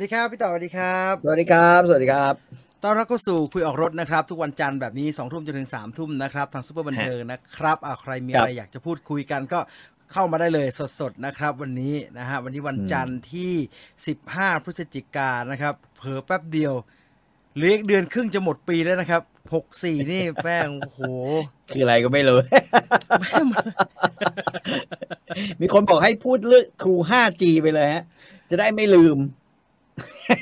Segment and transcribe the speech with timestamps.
[0.00, 2.34] สวัสดีครับพี่ต่อสวัสดีครับ สวัสดีครับ สวัสดีครับ
[2.82, 9.60] ต้อนรับเข้าสู่คุยออกรสนะครับ ทุกวันจันทร์แบบนี้2องทุ่มจนถึง3ามทุ่มนะครับ ทางซุปเปอร์บันเทิงนะครับอ่าใครมีอะไรอยากจะพูดคุยกันก็
[10.12, 10.66] เข้ามาได้เลย
[11.00, 13.52] สดๆนะครับ วันนี้นะฮะวันนี้วันจันทร์ที่
[14.08, 16.74] 15 พฤศจิกายนนะครับเผลอแป๊บเดียว
[17.54, 19.22] เหลืออีกเดือนครึ่งจะหมดปีแล้วนะครับ
[19.66, 21.00] 64นี่แป้งโอ้โห
[21.68, 22.38] คืออะไรก็ไม่รู้
[23.20, 23.46] แม่ง
[25.60, 28.04] มีคนบอกให้พูดเรื่องครู 5G ไปเลยฮะ
[28.50, 29.18] จะได้ไม่ลืม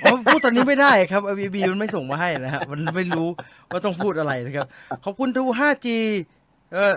[0.04, 3.28] อ๋อพูดตอนนี้ไม่ได้ครับ a อ b มันไม่ส่งมาให้นะฮะมันไม่รู้
[3.70, 4.66] ว่าต้องพูดอะไรนะครับ
[5.04, 5.86] ขอบคุณทู 5G
[6.72, 6.94] เออ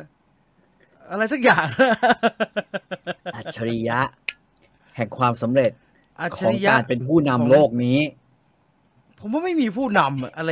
[1.12, 1.66] อะไรสักอย่าง
[3.36, 4.00] อัจฉริยะ
[4.96, 5.72] แห่งความสำเร็จ
[6.22, 8.00] อัจขฉองริยะการเป็นผู้นำโลกนี้
[9.20, 10.52] ผมว่าไม่มีผู้นำอะอะไร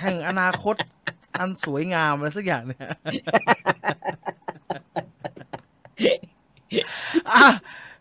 [0.00, 0.74] แห่งอนาคต
[1.38, 2.80] อันสวยงามอะไรสักอย่างเนี่ย
[7.30, 7.44] อะ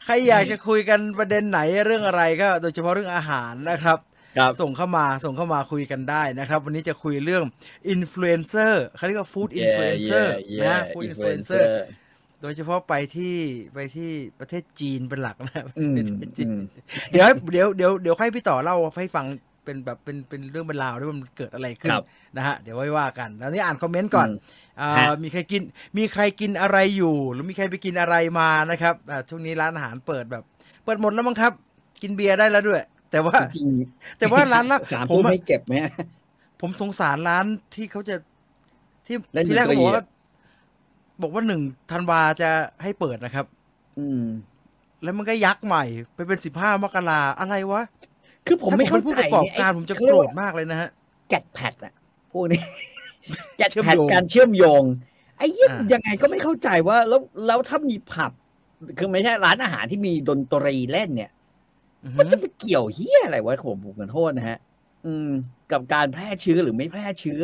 [0.05, 3.99] ใครอยากจะคุยกันประเด็นไหนเรื่องอะไรก็ โดยเฉพาะเรื่องอาหารนะครับ
[4.37, 7.43] ครับส่งเข้ามาส่งเข้ามาคุยกันได้นะครับ วันนี้จะคุยเรื่อง
[7.89, 11.69] อินฟลูเอนเซอร์เขาเรียกว่า food influencer Yeah, นะ yeah, ฟู้ดอินฟลูเอนเซอ influencer ร์
[12.41, 13.35] โดยเฉพาะไปที่
[13.73, 16.61] ไปที่ประเทศจีนเป็นหลักนะอืมประเทศจีนอืม
[17.11, 19.25] เดี๋ยวให้เดี๋ยวเดี๋ยวเดี๋ยวให้พี่ต่อเล่าให้ฟัง
[19.65, 22.03] เป็นแบบเป็นเป็นเรื่องเป็นราวด้วยว่ามันเกิดอะไรขึ้นครับ
[22.37, 24.35] นะฮะเดี๋ยวไว้ว่ากัน แล้วนี่อ่านคอมเมนต์ก่อนอื
[24.75, 25.61] มอ่าฮะมีใครกิน
[25.97, 30.43] มีใครกินอะไรอยู่ หรือมีใครไปกินอะไรมานะครับอ่าช่วงนี้ร้านอาหารเปิดแบบ
[30.83, 31.53] เปิดหมดแล้วมั้งครับ
[32.01, 33.69] กินเบียร์ได้แล้วด้วย แต่ว่าจริง
[34.17, 35.91] แต่ว่าร้านละสามผทุ่มมอะให้เก็บไหมฮะ
[36.61, 37.45] ผมสงสารร้าน
[37.75, 38.15] ที่เขาจะ
[39.05, 40.05] ที่เล่นที่แรกดนตรีเขาบอกว่าอะ
[41.21, 42.49] บอกว่าหนึ่งธันวาจะ
[42.83, 43.45] ให้เปิดนะครับ
[43.99, 44.23] อืม
[45.03, 45.83] แล้วมันก็ยักษ์ใหม่
[46.15, 47.81] ไปเป็นสิบห้ามกราอะไรวะ
[48.47, 50.89] คือผมถ้าไม่ผเข้าเป็นผู้ใจประกอบการไผมจะเขาโกเยรว่าธมากเลยนะฮะ
[51.29, 51.93] แกดแพดอะ
[52.31, 52.61] พวกนี้
[53.57, 54.83] แกดเชื่อมแพดโยงการเชื่อมโยง
[55.37, 58.31] ไอ้เหี้ยอ่ายังไงก็ไม่เข้าใจว่า แล้วแล้วถ้ามีผับ
[58.97, 61.31] คือไม่ใช่ร้านอาหารที่มีดนตรีเล่นเนี่ย
[62.03, 64.57] อือหืมันอจะไปเกี่ยวเฮียอะไรวะผมผมขอโทษนะฮะ
[65.05, 65.29] อืม
[65.71, 67.43] กับการแพร่เชื้อหรือไม่แพร่เชื้อ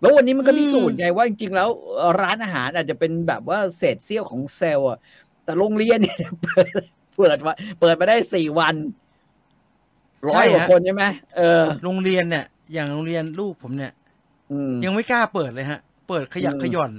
[0.00, 4.98] แล้ววันนี้มันก็พิสูจน์ไงว่าจริง ๆ แล้วเอ่อร้านอาหารอาจจะเป็นแบบว่าเศษเสี้ยวของเซลล์อะ
[5.44, 6.68] แต่โรงเรียนเนี่ยเปิด
[7.16, 8.74] เปิดมาเปิดมาได้สี่วัน
[10.28, 11.04] ร้อยกว่าคนใช่ไหม
[11.36, 14.05] เออ โรงเรียนเนี่ย อย่างโรงเรียนลูกผมเนี่ยอืม
[14.84, 16.92] ยังไม่กล้าเปิดเลยฮะ เปิดขยักอืมขย่อน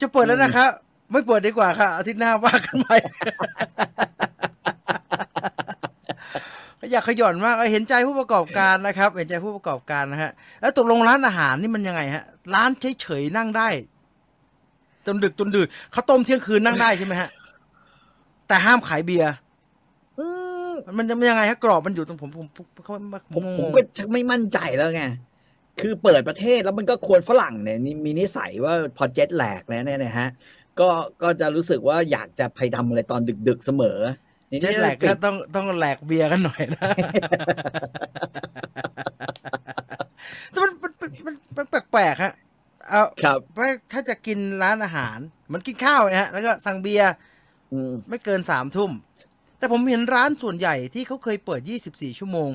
[0.00, 0.68] จะเปิดแล้วนะครับ
[1.12, 2.96] ไม่เปิดดีกว่าค่ะอาทิตย์หน้าว่ากันใหม่
[6.80, 12.24] ขยักขย่อนมากเออเห็นใจผู้ประกอบการนะครับ เห็นใจผู้ประกอบการนะฮะ แล้วตกลงร้านอาหารนี่มันยังไงฮะ
[12.54, 13.68] ร้านเฉยๆนั่งได้
[15.06, 17.30] จนดึกจนดื่นข้าวต้มเที่ยงคืนนั่งได้ใช่ไหมฮะ
[18.48, 19.32] แต่ห้ามขายเบียร์
[20.18, 20.26] อื
[20.70, 22.94] มมันจะยังไงฮะกรอบมันอยู่ตรงผมผมผมเขา
[23.34, 25.02] ผมผมก็ชักไม่มั่นใจแล้วไง
[25.80, 30.28] คือเปิดประเทศแล้วมันก็ควรฝรั่งเนี่ยมีนิสัยว่าพอเจ็ตแหลกแล้วเนี่ยนะฮะ
[30.80, 30.88] ก็
[31.22, 33.98] ก็จะรู้สึกว่าอยากจะไปทำอะไรตอนดึกๆเสมอ
[34.50, 36.80] นี่เจ็ดแหลกก็ต้องต้องแดกเบียร์กันหน่อยนะ
[40.50, 42.32] แต่มันมันมันมันมันแปลกๆฮะ
[42.88, 45.18] เอาครับว่าถ้าจะกินร้านอาหาร
[45.52, 47.12] มันกินข้าวนะฮะแล้วก็สั่งเบียร์
[47.72, 48.90] อืมไม่เกินสามทุ่ม
[49.58, 52.50] แต่ผมเห็นร้านส่วนใหญ่ที่เขาเคยเปิดยี่สิบสี่ชั่วโมง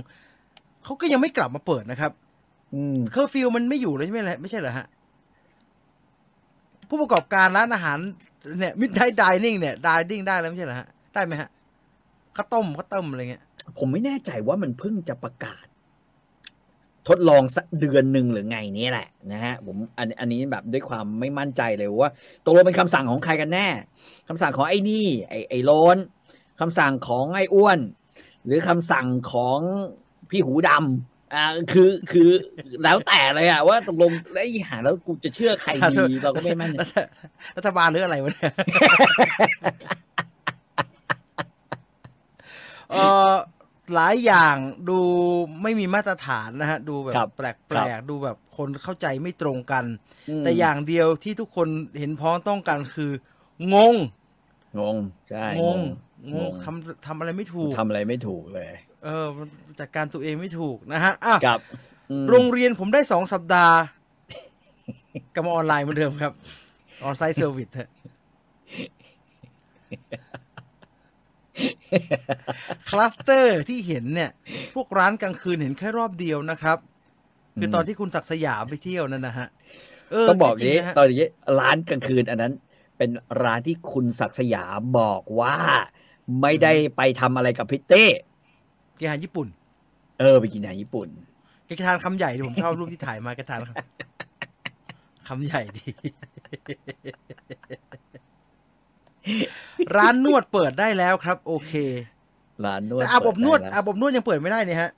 [0.83, 2.28] เขาก็ยังไม่กลับมาเปิดนะครับอืม
[3.11, 4.87] เคอร์ฟิวมันไม่อยู่เลยใช่ไหมล่ะไม่ใช่เหรอฮะ
[6.89, 7.97] ผู้ประกอบการร้านอาหาร
[8.59, 11.49] เนี่ยมิดไดดิเนิ่งเนี่ยดิเนิ่งได้แล้วไม่ใช่เหรอฮะ ได้ไหมฮะ
[12.35, 13.43] ข้าวต้มข้าวต้มอะไรเงี้ย
[13.77, 15.65] ผมไม่แน่ใจว่ามันเพิ่งจะประกาศ
[17.07, 22.11] ทดลองสักเดือนหนึ่งหรือไงเนี่ยแหละนะฮะ ผมอันอันนี้แบบด้วยความไม่มั่นใจเลยว่า
[22.45, 23.67] ตกลงเป็นคำสั่งของใครกันแน่
[24.27, 25.97] คำสั่งของไอ้นี่ ไอ้ไอ้โลน
[26.59, 27.79] คำสั่งของไอ้อ้วน
[28.45, 29.59] หรือคำสั่งของ
[30.29, 32.29] พี่หูดำ อ่าคือคือ
[32.83, 36.97] แล้วแต่เลยอะว่าตกลงไอ้หาแล้วกูจะเชื่อใครดีเราก็ไม่มั่นใจรัฐ
[37.57, 38.53] รัฐบาลหรืออะไรวะเนี่ย
[42.91, 42.95] เอ
[43.29, 43.31] อ
[43.95, 44.55] หลายอย่าง
[44.89, 44.99] ดู
[45.63, 49.85] ไม่มีมาตรฐานนะฮะ ดูแบบครับแปลกคแปรัลบกดูแบบคนเข้าใจไม่ตรงกัน
[50.39, 51.67] มแต่อย่างเดียวที่ทุกคน
[51.99, 53.11] เห็นพ้องต้องกันคือ
[53.73, 53.97] งง
[54.79, 54.97] งง
[55.29, 55.81] ใช่ งง ง
[56.33, 58.71] งงงทำทำอะไรไม่ถูกทำอะไรไม่ถูกเลย
[59.03, 59.47] เออมัน
[59.79, 61.59] จัดการตัวเองไม่ถูกนะฮะอะกับ
[62.11, 63.77] อืมโรงเรียนผมได้สองสัปดาห์
[65.33, 66.33] กลับมาออนไลน์เหมือนเดิมครับ
[67.03, 67.89] on-site service ฮะ
[72.89, 74.31] คลัสเตอร์ที่เห็นเนี่ย
[74.75, 76.77] พวกร้านกลางคืนเห็นแค่รอบเดียวนะครับ
[77.59, 79.47] คือตอนที่คุณศักดิ์สยามไปเที่ยวนั่นนะฮะ
[80.11, 81.27] เต้องบอกจรินี้งๆนะฮะตอนนี้
[81.59, 82.53] ร้านกลางคืนอันนั้น
[82.97, 83.09] เป็น
[83.43, 85.55] ร้านที่คุณศักดิ์สยามบอกว่า
[86.41, 88.05] ไม่ได้ไปทำอะไรกับพริตตี้
[88.99, 89.47] กินอาหารญี่ปุ่น
[90.19, 91.07] เออ ไปกินอาหารญี่ปุ่น
[91.65, 95.89] แกทานคำใหญ่ดิผมชอบรูปที่ถ่ายมาแกทานคำคำใหญ่ดี
[99.97, 101.73] ร้านนวดเปิดได้แล้วครับ โอเค
[102.65, 104.91] ร้านนวดแต่อาบอบนวดเปิไแล้อาบอบนวดยังเปิดไม่ได้เนี่ยฮะ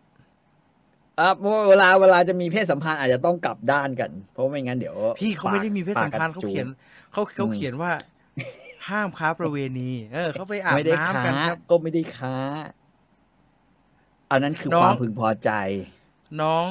[1.20, 6.68] อะเพราะเวลาเวลาจะมีเพศสัมพันธ์อาจจะต้องกลับด้านกัน เพราะไม่งั้นเดี๋ยว พี่เขาไม่ได้มีเพศสัมพันธ์ปกเขากระจูเขียน
[7.12, 7.92] เขาเขาเขียนว่า
[8.90, 12.36] ห้ามค้าประเวณี เออเขาไปอาบไม่ได้น้ำค้ากันครับ ก็ไม่ได้ค้า
[14.32, 15.52] อันนั้นคือน้องความพึงพอใจ
[16.42, 16.66] น้อง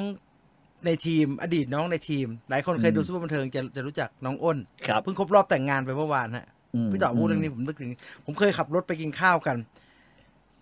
[0.86, 6.46] ในทีมอดีตน้องในทีม หลายคนเคยอืมดูซูเปอร์บันเทิงจะจะรู้จักน้องอ้นครับเพิ่งครบรอบแต่งงานไปเมื่อวานฮะ
[6.86, 7.90] มพี่ต่อพูดเรื่องนี้ผมนึกถึง
[8.24, 9.56] ผมเคยขับรถไปกินข้าวกัน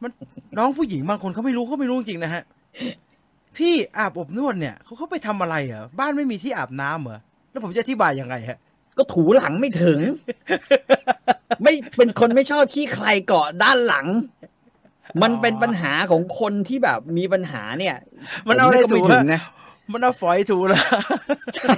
[0.02, 0.10] มัน
[0.58, 2.42] น้องผู้หญิงบางคนเขาไม่รู้เขาไม่รู้จริงๆนะฮะ
[3.56, 8.58] พี่อาบอบนวดเนี่ยเขาเขาไปทำอะไรเหรอบ้านไม่มีที่อาบน้ำเหรอแล้วผมจะอธิบายยังไงฮะ
[8.98, 10.00] ก็ถูหลังไม่ถึง
[11.62, 14.06] ไม่เป็นคนไม่ชอบขี้ใครเกาะด้านหลัง
[15.22, 17.96] มันเป็นปัญหาของคนที่แบบมีปัญหาเนี่ย
[18.48, 19.42] มันเอาอะไรผก็ถูไม่ถึอะงนะ
[19.92, 20.82] มันเอาฝอยถูแล้ว
[21.56, 21.74] ใช่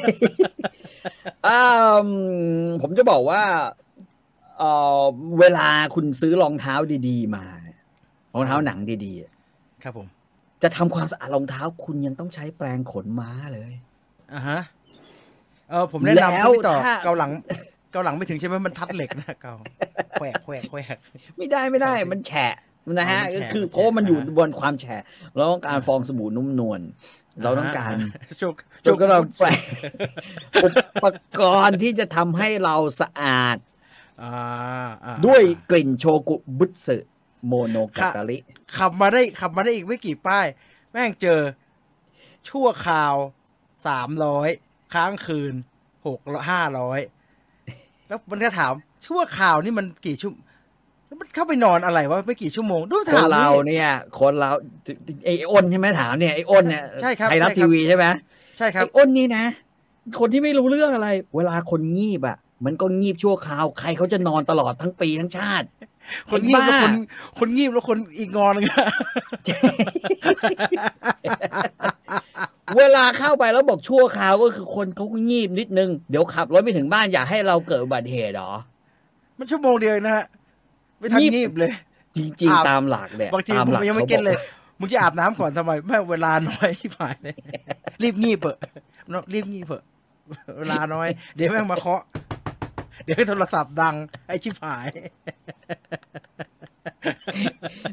[1.47, 2.09] อ่า
[2.82, 3.43] ผมจะบอกว่า
[4.59, 4.62] เอ
[5.00, 5.03] อ
[5.41, 6.75] เวลาคุณซื้อรองเท้า
[7.09, 7.79] ดี ๆ มาเนี่ย
[8.35, 9.33] รองเท้าหนังดีๆอะ
[9.83, 10.06] ครับผม
[10.62, 13.73] จะทำความสะอาดรองเท้าคุณยังต้องใช้แปรงขนม้าเลย
[14.35, 14.61] อ่าฮะ
[15.71, 17.31] เออผมแนะแล้วนำให้พี่ต่อถ้าเกาหลัง
[17.93, 19.55] เกาหลังไม่ถึงใช่ไหมมันทัดเหล็กนะเกา
[20.12, 20.97] แควกแควกแควก
[21.37, 22.55] ไม่ได้ไม่ได้ มันแฉะ
[22.99, 25.03] นะฮะอ๋อมันแฉะก็คือมันแฉะเพราะว่ามันอยู่อ่าบนความแฉะ
[25.35, 26.81] เราต้องการฟองสบู่นุ่มนวล
[27.43, 27.94] เราต้องการ
[28.41, 28.55] จุก
[28.85, 29.61] จนก็เราแปลง
[30.65, 30.69] อุ
[31.05, 31.06] ป
[31.38, 33.56] กรณ์ที่จะทำให้เราสะอาด
[34.23, 34.35] อ่า
[35.05, 36.97] อ่าด้วยกลิ่นโชกุบุตสึ
[37.47, 38.38] โมโนกาตาริ
[38.77, 40.47] ขับมาได้ขับมาได้อีกไม่กี่ป้าย
[40.91, 41.41] แม่งเจอ
[42.49, 43.15] ชั่วคราว
[43.87, 44.49] สามร้อย
[44.94, 45.55] ค้างคืน
[46.06, 46.19] หก
[46.50, 47.00] ห้าร้อย
[48.09, 48.73] แล้วมันก็ถาม
[49.06, 50.50] ชั่วคราวนี่มันกี่ชั่วแล้วมัน
[51.35, 54.51] เข้าไปนอนอะไรวะไม่กี่ชั่วโมงดูคนถามเรานี่เนี่ยคนเรา
[55.25, 58.07] ไอ้อ้นใช่ไหมถามเนี่ยไอ้อ้นเนี่ยใช่ครับไทยรัฐใช่ครับทีวีใช่ไหม
[58.59, 59.45] ใช่ครับไอ้อ้นนี่นะ
[60.21, 65.67] คนที่ไม่รู้เรื่องอะไร เวลาคนงีบอะ มันก็งีบชั่วคราวใครเขาจะนอนตลอดทั้งปีทั้งชาติ
[66.31, 66.91] คนงีบแล้วไอ้คบ้าน
[67.39, 68.77] คนงีบแล้วคนอีกงอนกัน
[72.79, 78.53] เวลาเข้าไปแล้วบอกชั่วคราวก็คือคนเขาก็งีบนิดนึง เดี๋ยวขับรถไม่ถึงบ้านอยากให้เราเกิดอุบัติเหตุเหรอ
[79.39, 80.27] มันชั่วโมงเดียวเองนะฮะ
[81.00, 81.73] ไม่ทันงีบงีบเลย
[82.17, 84.44] จริงอาบๆตามหลักเนี่ยบางทีตามผมหลักยังไม่ขาเก็ตเลยบอก
[84.79, 87.37] มึงจะอาบน้ำก่อนทำไมแม่เวลาน้อยที่ผ่านเลย
[88.02, 88.58] รีบงีบเปอะ
[89.11, 89.82] เนอะรีบงีบเปอะ
[90.58, 92.02] เวลาน้อย เดี๋ยวแม่งมาเคาะ
[93.05, 93.94] เดี๋ยวโทรศัพท์ดัง
[94.26, 94.88] ไอ้ชิบหาย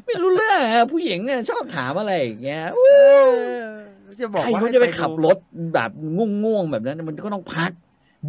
[0.04, 2.80] ไม่รู้เรื่องอะผู้หญิงเนี่ยชอบถามอะไรอย่างเงี้ยเอ
[3.28, 3.30] อ
[4.20, 5.38] จะบอกใครว่าเขาจะไปให้ขับดูรถ
[5.74, 5.90] แบบ
[6.44, 7.70] ง่วงๆแบบนั้น มันก็ต้องพัก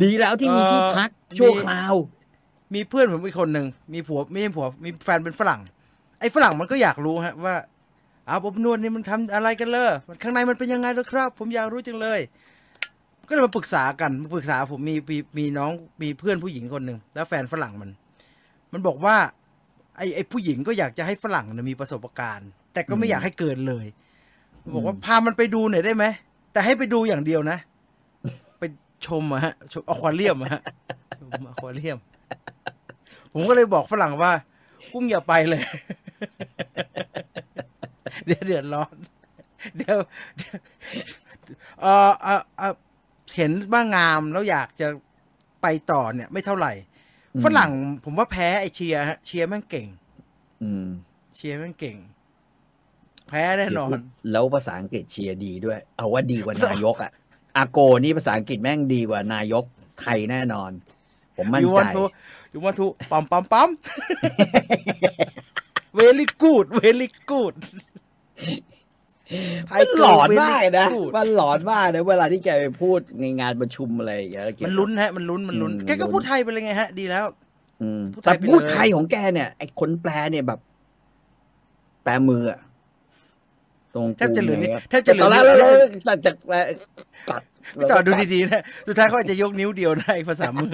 [0.04, 1.96] ดีแล้วที่มีเอ่อที่พักชั่วมีคราว
[2.74, 5.62] มีเพื่อนผมอีกคนหนึ่งมีผัวไม่ใช่ผัวมีแฟนเป็นฝรั่ง
[6.20, 7.56] ไอ้ฝรั่งมันก็อยากรู้ฮะว่า
[8.28, 12.20] อาบอบนวดนี่มันทำอะไรกันเลยมันข้างในมันเป็นยังไงล่ะครับ ผมอยากรู้จังเลย
[13.28, 15.72] ก็เลยมาปรึกษากันมาปรึกษาผมมีมีมีน้อง
[16.02, 17.90] มีเพื่อนผู้หญิงคนหนึ่งแล้วแฟนฝรั่งมัน
[18.74, 19.16] มันบอกว่า
[19.98, 23.86] ไอ้ไอ้ผู้หญิงก็อยากจะให้ฝรั่งนะมีประสบการณ์ แต่ก็ไม่อืมอยากให้เกินเลย
[24.76, 26.06] บอกว่าอืมพามันไปดูหน่อยได้ไหม
[26.54, 27.58] แต่ให้ไปดูอย่างเดียวนะ
[28.60, 28.64] ไป
[29.06, 30.62] ชมอะฮะชมอควาเรียมอะฮะ
[31.20, 31.98] ชมอควาเรียม
[33.34, 34.32] ผมก็เลยบอกฝรั่งว่า
[34.92, 35.62] กุ้งอย่าไปเลย
[38.26, 38.96] เดี๋ยวเดือดร้อน
[39.78, 39.98] เดี๋ยว
[40.38, 40.58] เดี๋ยว
[41.82, 42.74] เออเออเออ
[43.36, 44.88] เห็นบ้างงามแล้วอยากจะ
[45.62, 46.74] ไปต่อเนี่ย ไม่เท่าไหร่
[47.36, 47.72] อืมฝรั่ง
[48.04, 49.88] ผมว่าแพ้ไอเชียร์ฮะ เชียร์แม่งเก่ง
[50.62, 50.88] อืม
[51.36, 51.98] เชียร์แม่งเก่ง
[53.28, 53.90] แพ้แน่นอน
[54.32, 57.12] แล้วภาษาอังกฤษเชียร์ดีด้วย เอาว่าดีกว่านายกอะ
[57.58, 59.64] อาโกนี่ภาษาอังกฤษแม่งดีกว่านายก
[60.02, 60.72] ไทยแน่นอน
[61.40, 62.04] ผมมั่น you ใจ want to
[62.54, 63.70] you want to ปั๊มปั๊มปั๊ม
[66.00, 67.56] very good very good
[69.68, 77.26] ไทมันเกิหลอน very มากนะ good มันหลอนมากนะเวลาที่แกไปพูดในงานประชุมอะไรอย่างเงี้ยเกี่ยวมักับนลุ้นฮะ มันลุ้นมันลุ้นอืมแกก็ลุ้นพูดไทยไปเลยไงฮะ ดีแล้ว
[77.82, 80.60] อืมพูดไทแต่ยไปเลยพูดไทยของแกเนี่ยไอ้คนแปลเนี่ยแบบ
[82.04, 82.60] แปลมืออะ
[83.96, 85.70] ตรงแทบจะเหลือนิดกูไงแทบจะเหลืตออนแรนิกดเรา
[86.08, 86.58] ตัดจากแปล
[87.30, 87.42] กัด
[87.78, 90.74] พี่ต่อดูดีๆนะ สุดท้ายเขาอาจจะยกนิ้วเดียวได้ภาษามือ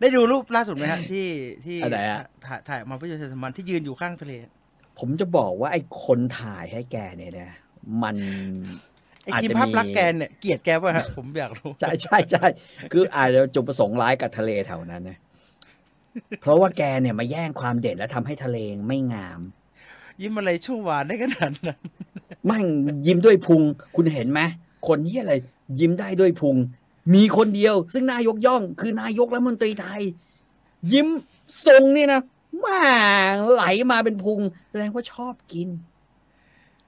[0.00, 1.26] ได้ดูรูปล่าสุดไหมฮะที่
[1.64, 4.32] ที่อะไรอะ ถ่ายถ่ายออกมาประโยชน์สมันที่ยืนอยู่ข้างทะเล
[4.98, 7.50] ผมจะบอกว่าไอ้คนถ่ายให้แกเนี่ยนะ
[8.02, 8.16] มัน
[9.24, 12.46] ไอ้อาจทีมจะภาพมีลักษณ์แกเนี่ยเกลียดแกป่ะฮะ ผมอยากรู้ ใช่ใช่ใช่
[12.92, 15.18] คืออาจจะจุดประสงค์ร้ายกับทะเลแถวนั้นนะ
[16.40, 19.40] เพราะว่าแกเนี่ยมาแย่งความเด่นและทำให้ทะเลไม่งาม
[20.20, 21.78] ยิ้มอะไรช่วงหวานได้ขนาดนั้น
[22.50, 22.64] มั่ง
[23.06, 23.62] ยิ้มด้วยพุง
[23.96, 24.40] คุณเห็นไหม
[24.88, 25.34] คนที่อะไร
[25.78, 26.56] ยิ้มได้ด้วยพุง
[27.14, 30.02] มีคนเดียว ซึ่งนายกย่อง คือนายกรัฐมนตรีไทย
[30.92, 31.08] ยิ้ม
[31.66, 32.20] ทรงนี่นะ
[32.64, 32.80] มา
[33.50, 34.40] ไหลมาเป็นพุง
[34.70, 35.68] แสดงว่าชอบกิน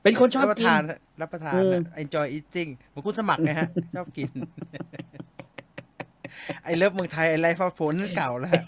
[0.02, 0.82] เป็นคนชอบรับประกินทาน
[1.20, 4.30] รับประทานอืมนะ enjoy eating เหมือนคุณสมัครไงฮะ ชอบกิน
[6.64, 8.64] ไอเลิฟเมืองไทยไอไลฟ์ฟ้าผลนั่นเก่าแล้วฮะ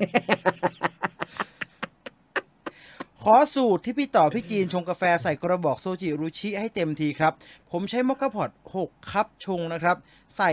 [3.29, 7.33] ขอสูตรที่พี่ต่อพี่จีนชงกาแฟใส่กระบอกโซจิรุชิให้เต็มทีครับ
[7.71, 9.97] ผมใช้มอคค่าพอตหกคัพชงนะครับ
[10.37, 10.53] ใส่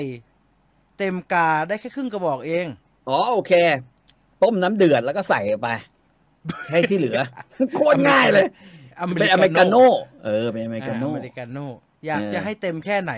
[0.98, 2.66] เต็มกาได้แค่ครึ่งกระบอกเอง
[3.10, 3.52] อ๋อโอเค
[4.44, 5.70] ต้มน้ำเดือดแล้วก็ใส่ไป
[6.72, 7.20] ให้ที่เหลือ
[7.76, 8.46] โคตรง่ายเลย
[9.20, 9.88] เป็นอเมริกาโน่
[10.26, 11.66] เออเป็นอเมริกาโน่อเมริกาโน่
[12.06, 13.14] อยากเออจะให้เต็มแค่ไหน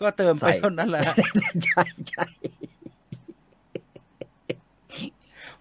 [0.00, 1.02] ก็เติมไปใส่เท่านั้นแหละ
[1.64, 2.24] ใช่ใช่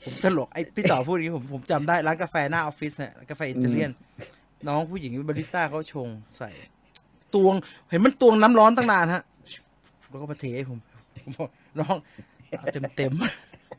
[0.05, 3.91] ผมตลกไอ้พี่ต่อพูดอย่างนี้ผมผมจำได้ร้านกาแฟหน้าออฟฟิศเนี่ยกาแฟอิตาเลียน
[4.67, 6.07] น้องผู้หญิงบาริสต้าเขาชง
[6.37, 6.49] ใส่
[7.33, 7.55] ตวง
[7.89, 9.23] เห็นมันตวงน้ำร้อนตั้งนานฮะ
[10.09, 10.79] แล้วก็มาเทให้ผม
[11.17, 11.95] ผมบอกน้อง
[12.57, 13.11] เอาเต็มเต็ม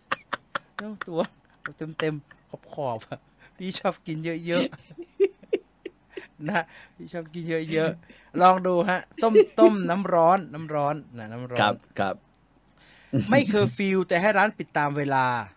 [0.08, 1.20] ๆน้องตัว
[1.60, 2.14] เอาเต็มเต็ม
[2.50, 3.18] ขอบขอบๆอะ
[3.56, 6.62] พี่ชอบกินเยอะๆนะ
[6.94, 12.16] พี่ชอบกินเยอะๆลองดูฮะ ต้มต้มน้ำร้อนน้ำร้อนนะน้ำร้อนครับครับ
[13.30, 15.53] ไม่เคอร์ฟิวแต่ให้ร้านปิดตามเวลาฮ่าฮ่าฮ่า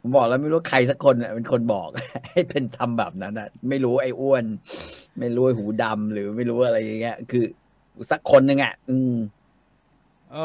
[0.00, 1.88] ผมบอกแล้วไม่รู้ใครสักคนน่ะเป็นคนบอก
[2.30, 4.44] ให้เป็นทำแบบนั้นอะ ไม่รู้ไอ้อ้วน
[5.18, 7.44] ไม่รู้ไอ้หูดำหรือไม่รู้อะไรอย่างเงี้ย คือ
[8.10, 9.14] สักคนหนึ่งอะ อืม
[10.32, 10.36] เอ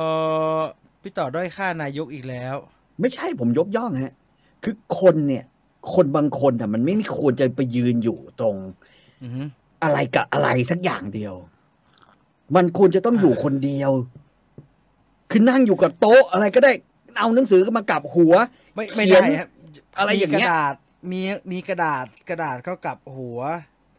[0.57, 0.59] อ
[1.01, 2.55] พี่ต่อด้อยค่านายกอีกแล้ว
[2.99, 4.13] ไม่ใช่ผมยกย่องฮะ
[4.63, 5.45] คือคนเนี่ย
[5.95, 8.55] คนบางคนอะมันไม่มีควรจะไปยืนอยู่ตรง
[9.23, 9.47] อือหือ
[9.83, 11.33] อะไรกับอะไรสักอย่างเดียว
[12.55, 13.91] มันควรจะต้องอยู่คนเดียว
[15.29, 16.71] คือนั่งอยู่กับโต๊ะอะไรก็ได้
[17.17, 18.33] เอาหนังสือก็มากลับหัว
[18.75, 19.49] ไม่ไม่เขียได้นฮะ
[19.97, 20.73] อะไรอย่างเงี้ยมีกระดาษ
[21.11, 21.21] มี
[21.51, 23.39] มีกระดาษกระดาษก็กลับหัว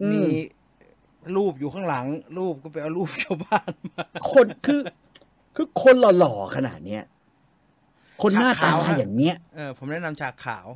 [0.02, 0.24] อืมมี
[1.36, 2.06] รูปอยู่ข้างหลัง
[2.38, 4.80] รูปก็ไปเอารูปชาวบ้านมาคนคือ
[5.56, 7.04] คือคนหล่อๆขนาดเนี้ย
[8.22, 10.66] คนหน้าตาขาวฮะอย่างเนี้ยเออผมแนะนำฉากขาว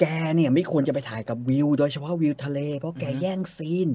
[0.00, 0.04] แก
[0.36, 3.88] เนี่ยไม่ควรจะไปถ่ายกับวิว โดยเฉพาะวิวทะเล เพราะแกอือฮึแย่งซีน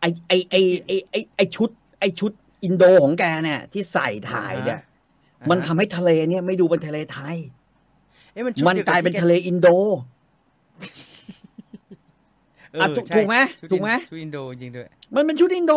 [0.00, 0.54] ไอไอไอ
[0.86, 1.70] ไอไอไอชุด
[2.00, 2.32] ไอชุด
[2.64, 7.36] อินโดของแกเนี่ย ที่ใส่ถ่ายเนี่ยอ่าฮะมันทำให้ทะเลเนี่ยไม่ดูเป็นทะเลไทย
[8.32, 9.68] เอ๊ะมันชุดมันดีวกลายเป็นที่แทะเลอินโด
[12.72, 15.74] เอออะถูกใช่ถูกไหมชุดถูกไหมชุดอินโดจริงด้วย มันเป็นชุดอินโด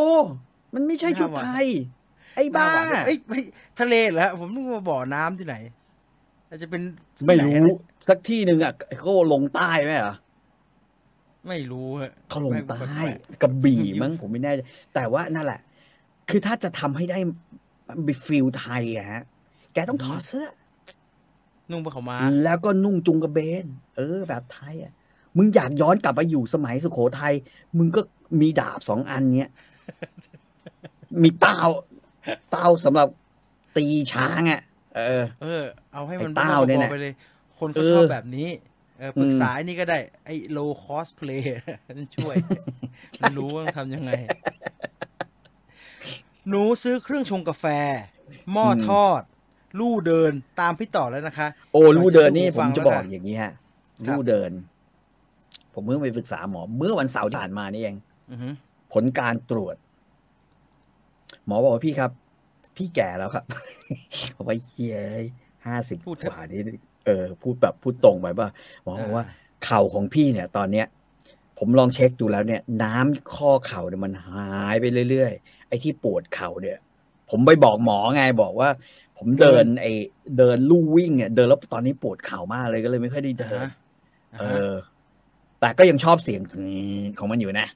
[0.76, 1.66] มันไม่ใช่น่าชุดหวานไทย
[2.36, 3.40] ไอ้บ้าหน้หวนเอ้ยไม่
[3.80, 5.56] ทะเลเหรอฮะผมนึกว่าบ่อน้ำที่ไหน
[6.50, 6.82] อาจจะเป็น
[7.18, 7.78] ที่ไม่หนรู้นะ
[8.08, 10.16] สักที่หนึ่งอะเขาลงใต้ไหมเหรอ
[11.48, 14.60] ไม่รู้ฮะเขาลงไม่ใต้แปลกกระบี่อยู่มั้งผมไม่แน่ใจ
[14.96, 15.60] แต่ว่านั่นแหละ
[16.30, 17.18] คือถ้าจะทำให้ได้
[18.06, 19.24] ไปฟิลไทยอะฮะ
[19.74, 20.48] แกต้องถอดเสื้อ
[21.72, 23.66] นุ่งผ้าขาวม้าแล้วก็นุ่งจุงกระเบน
[23.98, 24.94] เออ แบบไทยอะ
[25.38, 27.34] มึงอยากย้อนกลับไปอยู่สมัยสุโขทัย
[27.78, 28.02] มึงก็
[28.42, 29.52] มีดาบสองอันเนี้ย
[31.24, 31.60] มีเต้า
[32.52, 33.08] เต้าสำหรับ
[33.76, 34.62] ตีช้างอะ
[34.96, 37.14] เออ เออ เอาให้มันไอ้เต้าเนี่ยบ้นะๆไปเลย
[37.60, 38.50] คนเขาเออชอบแบบนี้
[39.00, 41.44] เออปรึกอืมษาไอ้นี่ก็ได้ ไอ้ low cost play
[41.88, 42.36] นั่นช่วย
[43.22, 44.12] มันรู้ว่าต้องทำยังไง
[46.50, 47.66] หนูซื้อเครื่องชงกาแฟ
[48.52, 49.22] หม้อทอด
[49.80, 53.54] ลู่เดินตามพี่ต่อแล้วนะคะ โอ้ลู่เดินนี่ก่ผอนมจะจะสู้บฟัองกแล้วกันอย่างนี้ฮะ
[54.08, 54.52] ครับลู่เดิน
[55.74, 57.96] ผมเพิ่งไปปรึกษาหมอ เมื่อวันเสาร์ที่ผ่านมานี่เอง
[58.32, 58.54] อือหือ
[58.94, 59.76] ผลการตรวจ
[61.46, 62.12] หมอบอกว่าพี่ครับ
[62.78, 63.44] พี่แก่แล้วครับ
[64.36, 65.24] ผมว่าเย้ย
[65.66, 66.62] ห้าสิบพูดกเถอะว่านี่
[67.06, 68.50] เออ พูดแบบพูดตรงไปป่ะ
[68.84, 69.26] หมอบอกว่า
[69.66, 70.88] เข่าของพี่เนี่ย ตอนเนี้ย
[71.58, 76.78] ผมลองเช็คดูแล้วเนี่ย น้ำข้อเข่าเนี่ยมันหายไปเรื่อยๆ ไอ้ที่ปวดเข่าเนี่ย
[77.30, 78.70] ผมไปบอกหมอไงบอกว่า
[79.18, 79.94] ผมเดิน ไอ้
[80.38, 83.70] เดินลู่วิ่งเนี่ยเดินแล้วตอนนี้ปวดเข่ามากเลยก็เลยไม่ค่อยได้อ่าเดินฮะ
[84.40, 84.74] เออ่าฮะอ
[85.60, 86.42] แต่ก็ยังชอบเสียง
[87.20, 87.68] ของมันอยู่นะ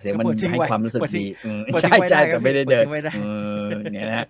[0.00, 3.20] เสียงมันก็เปิดทิ้งให้ไว้ความรู้สึกเปิดทิ้งดีอืมเปิดทิ้งใช่ไว้ใช่ได้ครัแต่บไม่ได้เดินเปิดทิ้งไว้ได้เอ
[3.60, 4.26] อเนี่ยนะ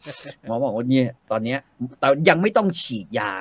[0.47, 1.59] หมอบอกว่าเนี่ยตอนเนี้ย
[2.01, 3.33] แต่ยังไม่ต้องฉีดยา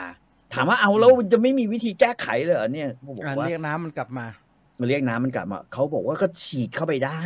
[0.53, 4.27] ถามว่าเอาแล้วจะไม่มีวิธีแก้ไขเลยเหรอเนี่ยผมบอกอ่าว่าเรียกน้ำมันกลับมา
[4.79, 7.22] มันเรียกน้ำมันกลับมาเขาบอกว่าก็ฉีดเข้าไปได้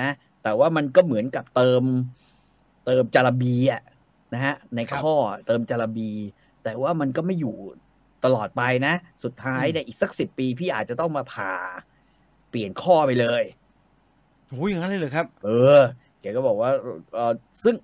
[0.00, 0.08] นะ
[0.42, 1.82] แต่ว่ามันก็เหมือนกับเติม
[2.86, 3.82] เติมจาระบีอะ
[4.34, 5.16] นะฮะ ในครับข้อ
[5.46, 6.10] เติมจาระบี
[6.64, 7.56] แต่ว่ามันก็ไม่อยู่
[8.24, 8.94] ตลอดไปนะ
[9.24, 11.54] สุดท้ายเนี่ยอีกสักสิบปี พี่อาจจะต้องมาผ่า
[12.50, 13.42] เปลี่ยนข้อไปเลย
[14.48, 15.80] โอ้ยอย่างนั้นเลยเหรอครับ เออ
[16.20, 16.70] แกก็บอกว่า
[17.14, 17.32] เออ
[17.64, 17.74] ซึ่ง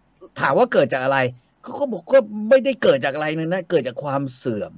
[0.41, 1.19] ถามว่าเกิดจากอะไร
[1.63, 4.73] เขาก็บอกก็ไม่ได้เกิดจากอะไรนะนะเกิดจากความเสื่อม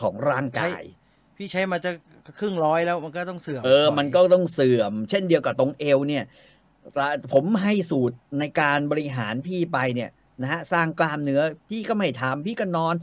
[0.00, 0.82] ของร่างกาย
[1.36, 1.90] พี่ใช้มาจะ
[2.38, 6.24] ครึ่งร้อยแล้วมันก็ต้องเสื่อม เออ มันก็ต้องเสื่อม เช่นเดียวกับตรงเอวเนี่ย
[7.32, 10.10] ผมให้สูตรในการบริหารพี่ไปเนี่ย
[10.42, 12.94] นะฮะสร้างกล้ามเนื้อ พี่ก็ไม่ทำพี่ก็นอน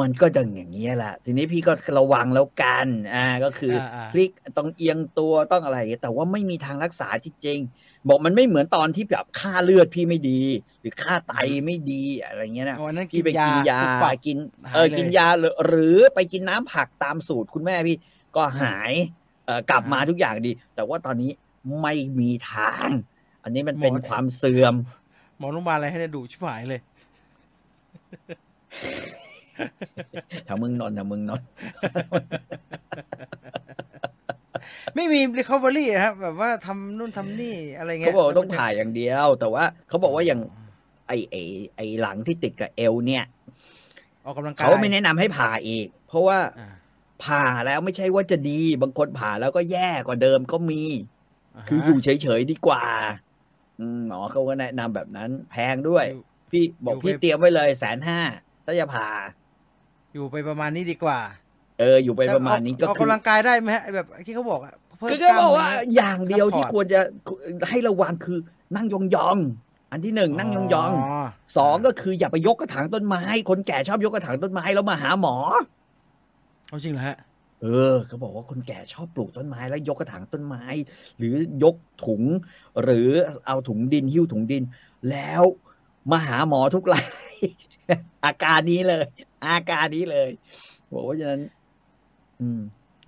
[0.00, 10.42] มันก็ดังอย่างนี้ยแหละทีนี้พี่ก็ระวังแล้วกันอ่าก็คืออาพลิกต้องเอียงตัวต้องอะไรอย่างเงี้ยแต่ว่าไม่มีทางรักษาจริงๆบอกมันไม่เหมือนตอนที่แบบค่าเลือดพี่ไม่ดี
[10.80, 11.34] หรือค่าไต
[11.66, 17.96] ไม่ดีอะไรเงี้ยนะอ๋ออันนั้นกิพี่นไปยากินยาปุ๊บปั๊บกินหายเออเลยกินยาหรือหรือไปกินน้ำผักตามสูตรคุณแม่พี่
[18.36, 18.92] ก็หาย
[19.46, 21.30] เออกลับมาทุกอย่างดี แต่ว่าตอนนี้
[21.80, 22.88] ไม่มีทาง
[23.42, 24.74] อันนี้มันเป็นความเสื่อม
[25.38, 26.80] หมอโรงพยาบาลอะไรให้ได้ดูชิบหายเลย
[30.44, 31.46] แถวเมืองนนท์แถวเมืองนนท์
[34.94, 40.40] ไม่มี recovery นะครับแบบว่าทำนู่นทำนี่อะไรเงี้เขายบอกว่าต้องถ่ายอย่างเดียว แต่ว่าเขาบอกว่าอย่าง
[41.08, 41.42] ไอ้ไอ้
[41.76, 43.24] ไอ้หลังที่ติดกับเอวเนี่ย
[44.24, 46.68] ออกกำลังกายเขาไม่แนะนำให้ผ่าอีก เพราะว่าอ่า
[47.24, 51.15] ผ่าแล้วไม่ใช่ว่าจะดี บางคนผ่าแล้วก็แย่กว่าเดิมก็มีาฮะ
[51.68, 52.82] คืออยู่เฉยๆดีกว่า
[53.80, 56.22] อืมหมอเขาก็แนะนำแบบนั้น แพงด้วยอยู่
[56.52, 58.20] พี่บอกอยู่พี่ไปเตรียมไว้เลยแสนห้า
[58.64, 59.08] ถ้าจะผ่า
[60.14, 61.18] อยู่ไปประมาณนี้ดีกว่า
[61.80, 67.00] เออ อยู่ไปประมาณนี้ก็ออกคือกำลังกายได้ไหมฮะไอ้แบบที่เขาบอกอะเพิ่มคือก็บอกว่าล้มเนื้อย่างเดียวที่ support ควรจะ
[67.68, 68.38] ให้ระวังคือ
[68.76, 68.94] นั่งย
[69.26, 75.36] องๆ อันที่หนึ่งนั่งยองๆสองก็คืออย่าไปยกกระถางต้นไม้ คนแก่ชอบยกกระถางต้นไม้แล้วมาหาหมอ
[76.68, 77.16] เอาจริงเหรอฮะ
[77.62, 80.64] เออเขาบอกว่าคนแก่ชอบปลูกต้นไม้แล้วยกกระถางต้นไม้
[81.18, 82.22] หรือยกถุง
[82.82, 83.08] หรือ
[83.46, 84.62] เอาถุงดินหิ้วถุงดิน
[85.10, 85.42] แล้ว
[86.10, 87.06] มาหาหมอทุกราย
[88.24, 89.06] อาการนี้เลย
[89.46, 90.30] อาการนี้เลย
[90.92, 91.42] บอกว่าฉะนั้น
[92.40, 92.60] อืม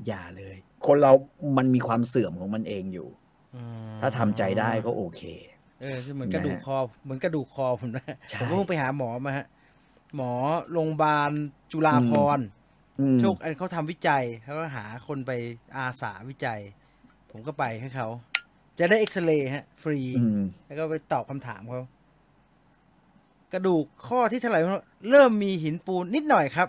[0.07, 1.13] อย่าเลย คนเรา
[1.57, 3.09] มันมีความเสื่อมของมันเองอยู่
[3.55, 3.63] อื
[3.95, 5.23] มถ้าทำใจได้ก็โอเค
[5.81, 9.47] เออเหมือนกระดูกคอเหมือนกระดูกคอผมนะใช่ผมก็เพิ่งไปหาหมอมาฮะ
[10.17, 10.33] หมอ
[10.73, 11.31] โรงพยาบาล
[11.73, 12.58] จุฬาภรณ์อืม
[13.21, 15.33] โชคอันเขาทำวิจัยเขาก็หาคนไป
[15.77, 16.61] อาสาวิจัย
[17.31, 18.09] ผมก็ไปให้เขา
[18.79, 21.83] จะได้เอ็กซเรย์ฮะ ฟรีอืมแล้วก็ไปตอบคำถามเขา
[23.53, 24.61] กระดูกข้อที่เท่าไหร่
[25.11, 26.69] เริ่มมีหินปูนนิดหน่อยครับ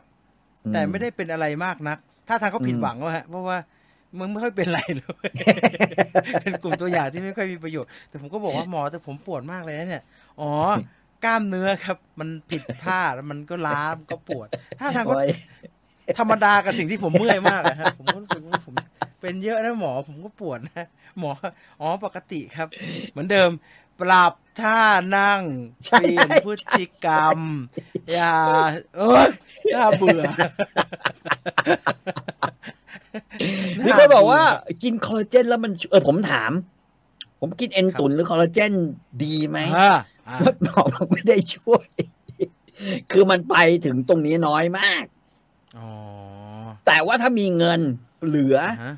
[0.73, 3.57] แต่ไม่ได้เป็นอะไรมากนัก ถ้าทางเขาผิดหวังว่าฮะเพราะว่า
[4.17, 5.29] มึงไม่ค่อยเป็นไรเลย
[6.41, 10.03] เป็นกลุ่มตัวอย่างที่ไม่ค่อยมีประโยชน์ แต่ผมก็บอกว่าหมอแต่ผมปวดมากเลยนะเนี่ย
[10.41, 10.51] อ๋อ
[11.25, 14.47] กล้ามเนื้อครับ มันผิดท่าแล้วมันก็ล้ามันก็ปวด
[14.79, 15.29] ถ้าทางก็โอ้ย
[16.17, 18.75] ธรรมดากับสิ่งที่ผมเมื่อยมากอะฮะผมก็รู้สึกว่าผม
[19.21, 20.85] เป็นเยอะนะหมอผมก็ปวดนะ
[21.19, 21.31] หมอ
[21.81, 22.67] อ๋อปกติครับ
[23.11, 23.49] เหมือนเดิม
[24.01, 24.79] ปรับท่า
[25.17, 25.41] นั่ง
[25.85, 27.39] ใช่เปลี่ยนพฤติกรรม
[28.11, 28.35] อย่า
[28.97, 29.29] เอ้ย
[29.73, 30.23] น่าเบื่อ
[33.85, 34.41] มีคนบอกว่า
[34.83, 36.51] กินคอลลาเจนแล้วมันเออผมถาม
[37.41, 38.71] ผมกินเอ็นตุนหรือคอลลาเจน
[39.23, 39.91] ดีไหมอ่า
[40.27, 41.87] อ่าหมอบอกไม่ได้ช่วย
[43.11, 45.18] คือมันไปถึงตรงนี้น้อยมากอ๋อ
[46.87, 47.81] แต่ว่าถ้ามีเงิน
[48.27, 48.95] เหลืออ่าฮะ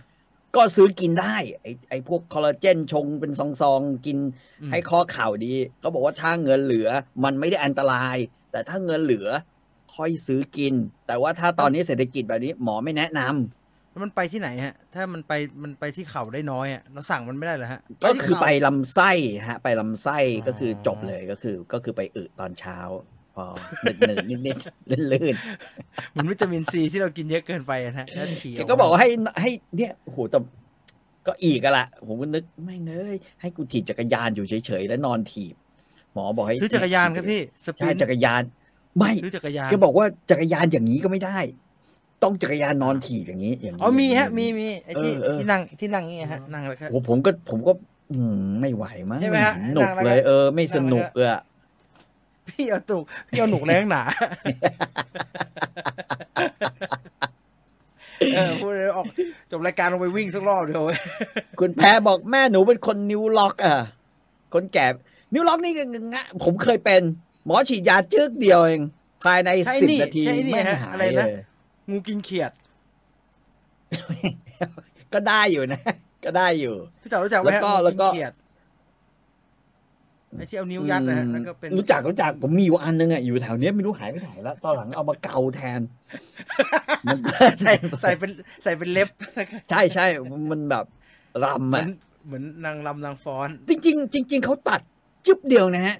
[0.56, 3.32] ก็ซื้อกินได้ ไอ้ไอ้พวกคอลลาเจนชงเป็น
[3.62, 4.18] ซองๆกิน
[4.62, 6.90] อืมให้ข้อเข่าดีเขาบอกว่าถ้าเงินเหลือ
[7.24, 8.18] มันไม่ได้อันตราย
[8.52, 9.28] แต่ถ้าเงินเหลือ
[9.96, 10.74] ค่อยซื้อกิน
[11.08, 19.12] แต่ว่าถ้าตอนนี้เศรษฐกิจแบบนี้หมอไม่แนะนำแล้วมันไปที่ไหนฮะ ถ้ามันไปมันไปที่เข่าได้น้อยอะเราสั่งมันไม่ได้เหรอฮะ ก็ที่คือเข่าไปลำไส้
[19.50, 22.78] ฮะ ไปลำไส้อ๋อก็คือจบเลยก็คือ ก็คือไปอึตอนเช้า
[23.36, 23.46] พอ
[23.84, 25.36] หนึบหนึบนิดนิดๆลื่น
[26.12, 29.10] เหมือนวิตามินซีที่เรากินเยอะเกินไปอะนะฮะแล้วฉี่ๆอแกอกมาก็บอกว่าให้
[29.42, 30.40] ให้เนี่ยโอ้โหแต่
[31.28, 35.56] ก็อีกอะละผมก็นึกไม่เนยให้กูถีบจักรยานอยู่เฉยๆแล้วนอนถีบ
[36.14, 38.44] หมอบอกให้ซื้อจักรยานครับพี่สปริใช่นต์จักรยาน
[38.98, 41.38] ไม่ซื้อจักรยานแกบอกว่าจักรยานอย่างนี้ก็ไม่ได้
[42.24, 47.72] ต้องจักรยานนอนถีบอย่างนี้ อย่างนี้อ๋อมีฮะ มีมีไอ้ที่เออเออที่นั่งที่นั่งนี่ฮะนั่งแล้วครับโอ้โหผมก็ผมก็
[48.12, 51.42] อืมไม่ไหวมั้งใช่ไหมฮะหนุกนั่งแล้วก็เลย เออ ไม่สนุกนั่งแล้วก็เลยอะ
[52.52, 54.04] พี่เอาตุกพี่เอาหนุกแรงหนา
[58.36, 59.06] เออพูดเลยออก
[59.52, 61.00] จบรายการลงไปวิ่งสักรอบเดียวเว้ย
[61.60, 63.76] คุณแพรบอกแม่หนูเป็นคนนิ้วล็อกอะ
[64.54, 64.88] คนแก่
[65.34, 65.84] นิ้วล็อกนี่ก็
[66.14, 67.02] งะผมเคยเป็น
[67.46, 68.82] หมอฉีดยาจึ๊กเดียวเอง
[69.24, 71.30] ภายในใช่สิบนี่นาทีใช่นี่ไม่ฮะหายอะไรเลนะย
[71.90, 72.52] งูกินเขียด
[75.14, 75.82] ก็ได้อยู่นะ
[76.26, 78.34] ก็ได้อยู่ พี่เต๋อรู้จักไหมฮะแล้วก็งูแล้วก็นเขียด
[80.38, 85.82] ไอ้ที่เอานิ้วยัดนะฮะแล้วก็เป็นรู้จักรู้จักผมมีอยู่อันนึงอะอยู่แถวเนี้ยไม่รู้หายไปไหนแล้วตอนหลังเอามาเกาแทน
[87.06, 87.18] มัน
[87.62, 88.32] ใส่ใส่เป็น
[88.64, 89.10] ใส่เป็นเล็บ
[89.70, 90.06] ใช่ใช่
[90.52, 90.86] มันแบบ
[91.44, 91.90] รำเหมืออะน
[92.26, 94.82] เหมือนนางลำนางฟ้อน จริงๆจริงๆเขาตัด
[95.26, 95.98] จุ๊บเดียวนะฮะ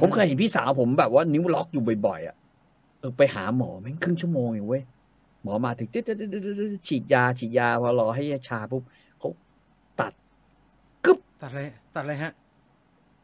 [0.00, 2.36] ผมเคยเห็นพี่สาวผมแบบว่านิ้วล็อกอยู่บ่อยๆอะ
[3.00, 4.82] เออไปหาหมอแม่งครึ่งชั่วโมงเองเว้ย
[5.42, 8.82] หมอมาถึงตึ๊ดๆๆๆฉีดยาฉีดยาพอรอให้ชาปุ๊บ
[9.18, 9.30] เขา
[10.00, 10.12] ตัด
[11.04, 11.60] กึ๊บตัดอะไร
[11.94, 12.32] ตัดอะไรฮะ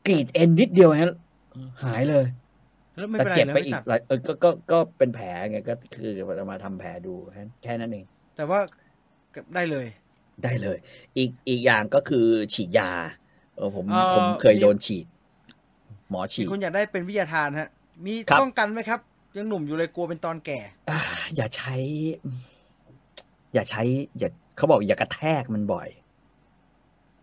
[0.07, 1.15] กรีดเอ็นนิดเดียวฮะ
[1.85, 2.27] หายเลย
[2.97, 8.05] แล้วไม่แต่เป็นไรเจ็บนะไปไม่อีกตัดหลายเออก็ก็ก็เป็นแผลไงก็คือจะมาทำแผลดูแค่แค่นั้นเอง
[8.37, 8.61] แต่ว่า
[9.55, 9.87] ได้เลย
[10.45, 10.79] ได้เลย
[11.17, 12.91] อีกอีกอย่างก็คือฉีดยา
[13.57, 15.07] เออผมเอ่อผมเคยมีโดนฉีด
[16.11, 17.69] หมอฉีมีดคนอยากได้เป็นวิทยาทานฮะ
[18.05, 19.01] มีครับป้องกันไหมครับ
[19.37, 20.61] ยังหนุ่มอยู่เลยกลัวเป็นตอนแก่
[20.91, 21.01] อ่า
[21.37, 21.75] อย่าใช้
[23.55, 23.83] อย่าใช้
[24.19, 25.89] อย่าเขาบอกอย่ากระแทกมันบ่อย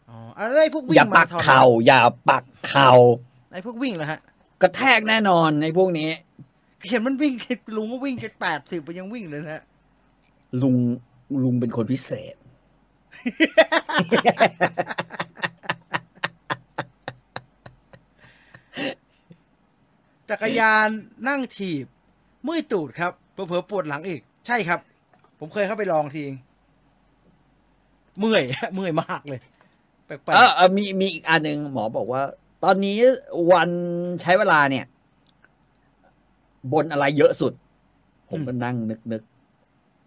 [0.10, 2.92] อ๋ออะไรพวกวิ่อย่างปัมากราธอนเข่าอย่าปักเข่า
[3.52, 4.20] ไอ้พวกวิ่งเหรอฮะ
[4.62, 6.10] กระแทกแน่นอนในพวกนี้
[6.90, 7.34] เห็นมันวิ่ง
[7.76, 9.64] ลุงก็วิ่งแปดสิบไปยังวิ่งเลยนะฮะ
[10.62, 10.76] ลุง
[11.44, 12.36] ลุงเป็นคนพิเศษ
[20.30, 20.90] จักรยาน
[21.28, 21.86] นั่งถีบ
[22.44, 24.80] เมื่อยตูดครับเผลอๆปวดหลังอีก ใช่ครับ
[25.40, 26.36] ผมเคยเข้าไปลองทีเอง
[28.20, 28.44] เมื่อย
[28.76, 29.40] เมื่อยมากเลย
[30.24, 32.22] แปลกเออเออมีมีอีกอันหนึ่งหมอบอกว่า
[32.64, 32.98] ตอนนี้
[33.52, 33.70] วัน
[34.22, 34.86] ใช้เวลาเนี่ย
[36.74, 37.54] บนอะไรเยอะสุด
[38.30, 39.22] ผมก็นั่งนึกนึก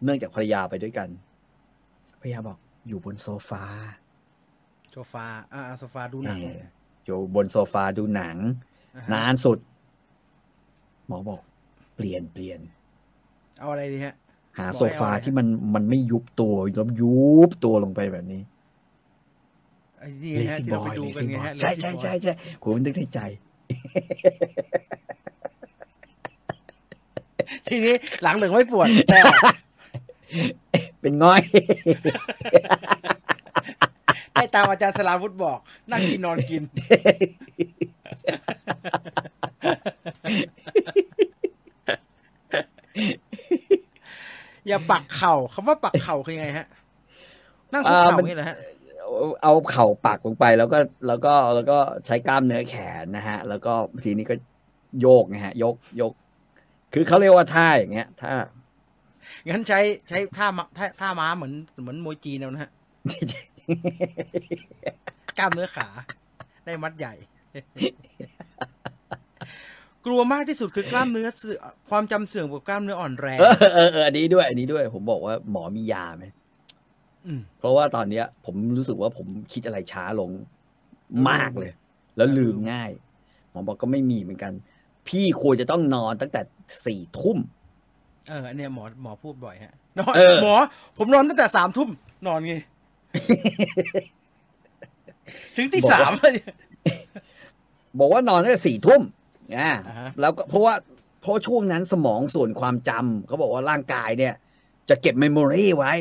[0.05, 1.09] เนื่องจากภรรยาไปด้วยกัน
[2.21, 6.61] ภรรยาบอก อยู่บนโซฟาๆโซฟาอ่าโซฟาดูหนังเออ
[7.05, 8.37] อยู่บนโซฟาดูหนัง
[8.97, 9.59] อ่าฮะนานสุด
[11.07, 11.41] หมอบอก
[11.97, 12.61] เปลี่ยนเปลี่ยน
[13.59, 14.15] เอาอะไรดีฮะ
[14.59, 17.17] หาบอกให้โซฟาเอาอะไรที่มันมันไม่ยุบตัวแล้วยุ
[17.49, 18.52] บตัวลงไปแบบนี้ไอ้นี่
[20.35, 23.21] เลฮะซี่ที่บเราอไปยดูเลกันซี่ไงบอยฮะใช่ Lazy ใช่ Boy ใช่ใช่ผมนึกในใจ
[27.69, 29.19] ทีนี้หลังเหลืองไม่ปวดแต่
[31.01, 31.43] เป็นง่อย
[34.35, 35.59] ให้ตามอาจารย์สลาวุธบอก
[35.91, 36.63] นั่งกินนอนกิน
[44.67, 46.67] อย่าปักเข่าคำว่าปักเข่าคือยังไงฮะ
[47.73, 48.57] นั่งคุกเข่าอ่ามันนี่แหละฮะ
[49.17, 53.73] เอาเอาเข่าปักลงไป แล้วก็แล้วก็แล้วก็ใช้กล้ามเนื้อแขนนะฮะ แล้วก็
[54.05, 54.35] ทีนี้ก็
[55.01, 56.13] โยกนะฮะ ยกยก
[56.95, 58.33] คือเขาเรียกว่าท่าอย่างเงี้ยท่า
[59.49, 62.71] งั้นใช้ใช้ท่ามาท่าท่าม้าเหมือนเหมือนมวยจีนเอานะฮะ
[65.39, 65.89] กล้ามเนื้อขา
[66.65, 67.15] ได้มัดใหญ่
[70.07, 71.59] กลัวมากที่สุดคือกล้ามเนื้อเสื่อม
[71.91, 76.42] ความจำเสื่อมกับกล้ามเนื้ออ่อนแรงเออเออเอออันนี้ด้วย อันนี้ด้วย ผมบอกว่าหมอมียาไหมอืม
[77.59, 80.31] เพราะว่าตอนเนี้ย ผมรู้สึกว่าผมคิดอะไรช้าลง
[81.29, 81.73] มากเลย
[82.17, 82.91] แล้วลืมง่าย
[83.51, 84.53] หมอบอกก็ไม่มีเหมือนกัน
[85.09, 86.41] พี่ควรจะต้องนอนตั้งแต่
[86.85, 87.39] สี่ทุ่ม
[88.29, 90.55] เอออันเนี้ยหมอหมอพูดบ่อยฮะนอนเออหมอ
[90.99, 91.89] ผมนอนตั้งแต่สามทุ่ม
[92.27, 92.55] นอนไง
[95.57, 96.35] ถึงที่สามเลย
[97.99, 99.03] บอกว่านอนตั้งแต่สี่ทุ่ม
[99.57, 100.75] อ่าอ่าฮะแล้วก็เพราะว่า
[101.21, 104.35] เพราะช่วงนั้นสมองส่วนความจำเขาบอกว่าร่างกายเนี่ย
[104.89, 105.93] จะเก็บ memory ไว้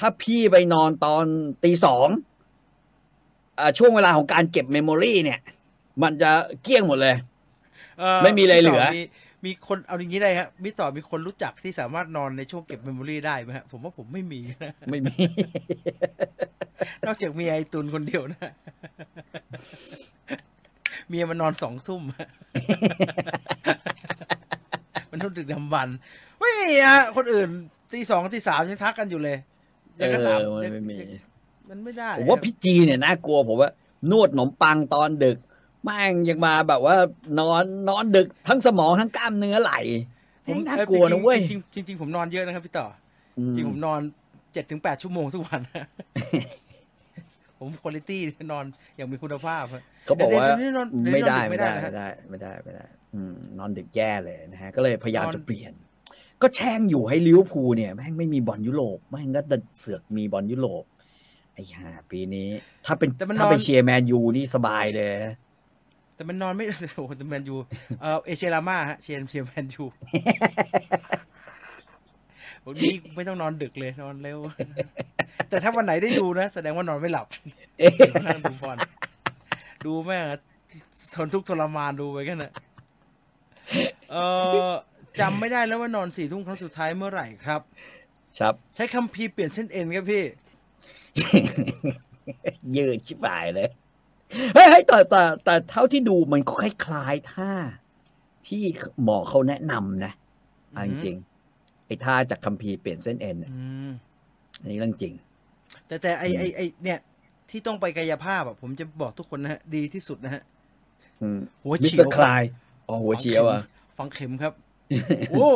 [0.00, 1.24] ถ้าพี่ไปนอนตอน
[1.64, 2.08] ตีสอง
[3.58, 5.40] อ่าช่วงเวลาของการเก็บ memory เนี่ย
[6.02, 6.30] มันจะ
[6.62, 7.16] เกลี้ยงหมดเลย
[7.98, 9.02] เอ่อไม่มีอะไรเหลือมี
[9.44, 15.14] มีคนเอาอย่างนี้ได้ฮะพี่ต่อมีคนรู้จักที่สามารถนอนในช่วงเก็บ memory ได้ไหมฮะผมว่าผมไม่มีนะไม่มี
[17.06, 18.52] นอกจากมีไอตุนคนเดียวนะ
[21.08, 22.02] เมียมันนอนสองทุ่ม
[25.10, 25.96] มันทุ่มดึกดำบรรพ์
[26.40, 27.48] ไม่มีฮะคนอื่น
[27.92, 29.55] ตีสองตีสามยังทักกันอยู่เลยเอ
[30.00, 30.98] ยังกระสามอมันยังไม่มี
[31.70, 33.70] มันไม่ได้ผมว่าพี่จีเนี่ยน่ากลัวผมว่า
[34.10, 35.38] นวดขนมปังตอนดึก
[35.84, 36.96] แม่งยังมาแบบว่า
[37.40, 39.72] นอนนอนดึกทั้งสมองทั้งกล้ามเนื้อไหล
[40.46, 42.86] ผมแม่งน่ากลัวนะเว้ยจริงๆจริงๆจริงๆผมนอนเยอะนะครับพี่ต่อ
[43.38, 44.00] อืมจริงผมนอน
[44.52, 45.60] เจ็ดถึงแปดชั่วโมงทุกวัน
[47.58, 48.64] ผมคุณภาพนอน
[48.96, 55.72] อย่างมีคุณภาพอะเขาบอกว่าเดี๋ยวนี้นอนเดี๋ยวนี้ไม่ได้นอนดึกไม่ไม่ได้ได้นะฮะไม่ได้ไม่ได้ไม่ได้อืมนอนดึกแย่เลยนะฮะก็เลยพยายามนอนจะเปลี่ยน
[56.42, 60.84] ก็แช่งอยู่ให้ลิเวอร์พูลเนี่ยแม่งไม่มีบอลยุโรปแม่งก็ดันเสือกมีบอลยุโรป
[61.54, 62.48] ไอ้ห่าปีนี้
[62.86, 65.10] ถ้าเป็นแต่มันถ้าเป็นนอนเชียร์แมนยูนี่สบายเลย
[66.14, 66.64] แต่มันนอนไม่
[66.96, 67.56] โอ้โหแต่แมนยู
[68.00, 69.84] เออเอเชยราม่าฮะเชียร์เชียร์แมนยู
[72.64, 74.38] วันนี้ไม่ต้องนอนดึกเลยนอนเร็ว
[75.48, 77.26] แต่ถ้าวันไหนได้ดูนะ แสดงว่านอนไม่หลับ
[78.26, 78.76] นั่งดูบอล
[79.86, 80.38] ดูแม่งอะ
[81.14, 82.52] ทนทุกข์ทรมานดูไปกันนะ
[84.12, 84.16] เอ
[84.68, 84.70] อ
[85.20, 87.60] จำไม่ได้แล้วว่านอนสี่ทุ่มครั้งสุดท้ายเมื่อไหร่ครับ
[88.38, 90.24] ครับ ใช้คัมภีร์เปลี่ยนเส้นเอ็นครับพี่
[92.76, 93.68] ยืดชิบหายเลย
[94.54, 97.52] เฮ้ยเฮ้ยแต่แต่แต่เท่าที่ดูมันก็คล้ายๆท่า
[98.48, 98.62] ที่
[99.02, 100.12] หมอเขาแนะนำนะ
[100.72, 103.90] เอาจริงๆไอ้ท่าจากคัมภีร์เปลี่ยนเส้นเอ็นเนี่ยอืม
[104.60, 105.14] อันนี้เรื่องจริง
[105.86, 106.98] แต่แต่ไอไอไอเนี่ย
[107.50, 110.42] ที่ต้องไปกายภาพอะผมจะบอกทุกคนนะฮะ ดีที่สุดนะฮะ
[111.20, 112.42] อืมหัวมิสเฉีเตยอวร์คลาย
[112.88, 113.60] อ๋อหัวเฉียวอะ
[113.96, 114.52] ฝังเข็มครับ
[115.30, 115.48] โอ้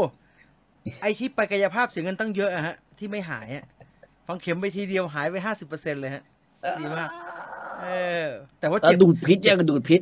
[1.01, 3.65] ไอที่ไปกายภาพเสียเงินตั้งเยอะอะฮะ ที่ไม่หายอะ
[4.27, 6.23] ฝังเข็มไปทีเดียวหายไปห้าสิบเปอร์เซ็นเลยฮะ
[6.81, 7.09] ดีมาก
[7.83, 7.89] เอ
[8.25, 8.29] อ
[8.61, 10.01] แต่ว่าแล้วเจ็บดูดพิษยังดูดพิษ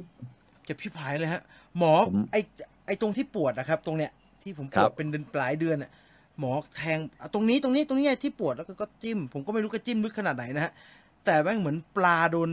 [0.65, 1.43] เจ็บชิบหายเลยฮะ
[1.79, 2.37] หมอผมไอ
[2.87, 4.11] ไอตรงที่ปวดนะครับ ตรงเนี้ย
[4.43, 5.91] ที่ผมปครัวดบเป็นเดือนปลายเดือนอะ
[6.39, 10.73] หมอแทงอะตรงนี้ตรงนี้ตรงนี้ที่ปวดแล้วก็ก็จิ้ม ผมก็ไม่รู้ก็จิ้มลึกขนาดไหนนะฮะ
[11.25, 12.51] แต่แม่งเหมือนปลาโดน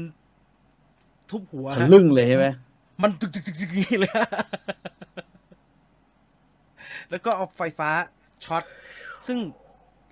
[1.29, 2.45] ทุบหัวทะฮะลึ่งเลยใช่ไหม
[3.01, 4.27] มันตึกตึกตึกตึกอย่างนี้เลยฮะ
[7.09, 7.89] แล้วก็เอาไฟฟ้า
[8.45, 8.63] ช็อต
[9.27, 9.37] ซึ่ง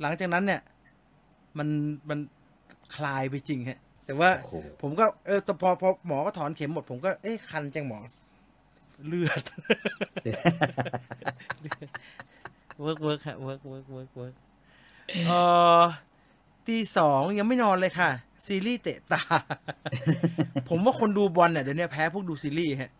[0.02, 0.62] หลังจากนั้นเนี่ย
[1.58, 1.68] มัน
[2.10, 2.20] มัน
[2.96, 8.00] คลายไปจริงฮะ แต่ว่าโอ้โหผมก็เออแต่พอพอหมอก็ถอนเข็มหมด ผมก็เอ๊ะคันจังหมอ
[9.08, 9.44] เลือด
[12.80, 14.36] เวิร์กเวิร์กฮะเวิร์กเวิร์กเวิร์กเวิร์ก
[15.28, 15.32] เอ
[15.82, 15.84] อ
[16.68, 18.10] ตีสองยังไม่นอนเลยค่ะ
[18.48, 19.22] ซีรีส์เตะตา
[20.70, 22.92] ผมว่าคนดูบอลเนี่ยเดี๋ยวนี้แพ้พวกดูซีรีส์ฮะ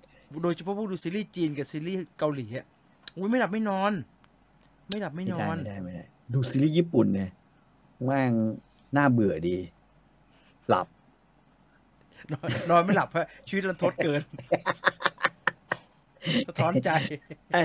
[0.44, 2.68] โดยเฉพาะพวกดูซีรีส์จีนกับซีรีส์เกาหลีฮะ
[3.16, 3.92] อุ้ยไม่หลับไม่นอน
[4.90, 7.30] ไม่หลับไม่ไม่นอได้นไม่ได้ไม่ได้ ดูซีรีส์ญี่ปุ่นเนี่ย
[8.04, 8.32] แม่ง
[8.98, 9.58] น่าเบื่อดี
[10.70, 10.88] หลับ
[12.34, 14.22] นอนนอนไม่หลับเพราะชีวิตรันทดเกิน
[16.48, 16.90] สะท้อนใจ
[17.54, 17.64] ไอ้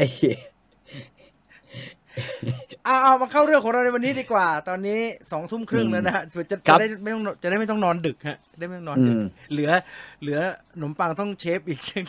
[2.85, 5.01] เอาเอามาเข้าเรื่องของเราในวันนี้ดีกว่า ตอนนี้
[5.33, 9.71] สองทุ่มครึ่งแล้วนะฮะจะจะได้ไม่ต้องจะได้ไม่ต้องนอนดึกฮะได้ไม่ต้องนอนอืดึกมเหลือ
[10.23, 10.39] เหลือ
[10.73, 12.05] ขนมปังต้องเชฟอีกทั้ง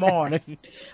[0.00, 0.44] หม้อหนึง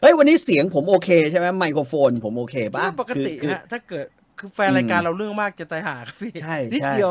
[0.00, 4.06] เฮ้ยวันนี้เสียงผมโอเคใช่ไหมไมโครโฟนผมโอเคป่ะปกติคือคือฮะถ้าเกิด
[4.38, 7.10] คือแฟนรายการเราเรื่องมากจะตายหาครับพี่ใช่นิดใช่เดียว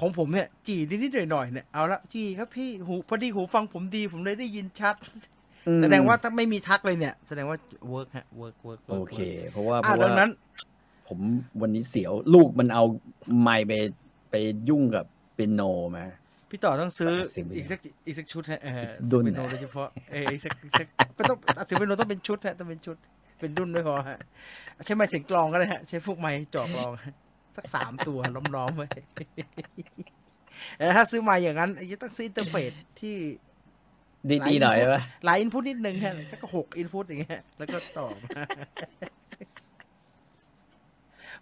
[0.00, 5.39] ของผมเนี่ยจีนิดๆหน่อยๆเนี่ยเอาละจีครับพี่หูพอดีหูฟังผมดีผมเลยได้ยินชัดอืม
[5.82, 7.58] แสดงว่าถ้าไม่มีทักเลยเนี่ย แสดงว่า
[7.90, 9.18] เวิร์กฮะเวิร์กเวิร์กโอเค
[9.50, 10.30] เพราะว่าเพอะราะดัว่างนั้น
[11.08, 11.18] ผม
[11.60, 12.84] วันนี้เสียวลูกมันเอา
[13.40, 13.72] ไมค์ไป
[14.30, 14.34] ไป
[14.68, 15.04] ยุ่งกับ
[15.34, 15.62] เปียโน
[15.96, 16.04] มา
[16.50, 22.96] พี่ต่อต้องซื้อเสียงเป็นอีกสักอีกสักชุดฮะเออดุลเป็นโนโดยเฉพาะเอออีกสักอีกสักไม่ต้องเสียงเป็นโนต้องเป็นชุดฮะต้องเป็นชุด
[23.40, 24.18] เป็นดุนไม่พอฮะ
[24.84, 27.14] ใช้ไม้เสียงกลองก็ได้ฮะใช้พวกไม้จ่อกลองฮะ
[27.56, 28.18] สักสามตัว
[28.56, 28.88] ล้อมๆไว้
[30.78, 33.16] แล้วถ้าซื้อมาอย่างนั้นจะต้องซื้ออินเทอร์เฟซที่
[34.48, 38.42] ดีๆหน่อยป่ะหลายอินพุตนิดนึงฮะสักหกอินพุตอย่างเงี้ย แล้วก็ต่อมา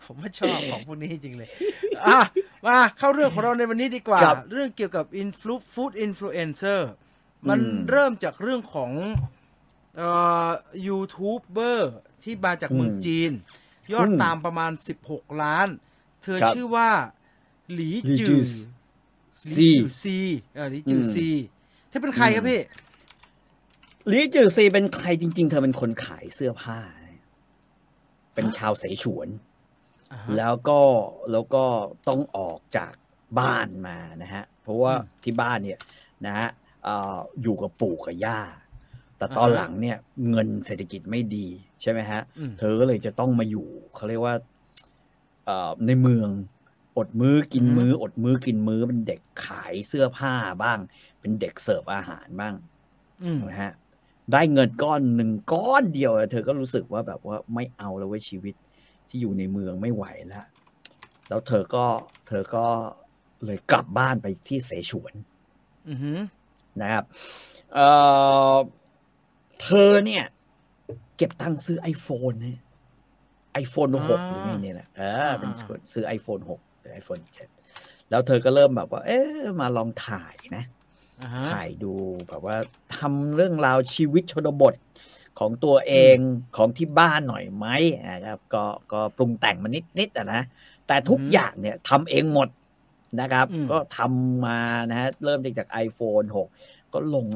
[0.04, 1.48] ผมว่าชอบของพวกนี้จริงเลย
[2.06, 2.18] อะ
[2.66, 6.90] มาเข้าเรื่องของเราในวันนี้ดีกว่าครับเรื่องเกี่ยวกับ influ food influencer
[7.48, 8.92] มันอืมเริ่มจากเรื่องของ
[9.96, 10.10] เอ่
[10.46, 10.48] อ
[10.88, 13.30] ยูทูบเบอร์ที่มาจากเมืองอืมจีน
[13.92, 14.72] ยอดอืมตามประมาณ
[15.06, 15.68] 16 ล้าน
[16.22, 16.90] เธอครับชื่อว่า
[17.74, 20.18] หลีหลีจืจืออหลีซีจือซี
[20.54, 21.28] เออหลีจืออมซี
[21.88, 22.60] เธอเป็นใครครับพี่
[24.10, 26.78] ลีจือซีเป็นใครจริง ๆ เธอเป็นคนขายเสื้อผ้า
[28.34, 29.28] เป็นชาวเสฉวน
[30.12, 30.80] อ่าฮะแล้วก็
[31.32, 31.64] แล้วก็
[32.08, 32.92] ต้องออกจาก
[33.40, 35.78] บ้านมานะฮะ เพราะว่าอืมที่บ้านเนี่ย
[36.26, 36.48] นะฮะ
[36.84, 38.40] เอ่ออยู่กับปู่กับย่า
[39.16, 39.96] แต่ตอนอ่าฮะหลังเนี่ย
[40.30, 41.46] เงินเศรษฐกิจไม่ดี
[41.82, 44.34] ใช่ไหมฮะอืมเธอก็เลยจะต้องมาอยู่เขาเรียกว่า
[45.46, 46.28] เอ่อในเมือง
[46.98, 50.78] อดมื้อกินมื้ออดมื้อกินมื้อเป็นเด็กขายเสื้อผ้าบ้าง
[51.28, 52.54] เป็นเด็กเสิร์ฟอาหารบ้าง
[53.22, 53.72] อืมนะฮะ
[54.32, 58.54] ได้เงินก้อนหนึ่งก้อนเดียว เธอก็รู้สึกว่าแบบว่าไม่เอาแล้วเว้ยชีวิต
[59.08, 60.46] ที่อยู่ในเมืองไม่ไหวแล้ว
[61.28, 61.84] แล้วเธอก็
[62.28, 62.66] เธอก็
[63.44, 65.12] เลยกลับบ้านไปที่เสฉวน
[65.88, 66.18] อือหือ
[66.80, 67.04] นะครับ
[67.74, 67.86] เอ่
[68.54, 68.56] อ
[69.62, 70.24] เธอเนี่ย
[71.16, 72.58] เก็บตังค์ซื้อ iPhone เนี่ย
[73.52, 77.48] ไอโฟนหกหรือไงเนี่ยแหละเออเป็นคนซื้อ iPhone หกหรือ iPhone เจ็ด
[78.10, 80.77] แล้วเธอก็เริ่มแบบว่า เอ๊ะมาลองถ่ายนะอ่าฮะ
[81.26, 81.94] ถ่ายดู
[82.28, 82.56] แบบว่า
[82.96, 84.74] ทำเรื่องราวชีวิตชนบท
[85.38, 86.16] ของตัวเอง
[86.56, 87.66] ของที่บ้านหน่อยไหม
[88.10, 90.42] นะครับ ก็ก็ปรุงแต่งมานิดนิดๆอะนะ
[90.86, 92.48] แต่ทุกอืมอย่างเนี่ยทำเองหมด
[93.20, 97.26] นะครับอืมก็ทำมานะฮะเริ่มจาก iPhone 6 ก็ลง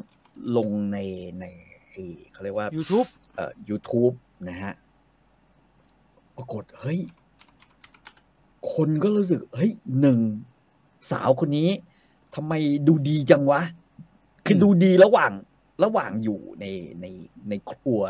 [0.56, 0.98] ลงใน
[1.40, 1.44] ใน
[1.90, 4.14] ไอ้เขาเรียกว่า YouTube เอ่อ YouTube
[4.48, 4.72] นะฮะ
[6.36, 7.00] ปรากฏเฮ้ย
[8.72, 10.18] คนก็รู้สึก เฮ้ยหนึ่ง
[11.10, 11.68] สาวคนนี้
[12.34, 12.52] ทำไม
[12.88, 13.60] ดูดีจังวะ
[14.46, 15.32] คือมดูดีระหว่าง
[15.84, 16.66] ระหว่างอยู่ใน
[17.00, 17.06] ใน
[17.48, 18.02] ในครัว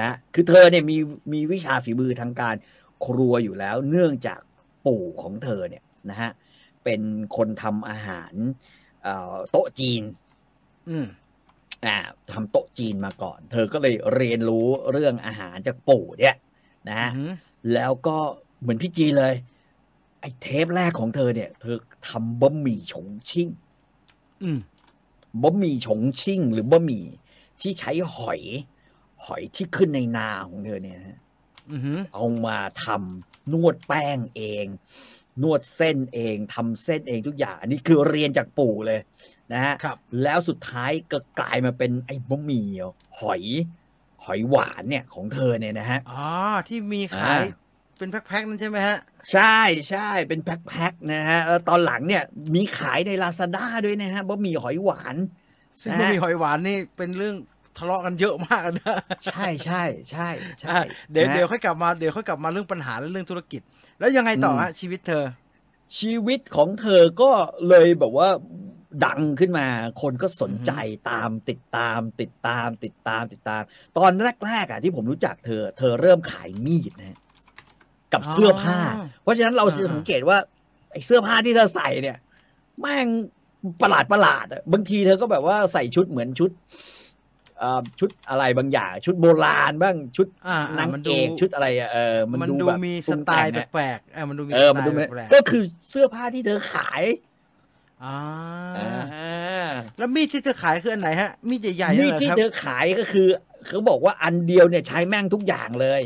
[0.00, 0.96] นะ คือเธอเนี่ยมี
[1.32, 2.54] มีวิชาฝีมือทางการ
[3.06, 4.40] ครัวอยู่แล้ว เนื่องจาก
[4.86, 6.30] ปู่ของเธอเนี่ยนะฮะ
[6.84, 7.02] เป็น
[7.36, 8.32] คนทำอาหาร
[9.02, 10.02] เอ่อโต๊ะจีน
[10.88, 11.06] อืม
[11.86, 11.96] อ่า
[12.32, 16.36] ทำโต๊ะจีนมาก่อน เธอก็เลยเรียนรู้เรื่องอาหารจากปู่เนี่ย
[16.88, 17.30] นะอืฮะอหือ
[17.74, 18.16] แล้วก็
[18.60, 19.34] เหมือนพี่จีนเลย
[20.24, 21.76] ไอ้เทปแรกของเธอเนี่ย เธอ
[22.08, 23.48] ทำบะหมี่ฉงชิ่ง
[24.42, 24.58] อืม
[25.42, 27.04] บะหมี่ฉงชิ่ง หรือบะหมี่
[27.60, 28.40] ที่ใช้หอย
[29.24, 31.20] หอยที่ขึ้นในนาของเธอเนี่ยนะ
[31.70, 34.66] อือหือเอามาทำนวดแป้งเอง
[35.42, 39.00] นวดเส้นเองทำเส้นเองทุกอย่าง อันนี้คือเรียนจากปู่เลย
[39.52, 42.68] นะฮะครับแล้วสุดท้ายก็กลายมาเป็นไอ้บะหมี่
[43.20, 43.42] หอย
[44.24, 46.26] หอยหวานเนี่ยของเธอเนี่ยนะฮะอ๋อ
[46.68, 47.63] ที่มีขายอ่า
[47.98, 48.98] เป็นแพ็คๆนั่นใช่ไหมฮะ
[49.32, 49.58] ใช่
[49.90, 52.22] ใช่เป็นแพ็คๆนะฮะแล้วตอนหลังเนี่ย
[52.54, 55.16] มีขายในลาซาด้าด้วยนะฮะบะหมี่หอยหวาน
[55.80, 57.36] ซึ่งนะบะหมี่หอยหวานนี่เป็นเรื่อง
[57.78, 60.28] ทะเลาะกันเยอะมากนะใช่ใช่ใช่
[60.60, 60.80] ใช่อะ
[61.10, 63.60] เดี๋ยวนะเดี๋ยวค่อยกลับมาเดี๋ยวค่อยกลับมาเรื่องปัญหาและเรื่องธุรกิจ
[63.98, 65.24] แล้วยังไงต่อฮะชีวิตเธอ
[65.98, 67.30] ชีวิตของเธอก็
[67.68, 68.28] เลยแบบว่า
[69.06, 69.66] ดังขึ้นมา
[70.02, 70.72] คนก็สนใจ
[71.10, 73.62] ตามติดตาม ติดตาม ติดตามติดตาม
[73.98, 74.12] ตอน
[74.46, 77.18] แรกๆอะที่ผมรู้จักเธอ เธอเริ่มขายมีดนะ
[78.14, 78.78] กับอ๋อเสื้อผ้า
[79.22, 80.38] เพราะฉะนั้นเราอ่าจะสังเกตว่า
[80.92, 82.18] ไอ้เสื้อผ้าที่เธอใส่เนี่ย
[82.80, 83.08] แม่ง
[83.82, 86.50] ประหลาดประหลาดอะบางทีเธอก็แบบว่าใส่ชุดเหมือนชุด
[87.58, 98.18] เอ่อชุดอะไรบางอย่าง ชุดโบราณบ้างชุดอ่าอ่นางมันเอดูกชุดอะไรอะเออมันมันดูแบบมีปรุสงไตล์งอะแปลกๆเออมันดูมีเออสมันไตดูล์ไม่แปลกก็คือเสื้อผ้าที่เธอขายๆอ่า
[98.78, 103.28] อ่าแล้วมีดที่เธอขายคืออันไหนฮะมีดใหญ่ๆมีนั่นดเหรอที่ครับเธอขายก็คือ
[103.68, 106.02] เขาบอกว่าอันเดียวเนี่ยใช้แม่งทุกอย่างเลย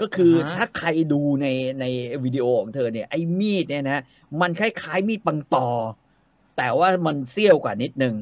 [0.00, 1.46] ก็คืออาฮะถ้าใครดูใน
[1.80, 1.84] ใน
[2.24, 4.02] วิดีโอของเธอเนี่ยไอ้มีดเนี่ยนะ
[4.40, 5.68] มันคล้ายๆมีดปังตอ
[6.56, 8.14] แต่ว่ามันเสี้ยวกว่านิดนึง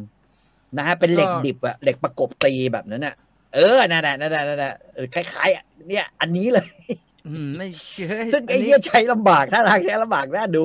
[0.77, 3.15] นะฮะเป็นเหล็กดิบอะเหล็กประกบตีแบบนั้นอะ
[3.55, 6.67] เออนั่นแหละนั่นแหละนั่นแหละเออคล้ายๆอะเนี่ย อันนี้เลย
[7.27, 10.65] อืมไม่เชื่อซึ่งไอ้นนี้เหี้ยใช้ลำบากถ้าทางใช้ลำบากน่าดู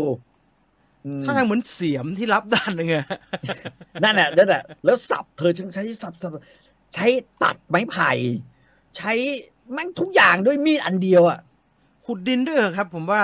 [1.06, 3.06] อืมถ้าทางเหมือนเสียมที่รับด้านหนึ่งอะ
[4.04, 6.32] นั่นแหละนั่นแหละแล้วสับเธอใช้สับสับ
[6.96, 7.08] ใช้
[7.44, 8.12] ตัดไม้ไผ่
[8.98, 9.14] ใช้
[9.74, 11.40] แม่งทุกอย่างด้วยมีดอันเดียวอะ
[12.06, 13.24] ขุดดินด้วยเหรอครับ ผมว่า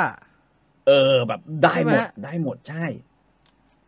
[0.88, 2.86] เออแบบได้หมใช่ดไหมฮะได้หมดใช่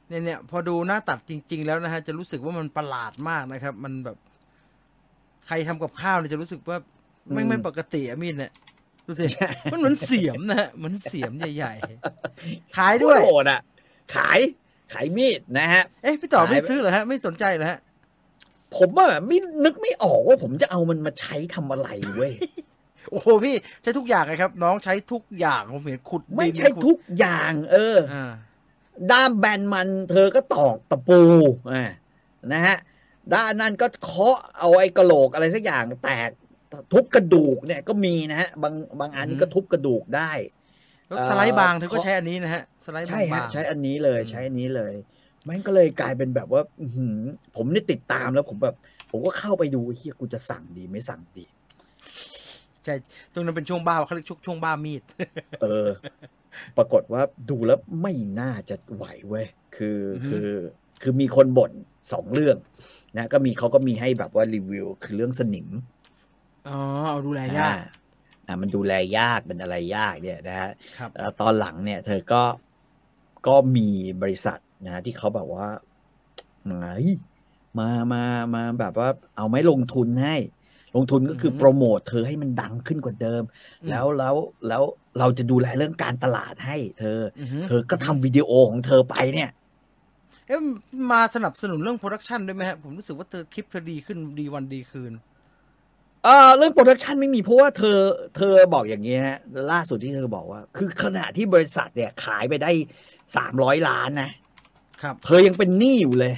[0.07, 4.17] เนี่ยเนี่ยพอดูหน้าตัดจริง ๆ แล้วนะฮะจะรู้สึกว่ามันประหลาดมากนะครับ มันแบบ
[5.47, 6.77] ใครทำกับข้าวเนี่ยจะรู้สึกว่า
[7.33, 8.51] ไม่อืมไม่ปกติอะมีดเนี่ย
[9.05, 9.25] ดูสิ
[9.71, 13.62] มันเหมือนเสียมนะฮะเหมือนเสียมใหญ่ๆ ขายด้วยโหดอะ
[14.15, 14.39] ขาย
[14.93, 17.79] ขายมีดนะฮะ เอ๊ะพี่ต่อขายไม่ซื้อเหรอฮะ ไม่สนใจเหรอฮะ
[18.77, 22.34] ผมว่าไม่นึกไม่ออกว่าผมจะเอามันมาใช้ทำอะไรเว้ย
[23.10, 28.32] โอ้โหพี่ใช้ทุกอย่างเลยครับ น้องใช้ทุกอย่างผมเห็นขุดไม่ดินใช่ขุดทุกอย่าง เอออ่า
[29.12, 31.21] ด้ามแบนมันเธอก็ตอกตะปู
[31.73, 31.86] อ่า
[32.53, 32.77] นะฮะ
[33.34, 36.29] ด้านนั้นก็เคาะเอาไอ้กระโหลกอะไรสักอย่างแตก
[36.93, 40.32] ทุบกระดูกเนี่ยก็มีนะฮะบางบางอันนี่ก็ทุบกระดูกได้
[41.08, 44.93] แล้วเอ่อสไลด์บางเธอก็เคาะใช้อันนี้นะฮะสไลด์บาใช่งฮะๆใช้อันนี้เลยอืมใช้อันนี้เลย
[45.47, 47.19] มันก็เลยกลายเป็นแบบว่าอื้อหือ
[47.56, 48.75] ผมนี่ติดตามแล้วผมแบบ
[49.12, 51.45] ผมก็เข้าไปดูเฮียกูจะสั่งดีไม่สั่งดี
[52.84, 52.95] ใช่
[53.34, 55.04] ตรงนั้นเป็นช่วงบ้าเขาเรียกช่วงช่วงบ้ามีด
[55.62, 55.88] เออ
[56.78, 60.49] ปรากฏว่าดูแล้วไม่น่าจะไหวเว้ยคืออือฮึคือ
[61.02, 61.71] คือมีคนบ่น
[62.13, 62.58] สองเรื่อง
[63.17, 65.67] นะ ก็มีเขาก็มีให้แบบว่ารีวิว คือเรื่องสนิม
[66.69, 67.78] อ๋อเอาดูแลยาก
[68.47, 72.43] อ่อ่ามันดูแลยากเป็นอะไรยากเนี่ยนะฮะครับแล้วตอนหลังเนี่ย เธอก็
[73.47, 73.89] ก็มี
[74.21, 75.67] บริษัท นะที่เขาแบบว่า
[76.65, 76.87] ไหน
[77.79, 78.23] มามา
[78.55, 80.35] มาแบบว่า เอาไหม่ลงทุนให้
[80.95, 83.43] ลงทุนก็คืออฮึโปรโมทเธอให้มันดังขึ้นกว่าเดิม
[83.81, 84.35] อืมแล้วแล้ว
[84.67, 84.83] แล้ว
[85.19, 89.49] เราจะดูแลเรื่องการตลาดให้ เธออือฮึเธอก็ทำวิดีโอของเธอไปเนี่ย
[90.47, 90.59] เอ๊ะ
[91.11, 95.11] มาสนับสนุนเรื่อง production ด้วยไหมฮะผมรู้สึกว่าเธอคลิปเธอดีขึ้นดีวันดีคืน
[96.23, 97.99] เออเรื่อง production ไม่มีเพราะว่าเธอ
[98.37, 99.39] เธอบอกอย่างนี้ฮะ
[99.71, 102.71] ล่าสุดที่เธอบอกว่า คือขณะที่บริษัทเนี่ยขายไปได้
[103.35, 104.31] สามร้อยล้านนะ
[105.01, 106.33] ครับ เธอยังเป็นหนี้อยู่เลย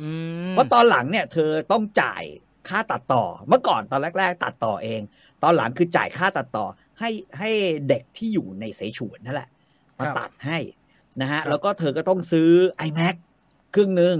[0.00, 0.10] อื
[0.46, 2.22] มเพราะตอนหลังเนี่ย เธอต้องจ่าย
[2.68, 5.00] ค่าตัดต่อ เมื่อก่อนตอนแรก ๆ ตัดต่อเอง
[5.42, 6.66] ตอนหลังคือจ่ายค่าตัดต่อ
[6.98, 7.50] ให้ให้
[7.88, 9.48] เด็กที่อยู่ในเสฉวนนั่นแหละ
[9.98, 10.58] มาตัดให้
[11.20, 12.50] นะฮะ แล้วก็เธอก็ต้องซื้อ
[12.88, 13.14] iMac
[13.72, 14.16] เครื่องหนึ่ง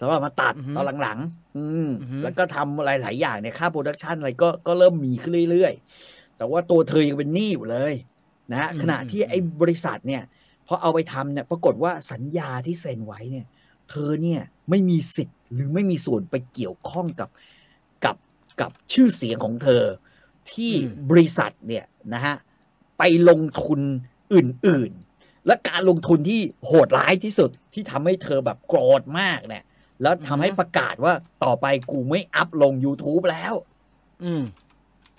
[0.00, 1.88] สำหรับมาตัดตอนหลังๆอืม
[2.22, 7.94] แล้วก็ทำอะไรหลายอย่างเนี่ยค่าโปรดักชันอะไรก็ก็เริ่มมีขึ้นเรื่อยๆ แต่ว่าตัวเธอยังเป็นหนี้อยู่เลย
[8.50, 10.22] นะฮะขณะที่ไอ้บริษัทเนี่ย
[10.68, 13.46] พอเอาไปทำเนี่ยปรากฏว่าสัญญาที่เซ็นไว้เนี่ย
[13.90, 17.28] เธอเนี่ยไม่มีสิทธิ์หรือไม่มีส่วนไปเกี่ยวข้องกับ
[18.04, 18.16] กับ
[18.60, 19.82] กับชื่อเสียงของเธอ
[20.52, 22.34] ที่อืมบริษัทเนี่ยนะฮะ
[22.98, 23.80] ไปลงทุน
[24.34, 29.64] อื่น ๆ และการลงทุนที่โหดร้ายที่สุดที่ทำให้เธอแบบโกรธมากเนี่ย
[30.02, 31.12] แล้วทำให้ประกาศว่า
[31.44, 33.54] ต่อไปกูไม่อัพลง YouTube แล้ว
[34.24, 34.42] อืม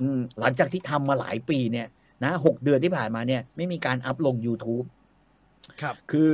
[0.01, 1.87] อืม หลังจากที่ทำมาหลายปีเนี่ย
[2.23, 4.85] นะหกเดือนที่ผ่านมาเนี่ย ไม่มีการอัพลง YouTube
[5.81, 6.29] ครับ คือ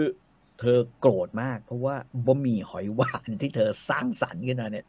[0.60, 1.96] เธอโกรธมาก เพราะว่า
[2.26, 4.86] บะหมี่หอยหวานที่เธอสร้างสรรค์ขึ้นมาเนี่ย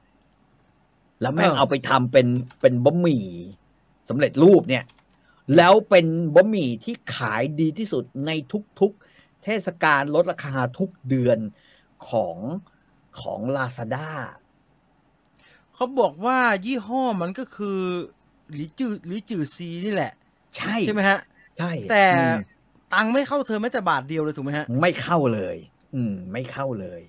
[1.21, 2.27] แล้วแม่งเออเอาไปทำเป็น
[2.61, 3.27] เป็นบะหมี่
[4.09, 4.85] สำเร็จรูปเนี่ย
[5.57, 8.31] แล้วเป็นบะหมี่ที่ขายดีที่สุดใน
[8.81, 11.39] ทุกๆ เทศกาลลดราคาทุกเดือน
[12.11, 12.39] ของ
[13.21, 14.09] ของ Lazada
[15.75, 17.67] เขาบอกว่ายี่ห้อมันก็คือ
[18.53, 20.13] หลีจือหลีจือซีนี่แหละ
[20.57, 21.19] ใช่ใช่ไหมฮะ
[21.57, 22.33] ใช่ แต่อืม
[22.97, 25.57] ตังค์ไม่เข้าเธอแม้แต่บาทเดียวเลยถูกไหมฮะ ไม่เข้าเลย
[25.95, 27.01] อืม ไม่เข้าเลย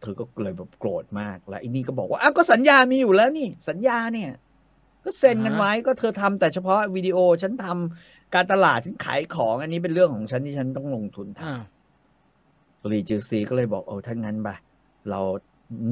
[0.00, 4.30] เธอก็เลยแบบโกรธมากแล้วไอ้นี่ก็บอกว่าอ้าวก็สัญญามีอยู่แล้วนี่ สัญญาเนี่ย
[5.04, 14.48] ก็เซ็นกันอ่าฮะไว้ก็เธอทำแต่เฉพาะวิดีโอฉันทำการตลาดฉันขายของอันนี้เป็นเรื่องของฉันที่ฉันต้องลงทุนทอ่าำรีจิวซีก็เลยบอกโอ้ถ้างั้นไป
[15.10, 15.20] เรา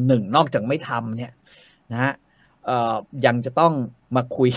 [0.07, 1.33] หนึ่งนอกจากไม่ทำเนี่ย
[1.93, 2.13] นะฮะ
[2.67, 2.97] เอ่อ
[3.27, 3.73] ยังจะต้อง
[4.17, 4.51] มาคุย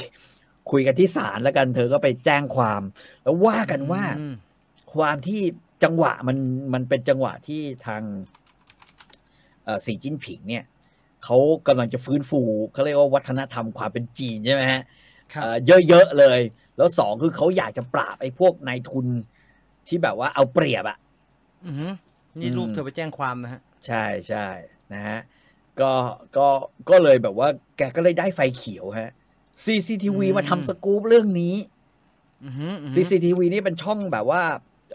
[0.72, 2.82] คุยกันที่ศาลแล้วกันเธอก็ไปแจ้งความ
[3.24, 4.36] แล้วว่ากันว่าอืม
[4.96, 5.42] ความที่
[5.84, 6.38] จังหวะมัน
[6.74, 8.02] มันเป็นจังหวะที่ทาง
[9.64, 10.66] เอ่อสีจิ้นผิงเนี่ย
[11.24, 11.38] เขา
[11.68, 12.42] กำลังจะฟื้นฟู
[12.74, 14.82] เขาเรียกว่าวัฒนธรรมความเป็นจีนใช่ไหมฮะ
[15.34, 15.58] ครับเอ่อ
[15.88, 16.40] เยอะๆเลย
[16.78, 19.08] แล้วสองคือเขาอยากจะปราบไอ้พวกนายทุน
[19.88, 20.98] ที่แบบว่าเอาเปรียบอะ
[21.66, 21.94] อือหือ
[22.40, 24.48] นี่อืมรูปเธอไปแจ้งความนะฮะ ใช่ใช่
[24.94, 25.20] นะฮะ
[25.82, 25.92] ก็
[26.38, 26.48] ก็
[26.90, 27.48] ก็เลยแบบว่า
[27.78, 29.12] แกก็เลยได้ไฟเขียวฮะ
[29.66, 31.56] CCTV อืมมาทำสกู๊ปเรื่องนี้
[32.44, 34.42] อือหืออือหือ CCTV นี่เป็นช่องแบบว่า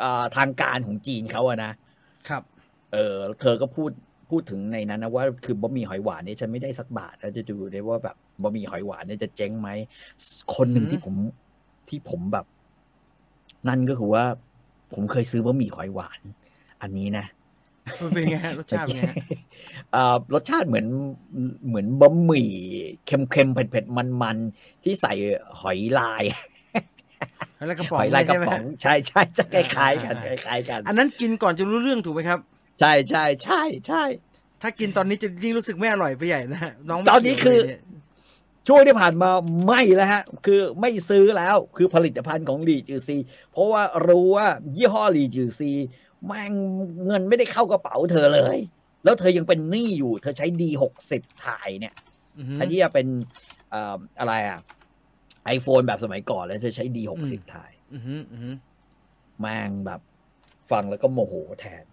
[0.02, 1.72] อ่าทางการของจีนเขาอะนะ
[2.28, 2.42] ครับ
[2.92, 3.90] เออเธอก็พูด
[4.30, 9.68] พูดถึงในนั้นนะว่าคือบะหมี่หอยหวานเนี่ยฉันไม่ได้สักบาทแล้วจะดูได้ว่าแบบบะหมี่หอยหวานเนี่ยจะเจ๊งไหม
[10.54, 11.14] คนหนึ่งอืมที่ผม
[11.88, 12.46] ที่ผมแบบ
[13.68, 14.24] นั่นก็คือว่า
[14.94, 16.20] ผมเคยซื้อบะหมี่หอยหวาน
[16.82, 17.26] อันนี้นะ
[18.02, 19.16] มันเป็นไงฮะรสชาติเป็นไงฮะ
[19.92, 20.86] เอ่อรสชาติเหมือน
[21.68, 22.50] เหมือนบะหมี่
[23.06, 25.12] เค็มๆเผ็ดๆมันๆที่ใส่
[25.60, 26.24] หอยลาย
[27.68, 32.38] แล้วกระป๋อหงอยลายกระใช่ไหมป๋อฮะงใช่ใช่ใช่คล้ายๆกันอ่าคล้ายๆกัน อันนั้นกินก่อนจะรู้เรื่องถูกไหมครับ
[32.80, 34.02] ใช่ใช่ใช่ใช่
[34.62, 37.80] ถ้ากินตอนนี้จะยิ่งรู้สึกไม่อร่อยไปใหญ่นะฮะน้องไม่ตอนนี้เกี่ยวคือเลยเนี่ย
[38.68, 39.30] ช่วงที่ผ่านมา
[39.66, 43.16] ไม่แล้วฮะ คือไม่ซื้อแล้วคือผลิตภัณฑ์ของหลีจือซี
[43.52, 45.70] เพราะว่ารู้ว่ายี่ห้อหลีจือซี
[46.24, 46.52] แม่ง
[47.06, 48.58] เงินไม่ได้เข้ากระเป๋าเธอเลย
[49.04, 51.94] แล้วเธอยังเป็นหนี้อยู่ เธอใช้ดีหกสิบถ่ายเนี่ย
[52.38, 53.06] อือฮึอันนี้จะเป็น
[53.70, 54.58] เอ่ออะไรอะ
[55.44, 58.50] ไอโฟนแบบสมัยก่อนแล้วเธอใช้ดีหกสิบถ่ายอือฮึอือฮึ
[59.40, 60.00] แม่งแบบ
[60.70, 61.84] ฟังแล้วก็โมโหแทน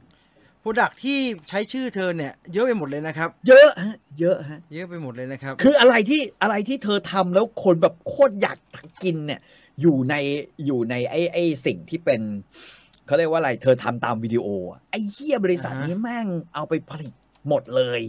[0.60, 1.20] โปรดักที่
[1.50, 8.58] ใช้ชื่อเธอเนี่ย เยอะไปหมดเลยนะครับ เยอะฮะ เยอะฮะ เยอะไปหมดเลยนะครับ คืออะไรที่อะไรที่เธอทำแล้วคนแบบโคตรอยาก
[9.04, 9.42] กินเนี่ย
[9.82, 10.16] อยู่ใน
[10.66, 12.22] อยู่ในไอ้ไอ้สิ่งที่เป็น
[13.06, 17.14] เขาเรียกว่าอะไร เธอทำตามวิดีโออะไอ้เหี้ยบริษัทอ่าฮะนี้แม่งเอาไปผลิต
[17.48, 18.02] หมดเลย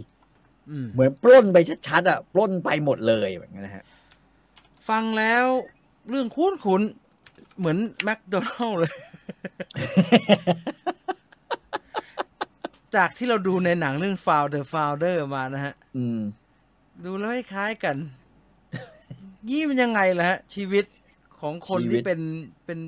[0.69, 3.83] อืมเหมือนปล้นไปชัดๆอะปล้นไปหมดเลยแบบนี้นะฮะ
[4.89, 5.45] ฟังแล้ว
[6.09, 8.93] เรื่องคุ้นคุ้นๆเหมือนแมคโดนัลล์เลย
[12.95, 16.19] จากที่เราดูในหนังเรื่อง Founder Founder มานะฮะอืม
[17.03, 17.95] ดูแล้วคล้ายๆกัน
[19.49, 20.85] ยี่มันยังไงล่ะฮะ ชีวิต
[21.39, 22.19] ของคนชีวิที่เป็น
[22.65, 22.79] เป็น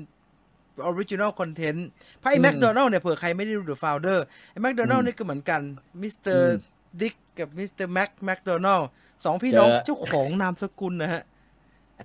[0.84, 1.86] original content
[2.18, 4.18] เพราะไอ้อืมแมคโดนัลด์เนี่ยเผื่อใครไม่ได้ดู The Founder
[4.50, 5.60] ไอ้แมคโดนัลด์อืมนี่ก็เหมือนกัน
[6.02, 8.88] มิสเตอร์อืมดิกกับมิสเตอร์แม็กแมคโดนัลด์
[9.24, 11.22] สองพี่น้องเจอเจ้าของนามสกุลนะฮะ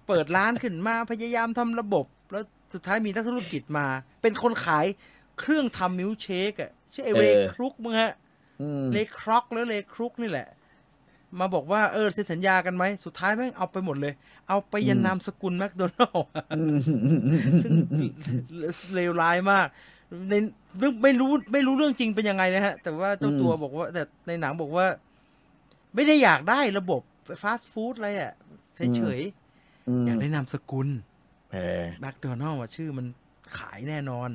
[0.07, 2.43] เปิดร้านขึ้นมาพยายามทำระบบ แล้ว
[2.74, 3.88] สุดท้ายมีนักธุรกิจมา
[4.21, 4.86] เป็นคนขาย
[5.39, 8.13] เครื่องทำมิลค์เชคอะชื่อไอ้ Ray Kroc มึงฮะ
[8.61, 10.47] อืม Ray Kroc แล้ว Ray Kroc นี่แหละ
[11.39, 14.13] มาบอกว่าเออเซ็นสัญญากันไหมสุดท้ายแม่งเอาไปหมดเลย
[14.47, 16.27] เอาไปยันอืมนามสกุลแมคโดนัลด์
[16.57, 17.73] อืมอืมอืมอืมซึ่ง
[18.95, 19.67] เลวร้ายมาก
[20.29, 20.34] ใน
[20.79, 24.86] เรื่องไม่รู้ไม่รู้เรื่องจริงเป็นยังไงนะฮะ แต่ว่าเจ้าตัวบอกว่า แต่ในหนังบอกว่า
[25.95, 27.01] ไม่ได้อยากได้ระบบ
[27.41, 28.34] ฟาสต์ฟู้ดอะไรอะ
[28.75, 30.88] เฉยๆอยากได้นามสกุล
[31.53, 33.05] เออแมคโดนัลล์ชื่อมัน
[33.57, 34.29] ขายแน่นอน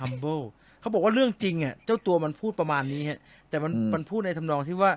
[0.00, 0.44] humble
[0.80, 4.90] เขาบอกว่าเรื่องจริงอะเจ้าตัวมันพูดประมาณนี้ฮะแต่มันอืมมันพูดในทำนองที่ว่า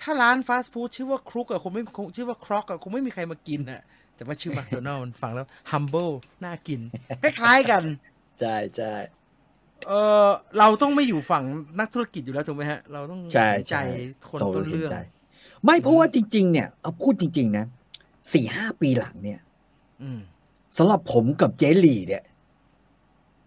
[0.00, 3.80] ถ้าร้านฟาสต์ฟู้ดชื่อว่าครุกอะคงไม่คงชื่อว่าครอกอะคงไม่มีใครมากินอะ
[4.16, 6.12] แต่ว่าชื่อแมคโดนัลล์มันฟังแล้ว humble
[6.44, 6.80] น่ากิน
[7.22, 7.82] คล้ายๆกัน
[8.40, 8.92] ใช่ใช่
[9.88, 9.92] เอ
[10.26, 10.28] อ
[10.58, 11.44] เราต้องไม่อยู่ฝั่ง
[11.80, 13.82] นักธุรกิจอยู่แล้วถูกไหมฮะ เราต้องใช่เห็นใจใช่
[14.30, 14.98] คนต้นเรื่องห็ใจ
[15.64, 17.64] ไม่เพราะว่าจริง ๆ เนี่ยเอาพูดจริง ๆ นะ
[18.32, 19.40] สี่ห้าปีหลังเนี่ย
[20.02, 20.20] อืม
[20.78, 22.22] สำหรับผมกับเจหลี่เนี่ย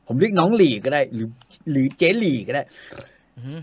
[0.08, 1.28] ผมเรียกน้องหลี่ก็ได้ หรือ
[1.72, 2.64] หรือเจหลี่ก็ได้
[3.36, 3.60] อือหือ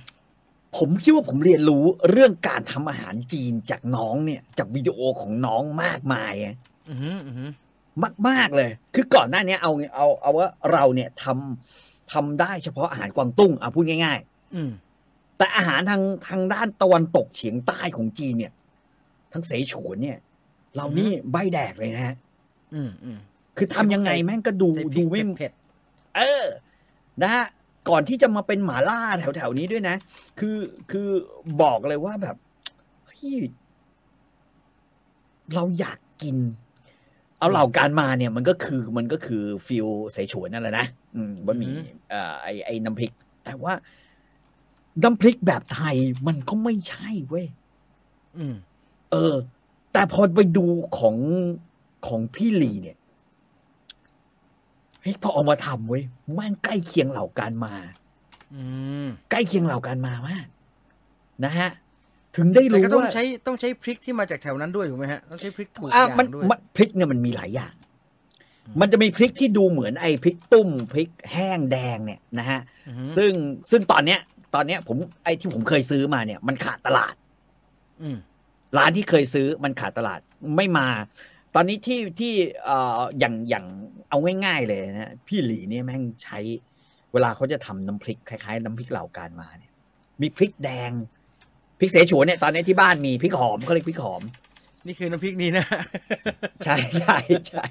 [0.76, 6.56] ผมคิดว่าผมเรียนรู้เรื่องการทำอาหารจีนจากน้องเนี่ย จากวิดีโอของน้องมากมายอะ
[6.88, 7.50] อือหืออือหือ
[8.02, 14.18] มากมากๆเลย คือก่อนหน้านี้เอาเอาเอาว่าเราเนี่ยทำทำได้เฉพาะอาหารกวางตุ้งเอาพูดง่าย
[14.54, 18.52] อืมๆแต่อาหารทางทางด้านตะวันตกเฉียงใต้ของจีนเนี่ย
[19.32, 20.18] ทั้งเสฉวนเนี่ย
[20.76, 22.14] เรานี่ใบแดกเลยนะฮะ
[22.74, 23.18] อืมอืม
[23.56, 25.52] คือทำยังไงแม่งก็ดูใส่พริดูกไม่เผ็ด
[26.16, 26.44] เออ
[27.22, 27.46] นะฮะ
[27.88, 29.96] ก่อนที่จะมาเป็นหมาล่าแถวๆนี้ด้วยนะ
[30.38, 30.56] คือ
[30.90, 31.08] คือ
[31.62, 32.36] บอกเลยว่าแบบ
[33.04, 33.34] เฮ้ย
[35.54, 36.36] เราอยากกิน
[37.38, 41.74] เอาเหล่าการมาเนี่ย มันก็คือมันก็คือฟิลเสฉวนนั่นแหละนะอืมบะหมี่
[42.10, 43.12] เอ่อไอไอน้ำพริก
[43.44, 43.74] แต่ว่า
[45.02, 48.54] น้ำพริกแบบไทยมันก็ไม่ใช่เว้ยๆอืม
[49.12, 49.34] เออ
[49.92, 50.64] แต่พอไปดู
[50.98, 51.16] ของ
[52.06, 52.96] ของพี่ลีเนี่ย
[55.04, 56.02] เฮ้ยพอเอามาทำเว้ย
[56.34, 57.74] แมันใกล้เคียงเหล่าการมา
[58.54, 58.62] อื
[59.04, 60.46] มใกล้เคียงเหล่าการมามาก
[61.44, 61.70] นะฮะ
[62.36, 67.74] ถึงได้แต่รู้ก็ต้องว่าใช้ต้องใช้พริกที่มาจากแถวนั้นด้วยถูกไหมฮะต้องใช้พริกถูกออะย่างมันด้วยมันพริกเนี่ยมันมีหลายอย่าง
[68.66, 73.32] อืมมันจะมีพริกที่ดูเหมือนไอ้พริกตุ้มพริกแห้งแดงเนี่ยนะฮะอือหือซึ่ง
[73.70, 74.20] ซึ่งตอนเนี้ย
[74.54, 77.14] ตอนเนี้ย ผมไอ้ที่ผมเคยซื้อมาเนี่ย มันขาดตลาด
[78.02, 78.16] อืม
[78.78, 80.20] ร้านที่เคยซื้อมันขาดตลาด
[80.56, 80.88] ไม่มา
[81.54, 82.32] ตอนนี้ที่ที่
[82.64, 83.64] เอ่ออย่างอย่าง
[84.08, 86.38] เอาง่ายๆเลยนะพี่หลีเนี่ยแม่งใช้
[87.12, 89.72] เวลาเขาจะทำน้ำพริกคล้ายๆ น้ำพริกเหล่าการมาเนี่ย
[90.22, 90.90] มีพริกแดง
[91.78, 94.22] พริกเสฉวนเนี่ยตอนนี้ที่บ้านมีพริกหอมเขาเรียกพริกหอม
[94.86, 95.66] นี่คือน้ำพริกนี้นะ
[96.64, 97.16] ใช่ใช่
[97.48, 97.64] ใช่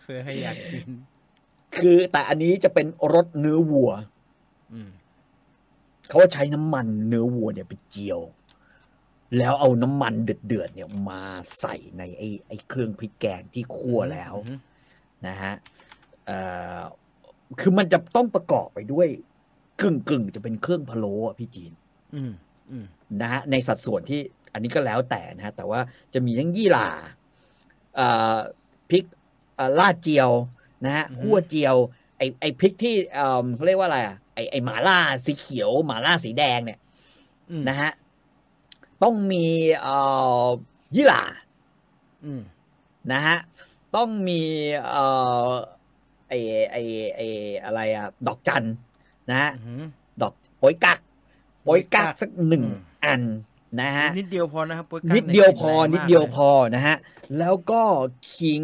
[0.00, 0.88] เพื่อให้อยากกิน
[1.82, 3.90] คือแต่อันนี้จะเป็นรสเนื้อวัว
[4.72, 4.90] อืม
[6.08, 8.20] เขาว่าใช้น้ำมันเนื้อวัวเนี่ยไปเจียว
[9.38, 11.22] แล้วเอาน้ำมันเดือดๆเนี่ยมา
[11.60, 14.58] ใส่ในไอ้ไอ้เครื่องพริกแกงที่คั่วแล้วอือหือ
[15.26, 15.54] นะฮะ
[16.26, 16.38] เอ่
[16.78, 16.80] อ
[17.60, 19.08] คือมันจะต้องประกอบไปด้วย
[19.80, 21.72] กึ่งกึ่งๆจะเป็นเครื่องพะโล้อะพี่จีน
[22.14, 22.32] อืม
[22.70, 22.86] อืม
[23.20, 24.20] นะฮะในสัดส่วนที่
[24.52, 25.80] อันนี้ก็แล้วแต่นะฮะแต่ว่า
[26.14, 26.88] จะมีทั้งยี่หร่า
[27.96, 28.36] เอ่อ
[28.90, 29.04] พริก
[29.58, 30.30] อ่าลาดเจียว
[30.84, 31.76] นะฮะอือฮึคั่วเจียว
[32.16, 36.78] ไอไอพริกที่เอ่อเขาเรียกว่าอะไรอะไอไอหมาล่าสีเขียวหมาล่าสีแดงเนี่ย
[37.50, 37.90] อืมนะฮะ
[39.02, 39.44] ต้องมี
[39.82, 39.96] เอ่
[40.42, 40.44] อ
[40.96, 41.22] ยี่หร่า
[42.24, 42.40] อืม
[43.12, 43.36] นะฮะ
[43.96, 44.40] ต้องมี
[44.88, 45.04] เอ่
[45.46, 45.48] อ
[46.28, 46.32] ไอ
[46.70, 46.76] ไอ
[47.16, 47.20] ไอ
[47.64, 48.64] อะไรอะดอกจัน
[49.30, 49.84] นะฮะอืม
[50.22, 50.98] ดอกโปอยกัก
[51.64, 53.22] โปอยกักโป๊ยกักสักหนึ่งอืมอัน
[53.80, 56.96] นะฮะนิดเดียวพอนะครับโป๊ยกั๊กนิดเดียวพอแรงนิดเดียวมากพอนะฮะ
[57.38, 57.82] แล้วก็
[58.34, 58.62] ขิง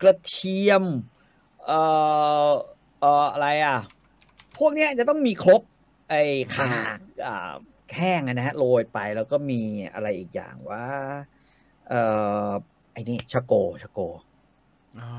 [0.00, 0.84] กระเทียม
[1.66, 1.80] เอ่
[2.48, 2.50] อ
[3.00, 3.78] เอ่ออะไรอะ
[4.56, 5.60] พวกเนี้ยจะต้องมีครบ
[6.10, 6.22] ไอ้
[6.54, 6.70] ข่า
[7.26, 7.52] อ่า
[7.96, 9.60] แห้งอะนะฮะโรยไปแล้วก็มี
[9.94, 10.84] อะไรอีกอย่างว่า
[11.88, 12.02] เอ่
[12.46, 12.50] อ
[12.92, 14.00] ไอ้นี่ชะโกชะโก
[14.98, 15.10] อ๋อ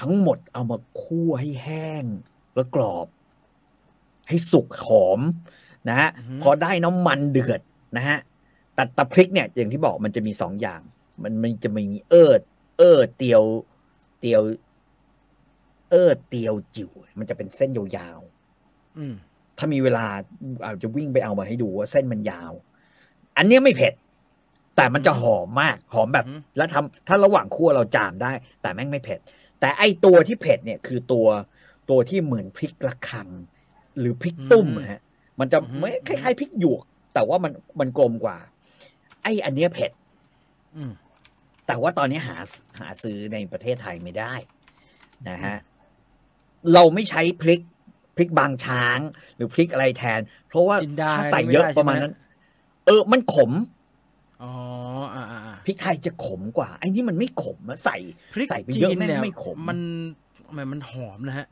[0.00, 2.04] ทั้งหมดเอามาคั่วให้แห้ง
[2.54, 3.06] แล้วกรอบ
[4.28, 5.20] ให้สุกหอม
[5.88, 7.60] นะฮะอือฮึพอได้น้ำมันเดือด
[7.96, 8.18] นะฮะ
[8.74, 10.80] แต่ตะพริกเนี่ย อย่างที่บอกมันจะมีสองอย่าง
[11.22, 12.40] มันมันจะมีเอิด
[12.78, 13.42] เอิดเตียว
[14.20, 14.42] เตียว
[15.90, 18.20] เอิดเตียวจิ๋วมันจะเป็นเส้นยาว
[18.98, 19.29] อืมๆ
[19.60, 20.06] ถ้ามีเวลา
[20.64, 22.52] อาจจะวิ่งไปเอามาให้ดูว่าเส้นมันยาว
[23.36, 23.94] อันเนี้ยไม่เผ็ด
[24.76, 28.32] แต่มันจะหอมมาก หอมแบบอือฮึแล้วทำถ้าระหว่างคั่วเราจามได้
[28.62, 29.20] แต่แม่งไม่เผ็ด
[29.60, 31.26] แต่ไอตัวที่เผ็ดเนี่ยคือตัว
[31.90, 33.28] ตัวที่เหมือนพริกระคัง
[33.98, 35.00] หรือพริกตุ้มอะฮะ
[35.40, 36.84] มันจะอือฮึไม่คล้ายๆพริกหยวก
[37.14, 38.36] แต่ว่ามันมันกลมกว่า
[39.22, 39.90] ไออันเนี้ยเผ็ด
[40.76, 40.92] อืม
[41.66, 42.36] แต่ว่าตอนนี้หา
[42.78, 44.34] หาซื้อในประเทศไทยไม่ได้
[45.28, 45.56] นะฮะ
[46.74, 47.79] เราไม่ใช้พริกพ
[48.20, 48.98] ริกบางช้าง
[49.36, 52.14] หรือพริกอะไรแทน เพราะว่าจินดาถ้าใส่เยอะไม่ได้ประมาณใช่ไหมนั้น
[52.86, 53.50] เออมันขม
[54.42, 54.52] อ๋อ
[55.14, 57.96] อ่าอ่าอ่าพริกไทยจะขมกว่าไอ้นี่มันไม่ขมอะใส่
[58.34, 59.80] พริกใส่ไปจีเยอะนแม่งเนี่ยไม่ขมมัน
[60.46, 61.46] ทำไมมันหอมนะฮะ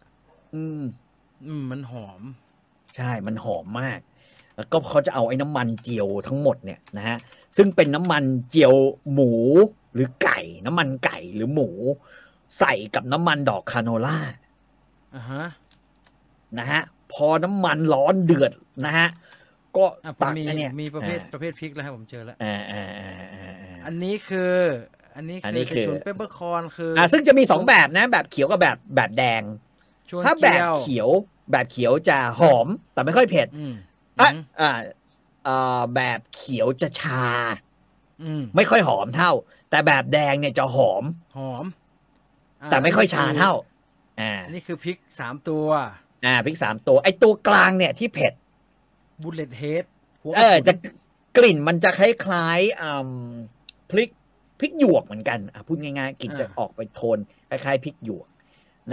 [0.55, 0.81] อืม
[1.47, 2.21] อืมมันหอม
[2.97, 4.01] ใช่ มันหอมมาก
[4.57, 7.17] แล้วก็เขาจะเอาไอ้น้ำมันเจียวทั้งหมดเนี่ยนะฮะ
[7.57, 8.75] ซึ่งเป็นน้ำมันเจียว
[9.13, 9.33] หมู
[9.95, 11.69] หรือไก่ น้ำมันไก่หรือหมู
[12.59, 14.19] ใส่กับน้ำมันดอกคาโนล่า
[15.15, 15.45] อ่าฮะ
[16.59, 16.81] นะฮะ
[17.13, 18.53] พอน้ำมันร้อนเดือด
[18.87, 19.09] นะฮะ
[19.77, 24.55] ก็อะผมตักมีไอ้เนี่ยมีประเภทอ่าประเภทพริกแล้วครับผมเจอแล้วอ่าอ่าอ่าอ่าอ่าอันนี้คือ
[25.17, 29.43] อันนี้อันคืนี้อคือชุนเปเปอร์คอนคืออ่าซึ่งจะมีสองแบบนะ แบบเขียวกับแบบแบบแดง
[30.11, 31.09] ชวนถ้าแบบเจียวเขียว
[31.51, 33.75] แบบเขียวจะหอมแต่ไม่ค่อยเผ็ดอืม
[34.21, 34.71] อะอืมอ่า
[35.47, 37.25] อ่าแบบเขียวจะชา
[38.23, 39.33] อืมไม่ค่อยหอมเท่า
[39.71, 41.05] แต่แบบแดงเนี่ยจะหอม
[41.37, 43.53] หอมะแต่ไม่ค่อยชาเท่า
[44.21, 45.67] อ่าอันนี้คือพริกสามตัว
[46.29, 48.33] อ่าพริกสามตัว ไอตัวกลางเนี่ยที่เผ็ด
[49.23, 49.85] บุลเลตเฮด
[50.23, 50.73] หัวเออจะ
[51.37, 53.11] กลิ่นมันจะคล้ายๆอ่า
[53.91, 54.11] พริก
[54.59, 57.19] พริกหยวกเหมือนกันอะพูดง่ายๆกลิ่นจะออกไปโทน
[57.49, 58.29] คล้ายๆพริกหยวก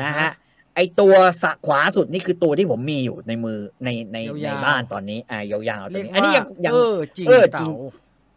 [0.01, 0.31] นะฮะ
[0.75, 1.13] ไอตัว
[1.43, 7.69] สะขวาสุดนี่คือตัวที่ผมมีอยู่ในมือในในในบ้านตอนนี้ อ่ายาวๆตัวเรียกนี้อันนี้ว่ายังยังเออจริงเออจริเต่าง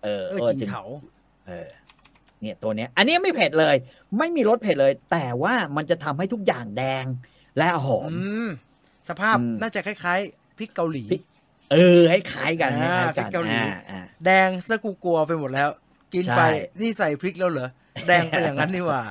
[0.04, 0.84] เออเอเอออจริจริงงเถา
[1.46, 1.68] เออ
[2.40, 3.74] เนี่ยตัวเนี้ย อันนี้ไม่เผ็ดเลย
[4.18, 7.04] ไม่มีรสเผ็ดเลย แต่ว่ามันจะทำให้ทุกอย่างแดง
[7.58, 8.48] และหอมอืม
[9.08, 11.22] สภาพอืมน่าจะคล้ายๆพริกเกาหลีพริก
[11.72, 15.68] เออให้คล้ายกันให้อ่าคล้ายกันพริกเกาหลีอ่อ่าแดงซะกูกลัวไปหมดแล้ว
[16.12, 16.42] กินใช่ไป
[16.80, 17.68] นี่ใส่พริกแล้วเหรอ
[18.06, 19.02] แดงไปอย่างนั้นนี่หว่า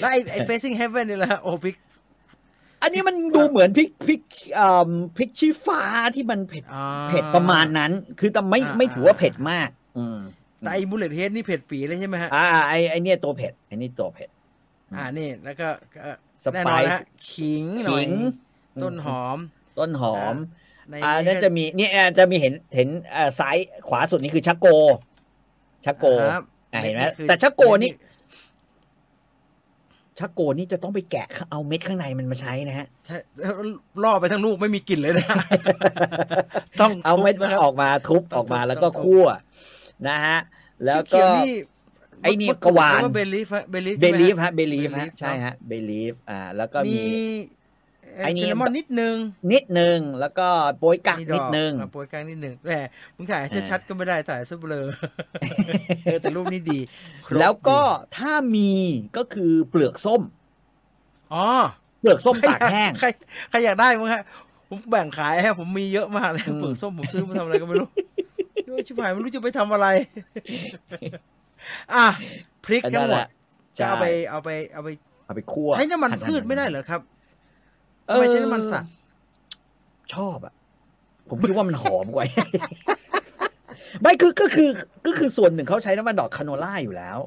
[0.00, 1.76] แล้วไอ้ไอ้ facing heaven นี่แหละโอ้พริก
[2.82, 4.20] อันนี้มันดูเหมือนพริกพริก
[4.58, 5.82] อ่าพริกชี้ฟ้า
[6.14, 10.18] ที่มันเผ็ดอ่าเผ็ดประมาณนั้น คือแต่ไม่อ่าไม่ถือว่าเผ็ดมาก อืม
[10.60, 14.28] แต่ไอ้บุลเลตเฮดนี่เผ็ดปีเลยใช่ไหมฮะอ่าไอไอเนี่ยตัวเผ็ดไอนี่ตัวเผ็ด
[14.94, 16.00] อ่านี่แล้วก็ก็
[16.44, 17.00] สแน่ไปนอนซ์นะฮะ
[17.30, 18.12] ขิงหน่อยขิง
[18.82, 19.38] ต้นหอม
[19.78, 20.34] ต้นหอม
[20.90, 23.56] ในอ่านี้น่าก็จะมีนี่อ่าจะมีเห็นเห็นอ่าซ้าย
[23.88, 24.66] ขวาสุดนี่คือชักโก
[25.84, 27.90] ชักโกครับอ่าเห็นไหมคือแต่ชักโกนี่
[30.18, 33.16] ชักโกนี่จะต้องไปแกะเอาเม็ดข้างในมันมาใช้นะฮะใช่
[34.02, 35.26] ล่อไปทั้งลูกไม่มีกลิ่นเลยนะ
[36.80, 39.26] ต้องเอาเม็ดทุบมันนะครับออกมาทุบต้องออกมาทุบแล้วก็ต้องทุบคั่ว
[40.08, 40.38] นะฮะ
[40.84, 41.52] แล้วเขีก็ยวนี่
[42.22, 47.24] ไอ้นี่เมื่กวานเบลีฟเบลีฟเบลีฟฮะเบลีฟ Belief ฮะใช่ฮะเบลีฟอ่า แล้วก็มีมี
[48.16, 49.16] ไอ้ไอ้นี่ซินนามอนนิดนึง
[49.52, 50.48] นิดนึง แล้วก็
[50.78, 52.72] โปยกักมีนิดนึงอะโปรยกลางนิดนึงแหม
[53.16, 54.86] มึงถ่ายให้อ่าชัดๆก็ไม่ได้ถ่ายซุปเปลอ
[56.04, 56.78] เออแต่รูปนี้ดี
[57.26, 57.84] ครบแล้วก็ดี
[58.18, 58.70] ถ้ามี
[59.16, 60.22] ก็คือเปลือกส้ม
[61.34, 61.46] อ๋อ
[62.00, 63.06] เปลือกส้มตากแห้งใคร
[63.50, 64.22] ใครอยากได้มั้งฮะ
[64.68, 67.88] ผมแบ่งขายฮะผมมีเยอะมากเลยอืมเปลือกส้มผมซื้อมาทำอะไรก็ไม่รู้
[68.66, 69.86] โอ้ยชิบหายไม่รู้จะไปทำอะไร
[71.94, 72.06] อะ
[72.64, 73.26] พริกอันทั้นั้งนหมแหดละ
[73.78, 74.88] จะเอาไปใช่เอาไปเอาไป
[75.26, 77.13] เอาไปคั่วใช้น้ำมันหั่พืชๆไม่ได้เหรอครับเอ
[78.08, 78.92] ทำอไมใช้น้ำมันสัตว์
[80.14, 80.54] ชอบอะ
[81.28, 82.24] ผมคิดว่ามันหอมกว่า
[84.02, 84.70] ไม่คือก็คือ
[85.06, 87.18] ก็คือส่วนหนึ่งเขาใช้น้ำมันดอกคาโนล่าอยู่แล้ว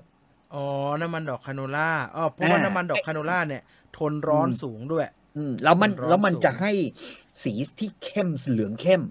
[0.54, 0.64] อ๋อ
[1.02, 3.64] น้ำมันดอกคาโนล่าอ๋อเพราะว่าอ่าน้ำมันดอกคาโนล่าเนี่ย
[3.98, 5.06] ทนร้อนอืมสูงด้วย
[5.38, 6.72] อืมแล้วมันมันร้อนแล้วมันสูงจะให้
[7.44, 9.02] สีที่เข้มเหลืองเข้ม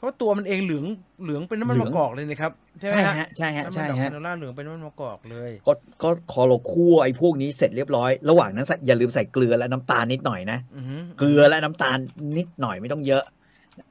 [0.00, 0.84] เพราะตัวมันเองเหลือง
[1.22, 5.72] เหลืองเป็นน้ำมันเหลืมะองกอกเลยนะครับใช่ไหมใช่ฮะฮะใช่ฮะน้ำมันใช่ดอกฮะคาโนล่าเหลืองเป็นน้ำมันมะกอกเลยก็
[6.02, 11.98] ก็คอเราคั่วไอ้พวกนี้เสร็จเรียบร้อยระหว่างนั้นใส่อย่าลืมใส่เกลือและน้ำตาลนิดหน่อยนะอือหือเกลือและน้ำตาล
[12.38, 13.24] นิดหน่อยไม่ต้องเยอะ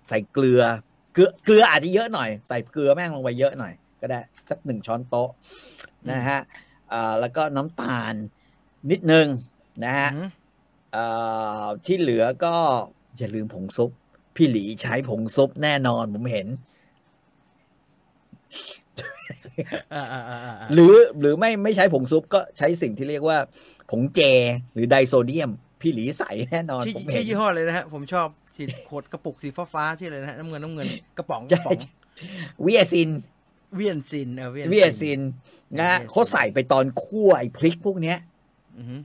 [0.10, 0.62] ใส่เกลือ
[1.14, 5.30] เกลือเกลืออาจจะเยอะหน่อย ใส่เกลือแม่งลงไปเยอะหน่อย ก็ได้สักหนึ่งช้อนโต๊ะ
[6.12, 6.40] นะฮะ
[6.94, 8.14] อ่าแล้วก็น้ำตาล
[8.92, 9.28] นิดนึง
[9.84, 10.30] นะฮะอือหือ
[10.96, 12.56] อ่าที่เหลือก็
[13.18, 13.92] อย่าลืมผงซุป
[14.40, 16.48] พี่หลีใช้ผงซุปแน่นอนผมเห็น
[19.94, 23.38] อ่าอ่าอ่าอ่าหรือหรือไม่ไม่ใช้ผงซุปก็ใช้สิ่งที่เรียกว่า
[23.92, 24.22] ผงเจ
[24.74, 30.88] หรือไดโซเดียม พี่หลีใส่แน่นอนชื่อผมชื่เห็อนยี่ห้อเลยนะฮะ ผมชอบสีขวดกระปุกสีฟ้าฟ้าๆชื่ออะไรนะฮะน้ำเงินน้ำเงิน
[31.18, 31.80] กระป๋องกใช่ระป๋อง
[32.62, 33.10] เวียซิน
[33.76, 35.22] เวียนซินเออเวียซิน
[35.80, 38.18] นะฮะเวียซินเขาใส่ไปตอนคั่วไอ้พริกพวกเนี้ย
[38.78, 39.02] อือหือ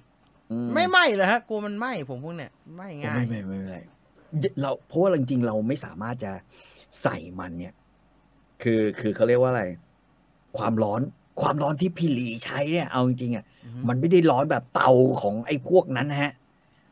[0.51, 3.81] อืไม่ไหม้เหรอฮะกลัวมันไหม้ผมพวกเนี้ยไหม้ง่ายไม่ไม่ไม่ไม่
[4.61, 6.33] เราเพราะว่าจริงๆเราไม่สามารถจะ
[7.03, 7.75] ใส่มันเนี่ย
[8.63, 9.65] คือคือเขาเรียกว่าอะไร
[10.59, 11.01] ความร้อน
[11.41, 14.91] ความร้อนที่พี่หลีใช้เนี่ยเอาจริงๆอะอือหือมันไม่ได้ร้อนแบบเตา
[15.23, 16.33] ของไอ้พวกนั้นนะฮะ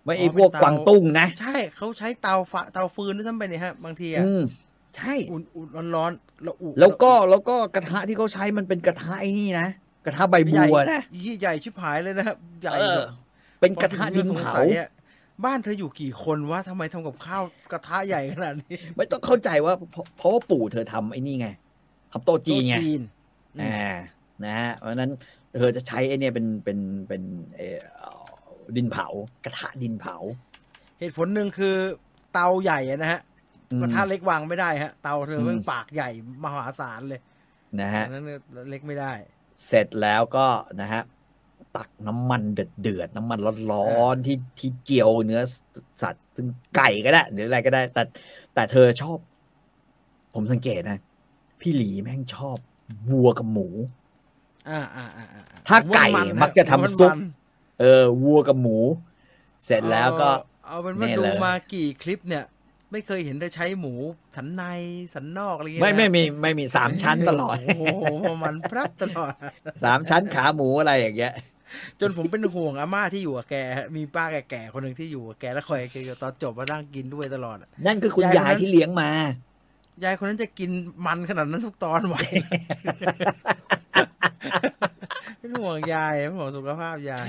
[0.05, 4.43] ไม่อ๋อไอ้พวกเป็นเตากวางตุ้งนะ ใช่เขาใช้เตาฝาเตาฟืนด้วยซ้ำไปเนี่ยฮะ บางทีอะอืม
[4.97, 9.68] ใช่อุ่นอุ่นร้อนร้อนๆแล้วอุ่นแล้วก็แล้วก็กระทะที่เขาใช้มันเป็นกระทะไอ้นี่นะ
[10.07, 13.07] กระทะใบใหญ่บัวนะยี่ใหญ่ชิบหายเลยนะครับใหญ่เออแบบ
[13.61, 14.88] เป็นกระทะดินสงเผาสัยอะ
[15.45, 21.49] บ้านเธออยู่กี่คนวะทำไมทำกับข้าวกระทะใหญ่ขนาดนี้ ไม่ต้องเข้าใจว่าเพราะเพราะว่าปู่เธอทำไอ้นี่ไง
[22.12, 23.01] ทำโต๊ะจีนไงโต๊ะจีน
[23.57, 23.93] อืมอ่า
[24.45, 25.11] นะฮะเพราะฉะนั้น
[25.59, 26.78] เธอจะใช้ไอ้เนี่ยเป็นเป็น
[27.09, 27.22] เป็น
[27.57, 27.68] เอ่
[28.16, 28.18] อ
[28.76, 29.07] ดินเผา
[29.45, 30.16] กระทะดินเผา
[30.99, 31.74] เหตุผลหนึ่งคือ
[32.33, 33.20] เตาใหญ่อะนะฮะ
[33.72, 36.11] อืมกระทะเล็กวางไม่ได้ฮะ เตาเธออืมเป็นปากใหญ่
[36.45, 37.20] มหาศาลเลย
[37.80, 38.24] นะฮะอันนั้น
[38.70, 39.12] เล็กไม่ได้
[39.66, 40.47] เสร็จแล้วก็
[40.80, 41.03] นะฮะ
[41.77, 43.39] ตักน้ำมันเดือดเดือดๆน้ำมัน
[43.73, 45.41] ร้อนๆที่ที่เจียวเนื้อ
[46.03, 46.47] สัตว์ซึ่ง
[46.77, 48.03] ไก่ก็ได้หรืออะไรก็ได้ แต่
[48.55, 49.18] แต่เธอชอบ
[50.35, 50.99] ผมสังเกตนะ
[51.61, 52.57] พี่หลีแม่งชอบ
[53.11, 53.68] วัวกับหมู
[54.68, 57.20] อ่าอ่าอ่าอ่าถ้าไก่ผมว่นนมักจะทำผมว่าซุปมัน
[57.81, 58.79] เออ วัวกับหมู
[59.64, 60.29] เสร็จแล้วก็
[60.66, 62.45] เอาเอาเป็นว่านี่ดูเลยมากี่คลิปเนี่ย
[62.93, 63.93] ไม่เคยเห็นได้ใช้หมู
[64.37, 64.62] สันใน
[65.14, 67.85] สันนอกอะไรเงี้ยไม่นะไม่มีไม่มีสามชั้นตลอด โอ้โห
[68.43, 69.33] มันพรับตลอด
[69.85, 71.33] สามชั้นขาหมูอะไรอย่างเงี้ย
[72.01, 73.55] จนผมเป็นห่วงอาม่าที่อยู่กับแก
[73.97, 79.11] มีป้าแก่ๆคนหนึ่งที่อยู่กับแกแล้วคอยแกตอนจบมานั่งกินด้วยตลอดอะนั่นคือคุณยายยายคนนั้นที่เลี้ยงมา
[80.05, 80.70] ยายคนนั้นจะกิน
[81.07, 82.16] มันขนาดนั้นทุกตอนไหว
[85.39, 87.29] เป็นห่วงยายเป็นห่วงสุขภาพยาย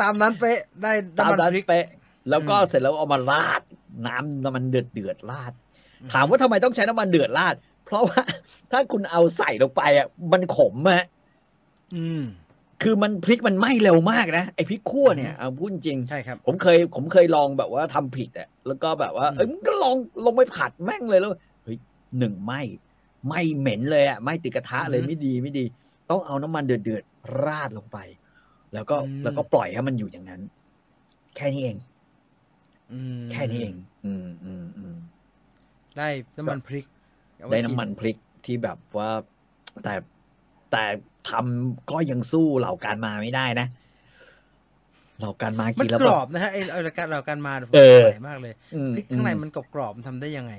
[0.00, 1.86] ตามนั้นเป๊ะได้ตามน้ำมันนั้นพริกเป๊ะ
[2.30, 3.62] แล้วก็อืมเสร็จแล้วเอามาราด
[4.06, 5.52] น้ำน้ำมันเดือดเดือดราด
[6.02, 7.54] อืมถามว่าทำไมต้องใช้น้ำมันเดือดราด
[7.90, 8.22] เพราะว่า
[8.72, 11.04] ถ้าคุณเอาใส่ลงไปอะมันขมอะ
[11.96, 12.22] อืม
[12.82, 21.32] คือมันพริกมันไหม้เร็วมากนะไอพริกคั่วเนี่ยเอาพูดจริงใช่ครับ ผมเคย ผมเคยลองแบบว่าทำผิดอะแล้วก็แบบว่าอืมเอ้ยมันก็ลองลงไปผัดแม่งเลยแล้ว
[21.64, 21.76] เฮ้ย
[22.18, 22.60] หนึ่งไหม้
[23.26, 25.64] ไหม้เหม็นเลยอะไหม้ติดกระทะเลยไม่ดีไม่ดี
[26.10, 27.98] ต้องเอาน้ำมันเดือดเดือดๆราดลงไป
[28.74, 30.40] แล้วก็แล้วก็ปล่อยให้มันอยู่อย่างนั้น
[31.36, 31.76] แค่นี้เอง
[32.92, 33.74] อืมแค่นี้เอง
[34.04, 34.96] อืมอืมอืม
[35.96, 36.99] ได้น้ำมันพริกเอาว้
[37.48, 39.10] ได้น้ำมันพริกที่แบบว่า
[39.84, 39.94] แต่
[40.72, 40.84] แต่
[41.30, 43.66] ทำก็ยังสู้เหล่าการมาไม่ได้นะ
[45.18, 50.52] เหล่าการมามันกินแล้วกรแบบอบนะฮะไอไอรายการเราการมาเนี่ยผมเออสงสัยมากเลยอืมพริกข้างในมันกรอบๆมันทำได้ยังไง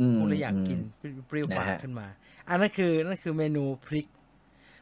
[0.00, 2.06] อืมผมเลยอยากกินอืมเปรี้ยวปากนะฮะขึ้นมา
[2.48, 4.06] อันนั้นคือนั่นคือเมนูพริก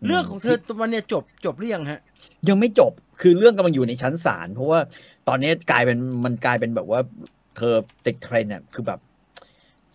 [0.03, 2.01] อืมเรื่องของเธอตัวมันเนี่ยจบจบหรือยังฮะ
[2.49, 4.81] ยังไม่จบคือเรื่องกำลังอยู่ในชั้นศาลเพราะว่า
[5.29, 7.01] ตอนนี้กลายเป็นมันกลายเป็นแบบว่า
[7.57, 7.75] เธอ
[8.07, 9.01] ติดเทรนด์เนี่ยคือแบบ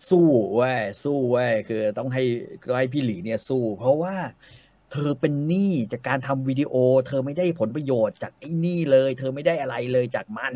[0.08, 2.22] สู้เว้ยสู้เว้ยคือต้องให้
[2.66, 4.16] ก็ให้พี่หลีเนี่ยสู้ เพราะว่า
[4.92, 6.74] เธอเป็นหนี้จากการทำวิดีโอ
[7.06, 10.52] เธอไม่ได้ผลประโยชน์จากไอ้หนี่เลย เธอไม่ได้อะไรเลยจากมัน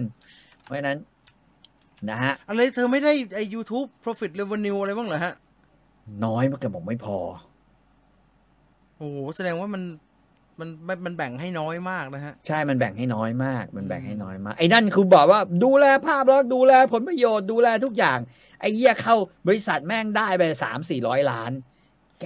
[0.62, 0.98] เพราะฉะนั้น
[2.10, 5.34] นะฮะ อะไรเธอไม่ได้ไอ YouTube Profit Revenue อะไรบ้างเหรอฮะ
[6.24, 7.18] น้อยมากแต่บอกไม่พอ
[8.96, 9.82] โอ้โหแสดงว่ามัน
[10.60, 18.18] มันมันมันแบ่งให้น้อยมากนะฮะ ใช่ มันแบ่งให้น้อยมาก มันแบ่งให้น้อยมาก ไอ้นั่นคือบอกว่าดูแลภาพแล้วดูแลผลประโยชน์ดูแลทุกอย่าง
[18.60, 19.16] ไอ้เหี้ยเข้า
[19.48, 21.52] บริษัทแม่งได้ไปสามสี่ร้อยล้าน
[22.20, 22.24] แก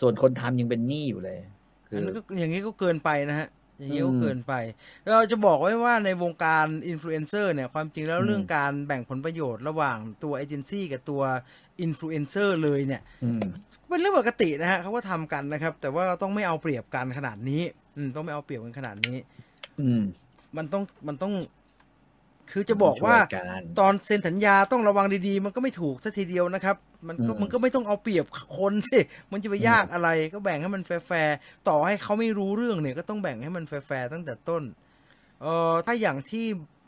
[0.00, 1.38] ส่วนคนทำยังเป็นหนี้อยู่เลย
[1.88, 3.48] คืออันนั้นก็อย่างนี้ก็เกินไปนะฮะ
[3.78, 4.54] อย่างนี้ก็อืมเกินไป
[5.12, 11.22] เราจะบอกไว้ว่าในวงการอินฟลูเอนเซอร์เนี่ยความจริงแล้วอืมเรื่องการแบ่งผลประโยชน์ระหว่างตัวเอเจนซี่กับตัว
[11.80, 13.40] อินฟลูเอนเซอร์เลยเนี่ยอืม
[13.88, 17.62] เป็นเรื่องปกตินะฮะเขาก็ทำกันนะครับ แต่ว่าต้องไม่เอาเปรียบกันขนาดนี้
[17.96, 19.16] อืมต้องไม่เอาเปรียบกันขนาดนี้
[19.80, 20.02] อืม
[20.56, 21.32] มันต้องมันต้อง
[22.50, 26.76] คือจะบอกว่าช่วยกันตอนเซ็นสัญญาต้องระวังดีๆ มันก็ไม่ถูกซะทีเดียวนะครับ
[27.08, 28.26] มันก็อืมมันก็ไม่ต้องเอาเปรียบ
[28.58, 29.00] คนสิ
[29.32, 34.62] มันจะไปยากอะไรก็แบ่งให้มันแฟร์ๆต่อให้เขาไม่รู้เรื่องเนี่ย ก็ต้องแบ่งให้มันแฟร์ๆตั้งแต่ต้น
[35.42, 36.44] เอ่อถ้าอย่างที่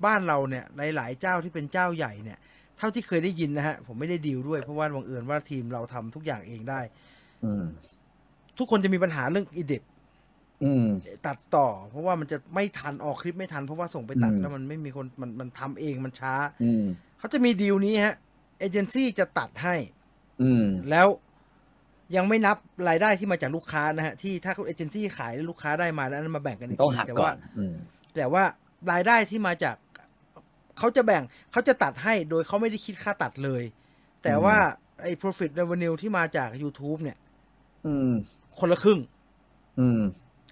[0.07, 0.65] บ้านเราเนี่ย
[0.97, 2.39] หลายๆเจ้าที่เป็นเจ้าใหญ่เนี่ย
[2.79, 6.81] เท่าที่เคยได้ยินนะฮะ ผมไม่ได้ดีลด้วยเพราะว่าบังเอิญว่าทีมเราทำทุกอย่างเองได้
[7.45, 7.65] อืม
[8.59, 9.83] ทุกคนจะมีปัญหาเรื่องอีเด็อืม
[11.27, 16.85] ตัดต่อ เพราะว่ามันจะไม่ทันออกคลิปไม่ทันเพราะว่าส่งไปตัดอืมแล้วมันไม่มีคนมันมันทำเองมันช้าอืม
[17.19, 18.15] เขาจะมีดีลนี้ฮะ
[18.59, 19.75] เอเจนซี่จะตัดให้
[20.43, 21.09] อืมแล้ว
[22.17, 22.57] ยังไม่นับ
[22.89, 27.75] รายได้ที่มาจากลูกค้านะฮะที่ถ้าเอเจนซี่ขายแล้วลูกค้าได้มาแล้วนั้นมาแบ่งกันอีกต้องทีหักแต่ก่อว่านอืม
[28.17, 28.45] แต่ว่า
[28.93, 29.77] รายได้ที่มาจาก
[30.79, 33.63] เขาจะแบ่งเขาจะตัดให้โดยเขาไม่ได้คิดค่าตัดเลย
[34.23, 34.57] แต่ว่า
[35.03, 37.19] ไอ้ profit revenue ที่มาจาก YouTube เนี่ย
[37.87, 38.11] อืม
[38.59, 38.99] คนละครึ่ง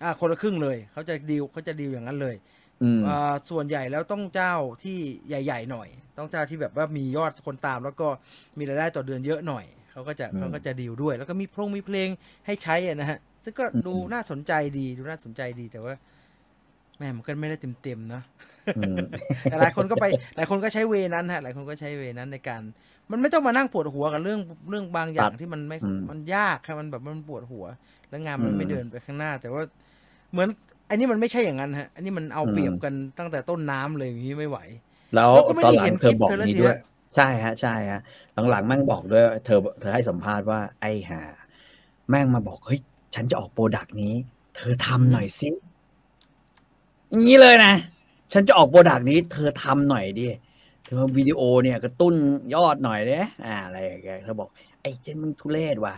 [0.00, 2.36] อืมอ่าคนละครึ่งเลยเขาจะดีลเขาจะดีลอย่างนั้นเลย
[2.82, 5.88] อืมอ่าส่วนใหญ่แล้วต้องเจ้าที่ใหญ่ ๆ หน่อย
[6.18, 8.08] ต้องเจ้าที่แบบว่ามียอดคนตาม แล้วก็
[8.58, 12.08] มีรายได้ต่อเดือนเยอะหน่อยเขาก็จะเขาก็จะดีลด้วย แล้วก็มีเพลงมีเพลง
[12.46, 15.94] ให้ใช้อะนะฮะ ซึ่งก็ดูน่าสนใจดีดูน่าสนใจดีแต่ว่า
[16.98, 18.22] แม่มันก็ไม่ได้เต็มๆเนอะ
[18.76, 19.00] อืม
[19.42, 20.04] แต่หลายคนก็ไป
[20.36, 22.62] หลายคนก็ใช้ way นั้นฮะ หลายคนก็ใช้ way นั้นในการ
[23.10, 24.40] มันไม่ต้องมานั่งปวดหัวกับเรื่อง
[24.70, 27.64] เรื่องบางอย่างครับที่มันไม่อืมมันยากครับมันแบบมันปวดหัว
[28.08, 29.62] แล้วงานมันอืมไม่เดินไปข้างหน้า แต่ว่า
[30.32, 30.48] เหมือน
[30.90, 34.58] อันนี้มันไม่ใช่อย่างนั้นฮะ อันนี้มันเอาเปรียบอืมกันตั้งแต่ต้นน้ำเลยอย่างนี้ไม่ไหว
[35.14, 36.78] แล้วแล้วก็ไม่ตอนหลัเห็นเธอบอกคลิปเธอแล้วนี้สิด้วยฮะ
[37.16, 38.00] ใช่ฮะ ใช่ฮะ
[38.50, 41.22] หลังๆแม่งบอกด้วย เธอเธอให้สัมภาษณ์ว่าไอ้ห่า
[42.10, 42.80] แม่งมาบอกเฮ้ย
[43.14, 44.14] ฉันจะออก product นี้
[44.56, 45.48] เธอทำหน่อยสิ
[47.10, 47.74] อย่างนี้เลยนะ
[48.32, 50.28] ฉันจะออก product นี้ เธอทำหน่อยดิ
[50.84, 52.14] เธอวิดีโอเนี่ยกระตุ้น
[52.54, 54.48] ยอดหน่อยเด้อ่าอะไรอย่างเงี้ยเธอบอก
[54.82, 55.94] ไอ้เจนมึงทุเรศว่ะ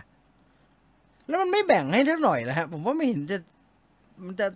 [1.27, 3.37] แล้วมันไม่แบ่งให้ทักหน่อยนะฮะผมว่าไม่เห็นจะ
[4.25, 4.47] มันจะ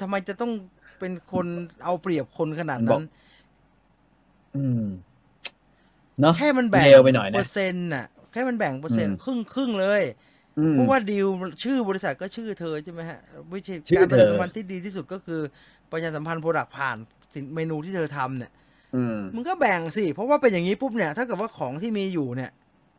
[0.00, 0.52] ทำไมจะต้อง
[0.98, 1.46] เป็นคน
[1.84, 3.02] เอาเปรียบคนขนาดบนั้อกน
[4.56, 4.84] อืม
[6.20, 10.02] เนาะแค่มันแบ่งเร็วไปหน่อยนะเปอร์เซ็นต์น่ะ แค่มันแบ่งเปอร์เซ็นต์อืมครึ่งครึ่งๆเลย
[10.58, 11.26] อืมเพราะว่าดีล
[11.64, 13.18] ชื่อบริษัทก็ชื่อเธอใช่ไหมฮะ
[13.52, 15.40] วิธีชื่อการประชาเธอสัมพันธ์ที่ดีที่สุดก็คือ
[15.92, 16.96] ประชาสัมพันธ์โปรดักผ่าน
[17.34, 18.52] สินเมนูที่เธอทำเนี่ย
[18.96, 22.50] อืมมึงก็แบ่งสิ เพราะว่าเป็นอย่างนี้ปุ๊บเนี่ย ถ้าเกิดว่าของที่มีอยู่เนี่ย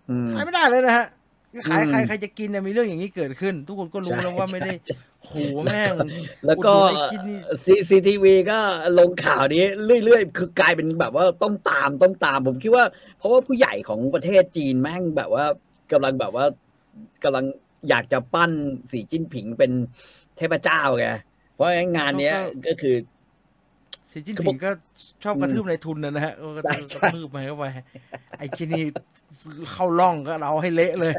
[0.10, 1.08] อืมขายไม่ได้เลยนะฮะ
[1.70, 5.34] ขายอืมใครใครจะกินเนี่ยมีเรื่องอย่างนี้เกิดขึ้น ทุกคนก็รู้ใช่แล้วว่าไม่ได้ใช่โห
[5.64, 5.96] แม่ง
[6.46, 8.60] แล้วก็อุดหนุนไอ้คิดนี่ CCTV ก็
[9.00, 9.64] ลงข่าวนี้
[10.06, 12.86] เรื่อยๆ คือกลายเป็นแบบว่าต้องตามต้องตาม ผมคิดว่า
[13.18, 15.46] เพราะว่าผู้ใหญ่ของประเทศจีนแม่งแบบว่า
[15.92, 16.46] กำลังแบบว่า
[17.24, 17.46] กำลัง
[17.90, 18.52] อยากจะปั้น
[18.92, 19.72] สีจิ้นผิงเป็น
[20.38, 21.08] เทพเจ้าไง
[21.54, 22.38] เพราะงั้นงานเนี้ย
[22.68, 22.96] ก็คือ
[24.12, 24.70] สีจิ้นผิงก็
[25.24, 27.66] ชอบกระทืบในทุนนะนะฮะก็ใช่กใช่ระทืบไปเข้าไป
[28.38, 28.84] ไอ้ที่นี่
[29.72, 31.16] เข้าล่องก็เราให้เละเลย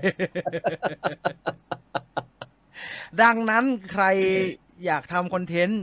[3.22, 4.04] ดังนั้นใคร
[4.86, 5.82] อยากทำคอนเทนต์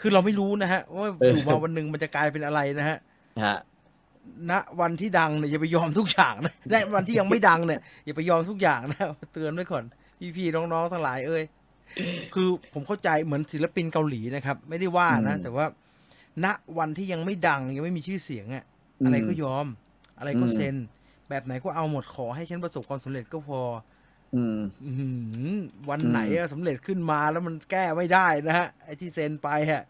[0.00, 2.98] คือเราไม่รู้นะฮะ ว่าอยู่มาวันหนึ่งมันจะกลายเป็นอะไรนะฮะ
[3.44, 3.56] ฮะ
[4.50, 9.84] ณวันที่ดังเนี่ยอย่าไปยอมทุกอย่างนะในวันที่ยังไม่ดังเนี่ยอย่าไปยอมทุกอย่างนะเตือนไว้ก่อน
[10.36, 11.42] พี่ๆน้องๆทั้งหลายเอ้ย
[12.34, 15.66] คือผมเข้าใจเหมือนศิลปินเกาหลีนะครับ ไม่ได้ว่านะอืมแต่ว่า
[16.44, 16.46] ณ
[16.78, 18.64] วันที่ยังไม่ดังยังไม่มีชื่อเสียงอะ
[19.04, 19.66] อะไรก็ยอม
[20.18, 20.76] อะไรก็อืมเซ็น
[21.28, 23.60] แบบไหนก็เอาหมดขอให้ฉันประสบความสำเร็จก็พอ
[24.34, 25.08] อืมอื้อหื
[25.54, 25.56] อ
[25.90, 29.84] วันไหนอะสำเร็จขึ้นมาแล้วมันแก้ไม่ได้นะฮะไอ้ที่เซ็นไปฮะ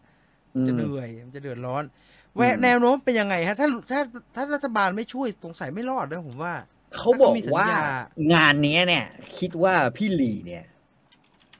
[0.55, 4.01] อืมจะเหนื่อยมันจะเดือดร้อนอืมแวะแนวโน้มเป็นยังไงฮะ ถ้าถ้า
[4.35, 6.53] ถ้ารัฐบาลไม่ช่วยสงสัยไม่รอดนะผมว่า
[6.95, 7.85] เขาบอกถ้าเขามีสัญว่าญา
[8.33, 9.05] งานเนี้ยเนี่ย
[9.37, 10.65] คิดว่าพี่หลีเนี่ย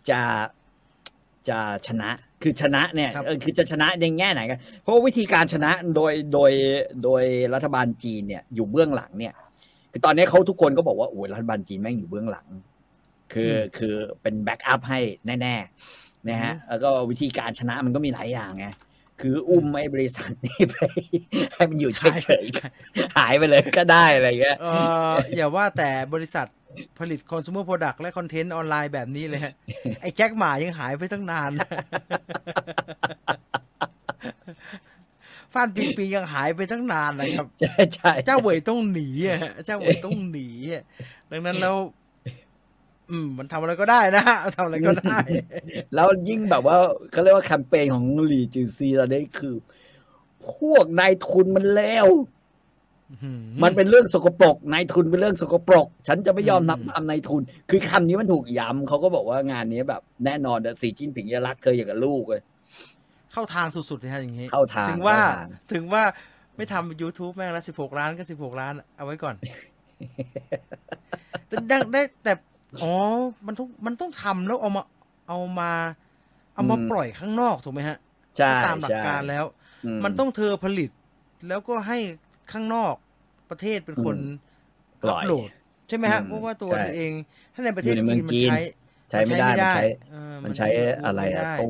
[0.09, 0.21] จะ
[1.49, 2.09] จะชนะ
[2.43, 6.51] คือชนะเนี่ยครับเออคือจะชนะในแง่ไหนกันเพราะว่าวิธีการชนะโดยโดย
[7.03, 7.23] โดย
[7.53, 9.33] รัฐบาลจีนเนี่ยอยู่เบื้องหลังเนี่ย
[9.91, 12.47] คือตอนนี้เขาทุกคนก็บอกว่าโอ้ยรัฐบาลจีนแม่งอยู่เบื้องหลัง
[13.33, 14.99] คืออคือเป็น backup ให้
[15.41, 18.67] แน่ๆนะฮะแล้วก็วิธีการชนะมันก็มีหลายอย่างไง
[19.21, 20.75] คืออุ้มไอ้บริษัทนี้ไป
[21.53, 24.67] ให้มันอยู่เฉยๆหายไปเลยก็ได้อะไรเงี้ยเอ
[25.11, 26.47] ออย่าว่าแต่บริษัท
[26.99, 29.53] ผลิตคอน sumer product และ content ออนไลน์แบบนี้เลยฮะ
[30.01, 31.51] ไอ้แจ็คหม่ายังหายไปตั้งนาน
[35.53, 40.83] ฟ่านปิงปิงยังหายไปตั้งนานนะครับใช่ใช่เจ้าเหวยต้องหนีอะฮะเจ้าเหวยต้องหนีอะ
[41.31, 41.75] ดังนั้นแล้ว
[43.11, 45.17] อืม มันทำอะไรก็ได้นะฮะทำอะไรก็ได้
[45.95, 46.77] แล้วยิ่งแบบว่า
[47.11, 49.55] เขาเรียกว่าแคมเปญของหลีจือซีตอนนี้คือ
[50.53, 52.07] พวกนายทุนมันเลว
[53.63, 62.41] มันเป็นเรื่องสกปรกนายทุนเป็นเรื่องสกปรก ฉันจะไม่ยอมอืมนับตามนายทุน คือคำนี้มันถูกย้ำเขาก็บอกว่างานนี้แบบ แน่นอนอะสีจิ้นผิงจะรักเคยอย่างกับลูกเลย
[63.31, 66.03] เข้าทางสุดๆเลยฮะอย่างนี้ เข้าทางถึงว่าเข้ทงถึงว่า
[66.55, 69.35] ไม่ทำ YouTube แม่งละสิบหกล้านก็สิบหกล้าน เอาไว้ก่อน
[71.47, 72.33] แต่ได้ได้แต่
[72.83, 72.93] อ๋อ
[73.45, 74.83] มันต้องมันต้องทำแล้วเอามา
[75.27, 75.71] เอามา
[76.55, 77.97] เอามาอืมปล่อยข้างนอกถูกไหมฮะ
[78.37, 79.45] ใช่ตามหลักการใช่แล้ว
[79.85, 80.89] อืมันต้องเธอผลิต
[81.47, 81.99] แล้วก็ให้
[82.51, 82.95] ข้างนอก
[83.49, 84.17] ประเทศเป็นคน
[85.03, 85.49] ปล่อัอยปโหลด
[85.87, 87.11] ใช่ไหมฮะอืมเพราะว่าตัวใช่เอง
[87.53, 88.57] ถ้าในประเทศอยู่ในเมืจีองนมันจีนใช้
[89.09, 90.67] ใช้ไม่ได้ มันใช้เออมันใช้
[91.05, 91.69] อะไรอะม่ด้โต้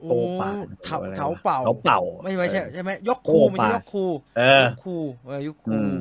[0.00, 0.50] โอ้โป้ปา
[0.84, 4.04] เถาอะไรวะเถาเป่าเถาเป่า ไม่ไม่ใช่เออใช่ไหมยกโป้คูไม่ใช่ปายกคู
[4.38, 4.96] เออยกคู
[5.26, 5.92] เออยุคอืคูม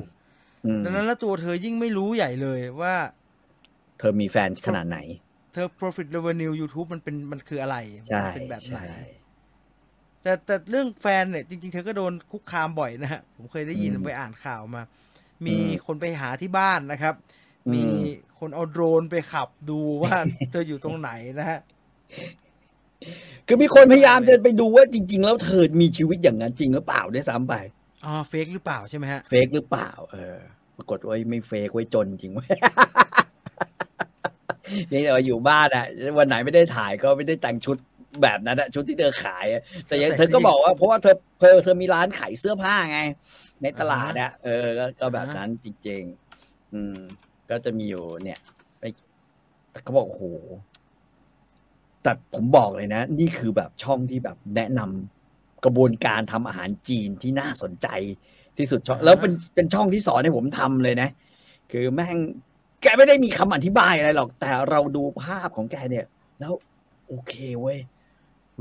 [0.65, 2.95] อืมดังนั้นแล้วตัวเธอยิ่งไม่รู้ใหญ่เลยว่า
[3.97, 4.99] เธอมีแฟนขนาดไหน
[5.53, 7.77] เธอ profit revenue YouTube มันเป็นมันคืออะไร
[8.09, 8.99] ใช่มันเป็นแบบไหนใช่
[10.23, 14.83] แต่แต่เรื่องแฟนเนี่ยจริง ๆ เธอก็โดนคุกคามบ่อยนะฮะผมเคยได้ยินอืมไปอ่านข่าวมา
[15.45, 17.15] มีอืมคนไปหาที่บ้านนะครับ
[17.67, 17.83] อืมมี
[18.39, 20.15] คนเอาโดรนไปขับดูว่า
[20.49, 21.59] เธออยู่ตรงไหนนะฮะ
[23.47, 27.55] คือมีคนพยายามจะไปดูว่าจริง ๆ แล้วเธอมีชีวิตอย่างนั้นจริงหรือเปล่าด้วยซ้ำไป
[28.05, 30.37] อ๋อเฟกหรือเปล่าใช่ไหมฮะเฟกหรือเปล่า เออ
[30.77, 32.49] ปรากฏว่าไม่เฟกไว้จนจริงเว้ย
[34.91, 35.85] นี่เราอยู่บ้านอะ
[36.17, 37.77] วันไหนไม่ได้ถ่ายก็ไม่ได้แต่งชุด
[38.21, 42.99] แบบนั้นอะชุดที่เธอขายอะแต่ยังใส่เธอก็สีบอกว่าเพราะว่าเธอเธอเธอมีร้านขายเสื้อผ้าไง
[43.61, 46.01] ในตลาดอะเออก็ก็แบบอ่าฮะนั้นจริง
[46.37, 46.97] ๆ อืม
[47.49, 48.39] ก็จะมีอยู่เนี่ย
[48.79, 48.83] ไป
[49.71, 50.23] แต่เขาบอกโอ้โห
[52.03, 57.87] แต่ผมบอกเลยนะ นี่คือแบบช่องที่แบบแนะนำกระบวนการทำอาหารจีนที่น่าสนใจ
[58.57, 61.09] ที่สุดช่องแล้วเป็นเป็นช่องที่สอนให้ผมทำเลยนะ
[61.71, 62.17] คือแม่ง
[62.81, 66.05] แกไม่ได้มีคำอธิบายอะไรหรอก แต่เราดูภาพของแกเนี่ย
[66.39, 66.53] แล้ว
[67.07, 67.79] โอเคเว้ย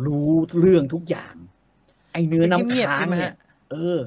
[0.06, 0.28] รู้
[0.60, 1.34] เรื่องทุกอย่าง
[2.12, 3.34] ไอเนื้อน้ำเงียบๆค้างใช่ไหมเนี่ยฮะ
[3.72, 3.98] เออ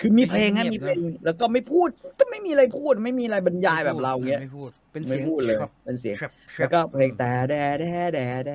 [0.00, 1.88] คือมีเพลงฮะเงีมียบๆเพลงแล้วก็ไม่พูด
[2.20, 7.84] ก็ไม่มีอะไรพูด ไม่มีอะไรบรรยายแบบเราเงี้ยไม่พูดเป็นไม่เสียงพูดเลยครับเป็นเสียงครับแล้วก็เพลงแต่แดแด
[8.14, 8.50] แดแด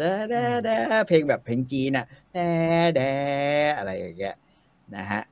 [0.00, 0.34] แดแด
[0.64, 0.70] แด
[1.08, 2.38] เพลงแบบเพลงจีนอะแด
[2.96, 3.00] แด
[3.78, 4.34] อะไรอย่างเงี้ย
[4.96, 5.22] นะฮะ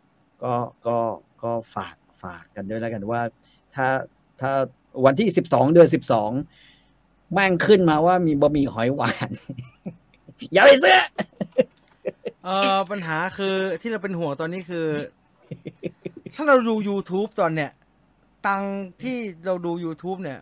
[0.42, 0.54] ก็
[0.86, 0.98] ก็
[1.42, 3.20] ก็ฝากฝากกันด้วยแล้วกันว่า
[3.74, 3.86] ถ้า
[4.40, 4.52] ถ้า
[5.04, 6.30] วันที่สิบสองเดือนสิบสอง
[7.32, 9.30] แม่งขึ้นมาว่ามีบะหมี่หอยหวาน
[10.53, 10.99] อย่าไปซื้อ
[12.45, 14.87] เออปัญหาคือที่เราเป็นห่วงตอนนี้คือ
[16.34, 17.70] ถ้าเราดู YouTube ตอนเนี้ย
[18.47, 19.16] ตังค์ที่
[19.47, 20.41] เราดู YouTube เนี่ย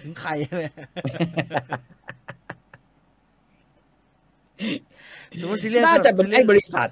[0.00, 0.74] ถึงใครเนี่ย
[5.40, 6.88] สมมติซีรีส์น่าจะเป็นไอ้บซีรีส์ริษัท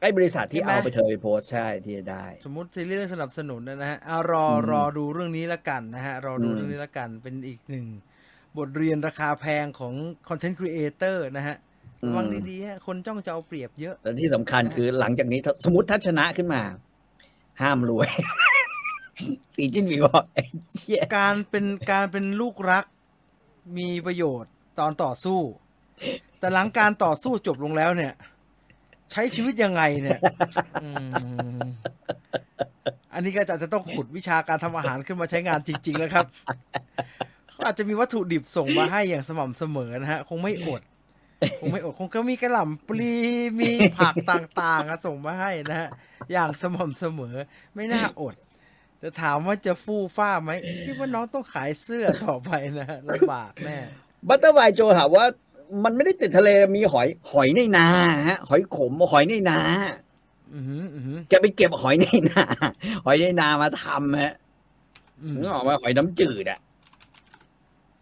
[0.00, 7.86] ไอ้บริษัทที่ใช่ไหมเอาไปเธอไปโพสต์ใช่ที่ได้ สมมติซีรีส์เรื่องสนับสนุนนะฮะเอารออืมรอดูเรื่องนี้ละกันนะฮะรอดูอืมเรื่องนี้ละกันเป็นอีกหนึ่ง
[8.58, 9.94] บทเรียนราคาแพงของ
[10.28, 11.56] คอนเทนต์ครีเอเตอร์นะฮะ
[12.06, 16.62] ระวังดีๆฮะคนจ้องจะเอาเปรียบเยอะแล้วที่สำคัญคือหลังจากนี้ถ้าสมมติถ้าชนะขึ้นมา
[17.60, 18.08] ห้ามรวย
[19.56, 20.42] สีจิ้นหวีบอกไอ้
[20.74, 22.84] เชี่ยการเป็นการเป็นลูกรัก
[23.78, 25.40] มีประโยชน์ตอนต่อสู้
[26.38, 28.12] แต่หลังการต่อสู้จบลงแล้วเนี่ย
[29.12, 30.18] ใช้ชีวิตยังไงเนี่ย
[30.82, 30.88] อื
[31.56, 31.58] ม
[33.14, 36.26] อันนี้ก็จะจะต้องขุดวิชาการทำอาหารขึ้นมาใช้งานจริง ๆ แล้วครับ
[37.48, 40.82] เขาอาจจะมีวัตถุดิบส่งมาให้อย่างสม่ำเสมอนะฮะ คงไม่อด
[41.60, 43.12] คงไม่อดคงก็มีกระหล่ำปลี
[43.60, 45.90] มีผักต่างๆอะส่งมาให้นะฮะ
[46.32, 47.36] อย่างสม่ำเสมอ
[47.74, 48.34] ไม่น่าอด
[48.98, 50.50] แต่ถามว่าจะฟู่ฟ้าไหม
[50.84, 53.78] คิดว่าน้องต้องขายเสื้อต่อไปนะลำบากแน่
[54.28, 55.24] บัตเตอร์ไวโจถามว่า
[55.84, 57.86] มันไม่ได้ติดทะเลมีหอย หอยในนา
[58.28, 59.58] ฮะหอยขมหอยในนา
[60.54, 62.44] อือหืออือหือจะไปเก็บหอยในนา
[63.04, 64.34] หอยในนามาทำฮะ
[65.22, 66.62] อืมนึกออกไหมาหอยน้ำจืดอะแล้ว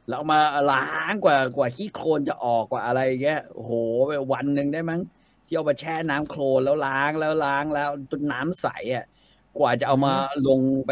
[0.09, 0.39] เอามา
[0.69, 0.79] ล้า
[1.11, 3.73] งกว่ากว่าขี้โคลนจะออกกว่าอะไรเงี้ยโอ้โห
[4.09, 5.01] ไปวันหนึ่งได้มั้ง
[5.47, 9.03] ที่เอามาแช่น้ำโคลนแล้วล้างแล้วล้างแล้วจนน้ำใสอะ
[9.55, 10.11] กว่าจะเอามา
[10.45, 10.91] ลงไป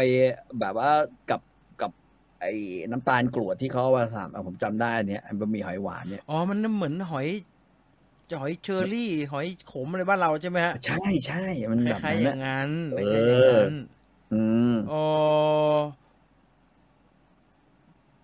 [0.59, 0.89] แบบว่า
[1.27, 1.41] กับ
[1.77, 1.91] กับ
[2.39, 2.47] ไอ้
[2.91, 7.27] น้ำตาลกรวดที่เขาเอามาทำอะผมจำได้เนี่ยไอ้บะหมี่หอยหวานเนี่ยอ๋อมันเหมือนหอย
[8.39, 10.95] หอยเชอรี่ หอยขมอะไรบ้านเราใช่ไหมฮะใช่
[11.25, 11.35] ใช่
[11.71, 13.69] มันคแบบล้ายๆนั้นอย่าอะงนั้นเอคอล้ายๆอย่างนั้น
[14.29, 14.35] อื
[14.65, 14.93] มอ๋อ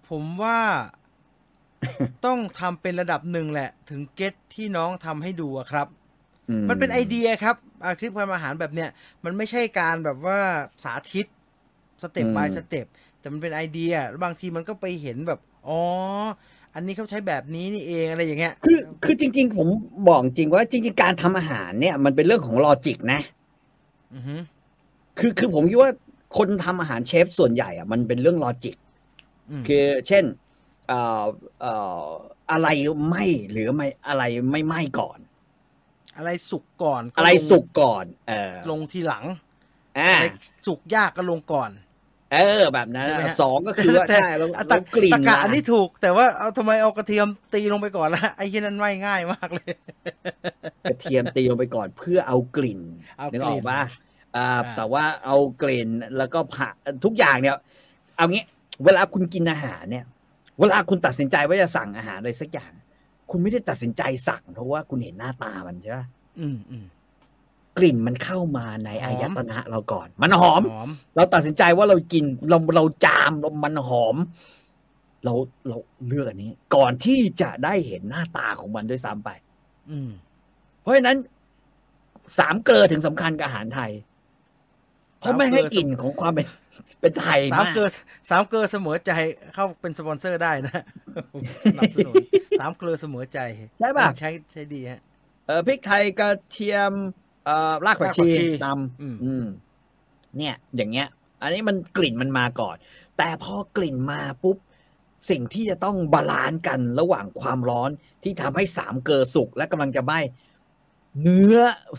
[0.10, 0.60] ผมว่า
[2.26, 5.88] ต้องทำเป็นระดับหนึ่งแหละ ถึง get ที่น้องทำให้ดูอะครับ
[6.50, 8.90] อืมมันเป็นไอเดียครับอ่าคลิปทำอาหารแบบเนี้ย
[9.26, 10.40] มันไม่ใช่การแบบว่า
[10.84, 11.26] สาธิต
[12.02, 12.86] step อืม by step
[13.20, 15.80] แต่มันเป็นไอเดียแล้วบางทีมันก็ไปเห็นแบบอ๋อ
[16.74, 19.68] อันนี้เขาใช้แบบนี้นี่เองอะไรอย่างเงี้ย คือคือจริง ๆ ผม
[20.08, 23.20] บอกจริงว่าจริง ๆ การทำอาหารเนี่ย มันเป็นเรื่องของลอจิกนะ
[24.14, 24.36] อือฮึ
[25.20, 25.92] คือคือผมคิดว่า
[26.38, 28.87] คนทำอาหารเชฟส่วนใหญ่อะมันเป็นเรื่องลอจิกม
[29.68, 30.26] คือเช่น
[30.88, 31.26] เอ่อ
[31.62, 32.06] เอ่อ
[32.52, 32.68] อะไร
[33.08, 33.16] ไหม
[33.52, 35.20] หรือไม่อะไรไม่ไหมก่อน
[36.18, 39.26] อะไรสุกก่อนก็อะไรลงสุกก่อน เออลงทีหลัง
[39.98, 40.26] อ่าอะไร
[40.68, 41.72] สุกยากก็ลงก่อน
[42.34, 49.74] เออแบบนั้นใช่ไหมอะฮะสองก็คือว่าแต่ใช่แล้วอะแล้วกลิ่นตะกะล่ะอันนี้ถูก แต่ว่าเอาทำไมเอากระเทียมตีลงไปก่อนละไอ้ที่นั่นไม่ง่ายมากเลย
[50.90, 52.82] กระเทียมตีลงไปก่อนเพื่อเอากลิ่น
[53.18, 53.82] เอากนึกอลิ่อกนปะ
[54.38, 56.74] อ่าอ่าแต่ว่าเอากลิ่นแล้วก็ผัก
[57.06, 57.56] ทุกอย่างเนี่ย
[58.18, 58.44] เอางี้
[58.84, 60.06] เวลาคุณกินอาหารเนี่ย
[60.60, 62.72] เวลาคุณตัดสินใจว่าจะสั่งอาหารอะไรสักอย่าง
[63.30, 66.06] คุณไม่ได้ตัดสินใจสั่งเพราะว่าคุณเห็นหน้าตามันใช่ปะ
[66.40, 66.86] อืมอืม
[67.78, 74.16] กลิ่นมันเข้ามาในหอมอายตนะเราก่อน มันหอมหอม เราตัดสินใจว่าเรากินเราเราจามเรามันหอม
[75.26, 75.34] เรา
[75.68, 79.30] เราเลือกอันนี้ ก่อนที่จะได้เห็นหน้าตาของมันด้วยซ้ำไป
[79.92, 80.10] อืม
[80.88, 81.18] พราะฉะนั้น
[82.40, 83.92] สามเกลือถึงสำคัญกับอาหารไทย
[85.28, 86.46] เพราะไม่ให้กลิ่นของความเป็น
[87.02, 87.88] เป็นไทยสามมากเกลือ
[88.30, 89.12] สามเกลือเสมอใจ
[89.54, 90.84] เข้าเป็นสปอนเซอร์ได้นะ
[91.34, 92.14] ผมสนับสนุน
[92.60, 93.40] สามเกลือเสมอใจ
[93.80, 95.02] ใช่ป่ะใช้ใช้ดีฮะ
[95.48, 96.92] เออพริกไทยกระเทียม
[97.46, 99.46] เอ่อรากผักชีรากผักชีตำอืมอืม
[100.38, 101.08] เนี่ย อย่างเงี้ย
[101.42, 102.76] อันนี้มันกลิ่นมันมาก่อน
[103.18, 104.58] แต่พอกลิ่นมาปุ๊บ
[105.30, 107.90] สิ่งที่จะต้อง balance กันระหว่างความร้อน
[108.24, 110.20] ที่ทำให้สามเกลอสุกและกำลังจะไหม้
[111.22, 111.58] เนื้อ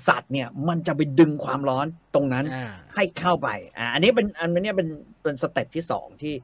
[0.09, 3.49] สัตว์เนี่ยมันจะไปดึงความร้อนตรงนั้นอ่าให้เข้าไป
[3.79, 4.89] อ่าอันนี้เป็นอันนี้เป็น
[5.23, 6.35] เป็น step ที่สองที่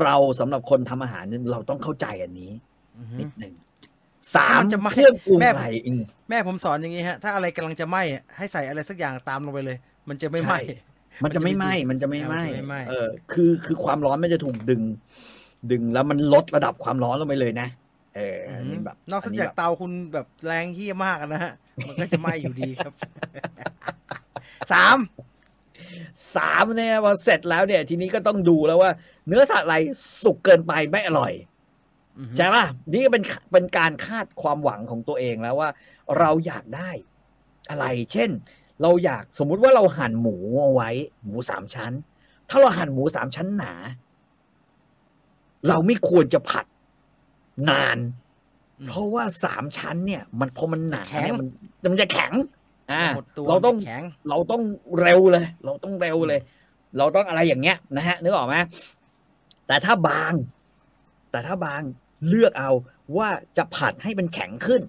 [0.00, 2.52] เราสำหรับคนทำอาหารเนี่ยเราต้องเข้าใจอันนี้
[2.98, 3.54] อือฮึนิดหนึ่ง
[4.36, 9.78] สามมันจะไหม้เครื่องปรุงแม่ไทยอืมแม่ผมสอนอย่างนี้ฮะ ถ้าอะไรกำลังจะไหม้อะให้ใส่อะไรสักอย่างตามลงไปเลย
[10.08, 10.76] มันจะไม่ไหม้ใช่
[11.24, 14.82] มันจะไม่ไหม้มันจะไม่ไหม้มันจะไม่ไหม้เออ คือคือความร้อนมันจะถูกดึง
[15.70, 17.68] ดึงแล้วมันลดระดับความร้อนลงไปเลยนะ
[18.16, 21.52] เอออันนี้แบบ นอกจากแบบเตาคุณแบบแรงเฮี้ยมากอะนะฮะ
[21.88, 22.92] มันก็จะไหม้อยู่ดีครับ
[24.72, 24.98] สาม
[26.36, 28.90] สามเนี่ยพอเสร็จแล้วเนี่ย ทีนี้ก็ต้องดูแล้วว่า
[29.26, 29.76] เนื้อสัตว์อะไร
[30.22, 31.32] สุกเกินไปไม่อร่อย
[32.18, 35.68] อือฮึใช่ป่ะนี่ก็เป็นเป็นการคาดความหวังของตัวเองแล้วว่า
[36.18, 36.90] เราอยากได้
[37.70, 38.30] อะไร เช่น
[38.82, 40.90] เราอยากสมมุติว่าเราหั่นหมูเอาไว้
[41.24, 41.92] หมูสามชั้น
[42.48, 43.72] ถ้าเราหั่นหมูสามชั้นหนา
[45.68, 46.66] เราไม่ควรจะผัด
[47.68, 47.98] นาน
[48.78, 51.48] อืมเพราะว่าสามชั้นเนี่ย มันพอมันหนาแข็งเนี่ยมัน
[51.92, 52.32] มันจะแข็ง
[52.92, 54.62] อ่าหมดตัวเราต้องแข็ง เราต้อง
[55.00, 56.40] เร็วเลย เราต้องเร็วเลย
[56.98, 58.56] เราต้องอะไรอย่างเงี้ยนะฮะนึกออกไหม
[59.66, 60.32] แต่ถ้าบาง
[61.30, 61.82] แต่ถ้าบาง
[62.28, 62.70] เลือกเอา
[63.16, 64.82] ว่าจะผัดให้มันแข็งขึ้น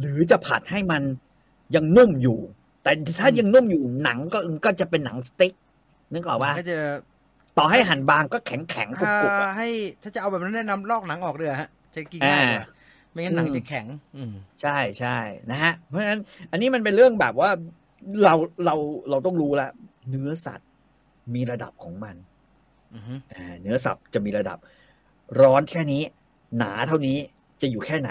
[0.00, 1.02] หรือจะผัดให้มัน
[1.74, 2.38] ยังนุ่มอยู่
[2.82, 5.52] แต่ถ้ายังนุ่มอยู่หนังก็ก็จะเป็นหนังสติ๊ก
[6.12, 6.78] นึกออกว่าก็จะ
[7.58, 9.68] ต่อให้หั่นบางก็แข็งแข็งๆกรุบถ้ากรุบอะให้
[10.02, 12.64] ถ้าจะเอาแบบนั้นแนะนำลอกหนังออกเลยฮะจะกินง่ายกว่าอ่า
[13.10, 13.86] ไม่งั้นหนังอืมจะแข็ง
[14.16, 14.32] อืม
[14.62, 15.16] ใช่ใช่
[15.50, 17.50] นะฮะ เพราะฉะนั้น อันนี้มันเป็นเรื่องแบบว่า
[18.24, 18.34] เรา
[18.64, 18.74] เรา
[19.10, 19.70] เราต้องรู้แล้ว
[20.10, 20.68] เนื้อสัตว์
[21.34, 22.16] มีระดับของมัน
[22.94, 24.58] อือฮึอ่าเนื้อสับจะมีระดับ
[25.42, 26.02] ร้อนแค่นี้
[26.58, 27.16] หนาเท่านี้
[27.60, 28.10] จะอยู่แค่ไหน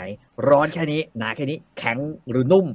[0.49, 1.97] ร้อนแค่นี้ หนาแค่นี้ แข็ง
[2.29, 2.65] หรือนุ่ม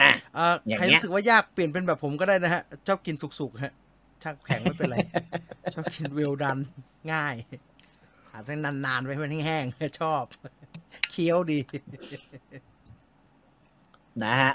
[0.00, 3.72] อะอ่าอย่างใครเงี้ยรู้สึกว่ายากเปลี่ยนเป็นแบบผมก็ได้นะฮะชอบกินสุกๆฮะ
[4.24, 4.96] ชักแข็งไม่เป็นไร
[5.74, 6.58] ชอบกินเวลดัน
[7.12, 7.34] ง่าย
[8.32, 10.24] อาจจะนานๆไปให้มันแห้งๆชอบ
[11.10, 11.58] เคี้ยวดี
[14.24, 14.52] นะฮะ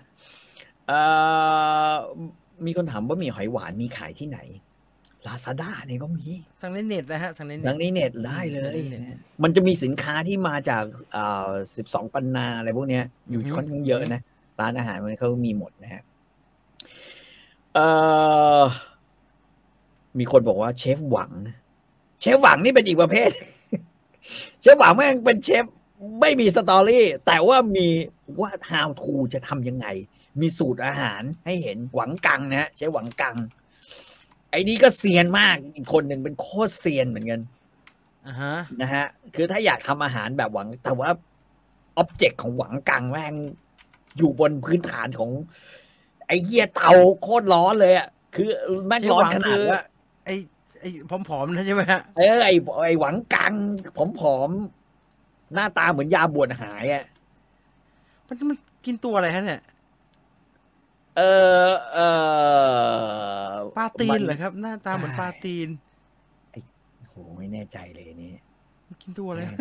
[0.88, 1.00] เอ่
[1.92, 1.94] อ
[2.66, 4.40] มีคนถามว่ามีหอยหวานมีขายที่ไหน
[5.28, 6.26] ลาซาด้าเนี่ยก็มี
[6.62, 9.02] สั่งในเน็ตนะฮะสั่งในเน็ดัตงนี้เน็ตได้เลยได้เลย
[9.44, 10.84] มันจะมีสินค้าที่มาจาก
[11.14, 14.22] เอ่อสิบสองปันนาอะไรพวกเนี้ย อยู่อือฮึค่อนข้างเยอะนะ
[14.60, 16.02] ร้านอาหารมันเขามีหมดนะฮะ
[17.76, 17.88] เอ่
[18.60, 18.64] อ
[20.20, 21.58] มีคนบอกว่าเชฟหวังนะ
[22.20, 23.30] เชฟหวังนี่เป็นอีกประเภท
[24.62, 25.64] เชฟหวังแม่งเป็นเชฟ
[26.22, 27.88] ไม่มี story แต่ว่ามี
[28.40, 29.88] ว่า how to จะทำยังไง
[30.42, 33.36] มีสูตรอาหารให้เห็นหวังกังนะฮะเชฟหวังกัง
[34.52, 37.42] ไอ้นี่ก็เซียนมากอีกคนหนึ่งเป็นโคตรเซียนเหมือนกัน
[38.28, 39.06] อ่าฮะนะฮะ
[39.36, 41.10] คือถ้าอยากทำอาหารแบบหวัง แต่ว่า
[41.98, 43.36] object ของหวังกังแม่ง
[44.18, 45.30] อยู่บนพื้นฐานของ
[46.28, 46.92] ไอ้เหี้ยเตา
[47.22, 48.50] โคตรร้อนเลยอะคือ
[48.88, 49.82] แม่งร้อนขนาดว่า
[50.26, 50.36] ไอ้
[50.80, 50.90] ไอ้
[51.30, 52.54] ผอมๆนะใช่ไหมฮะเออไอ้
[52.84, 53.54] ไอ้หวังกัง
[54.20, 57.04] ผอมๆหน้าตาเหมือนยาบวชหายอะ
[58.28, 59.62] มันมันกินตัวอะไรฮะเนี่ย
[61.18, 61.22] เอ
[61.70, 62.00] อเอ
[63.52, 65.70] อปลาตีนเหรอมัครับ หน้าตาเหมือนใช่ปลาตีน
[67.00, 68.32] โอ้โหไม่แน่ใจเลยอันนี่
[68.88, 69.58] มันกินตัวอะไรฮะ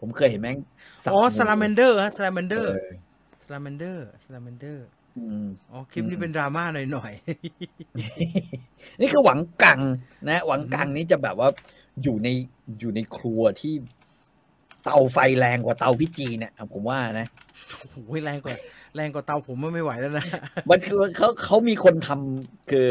[0.00, 0.56] ผมเคยเห็นแม่ง
[1.04, 2.92] สับอ๋อหสลาเมนเดอร์ฮะสลาเมนเดอร์เออ
[3.44, 4.86] salamander salamander
[5.18, 7.12] อืมอ๋อคลิปนี้เป็นดราม่าหน่อย
[9.00, 9.80] นี่คือหวังกัง
[10.28, 11.48] นะ หวังกังนี่จะแบบว่า
[12.02, 12.28] อยู่ใน
[12.80, 13.74] อยู่ในครัวที่
[14.84, 18.56] เตาไฟแรงกว่าเตาพี่จีเนี่ยผมว่านะๆโอ้โหแรงกว่า
[18.96, 20.26] แรงกว่าเตาผมมันไม่ไหวแล้วนะ
[20.70, 22.88] มันคือเขาเขามีคนทำคือ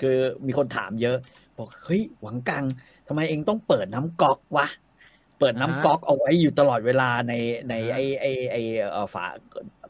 [0.00, 0.16] คือ
[0.46, 1.16] มีคนถามเยอะ
[1.58, 2.64] บอกเฮ้ยหวังกัง
[3.08, 4.66] ทำไมเองต้องเปิดน้ำก๊อกวะ
[5.38, 7.32] เปิดน้ำอ่าฮะก๊อกเอาไว้อยู่ตลอดเวลาใน
[7.68, 8.56] ในอ่าฮะไอไอไอ
[8.92, 9.24] เอ่อฝา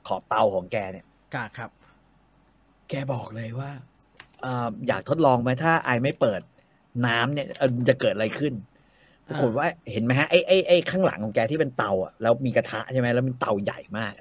[0.07, 1.71] ขอบเตาของแกเนี่ย กาครับ
[2.91, 3.71] แกบอกเลยว่า
[4.43, 6.41] เอ่ออยากทดลองไหมถ้าไอไม่เปิด
[7.07, 8.55] น้ำเนี่ยเอ่อมันจะเกิดอะไรขึ้น
[9.29, 14.13] ปรากฏว่าเห็นไหมฮะไอ้ไอ้ไอ้ข้างหลังของแกที่เป็นเตาอะแล้วมีกระทะใช่ไหมแล้วมันเตาใหญ่มาก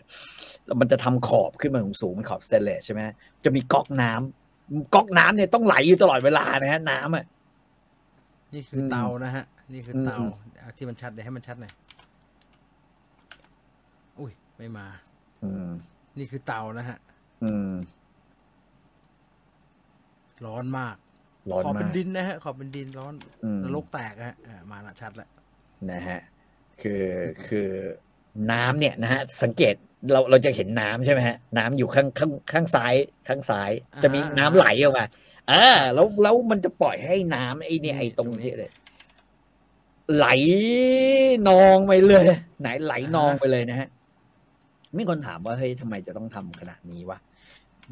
[0.65, 3.01] แล้วมันจะทำขอบขึ้นมาสูงๆเป็นขอบสเตนเลสใช่ไหม
[3.43, 7.25] จะมีก๊อกน้ำก๊อกน้ำเนี่ยต้องไหลอยู่ตลอดเวลานะฮะน้ำอะ
[8.53, 10.17] นี่คืออมเตานะฮะ นี่คืออมเตา
[10.59, 11.73] เอาที่มันชัดเดี๋ยวให้มันชัดหน่อย
[14.19, 14.87] อุ้ยไม่มา
[15.43, 15.69] อืม
[16.17, 16.97] นี่คือเตานะฮะ
[17.43, 17.73] อืม
[20.45, 20.95] ร้อนมาก
[21.51, 25.29] ร้อนขอบมาเป็นก ดินนะฮะ ขอบเป็นดินร้อนอืม นรกแตกอะฮะอ่ามาละชัดแล้ว
[25.91, 26.19] นะฮะ
[26.81, 27.05] คือ
[27.47, 27.69] คือ
[28.51, 29.75] น้ำเนี่ยนะฮะสังเกต
[30.11, 32.93] เราเราจะเห็นน้ำใช่ไหมฮะน้ำอยู่ข้างข้างข้างซ้าย
[33.27, 33.71] ข้างซ้าย
[34.03, 35.05] จะมีน้ำไหลออกมา
[35.49, 38.71] เออแล้วแล้วมันจะปล่อยให้น้ำไอ้เนี่ยไอ้ตรงนี้เลย
[40.15, 40.27] ไหล
[41.49, 42.25] นองไปเลย
[42.61, 43.87] ไหนไหลนองไปเลยนะฮะ
[44.97, 47.19] มีคนถามว่าเฮ้ยทำไมจะต้องทำขนาดนี้วะ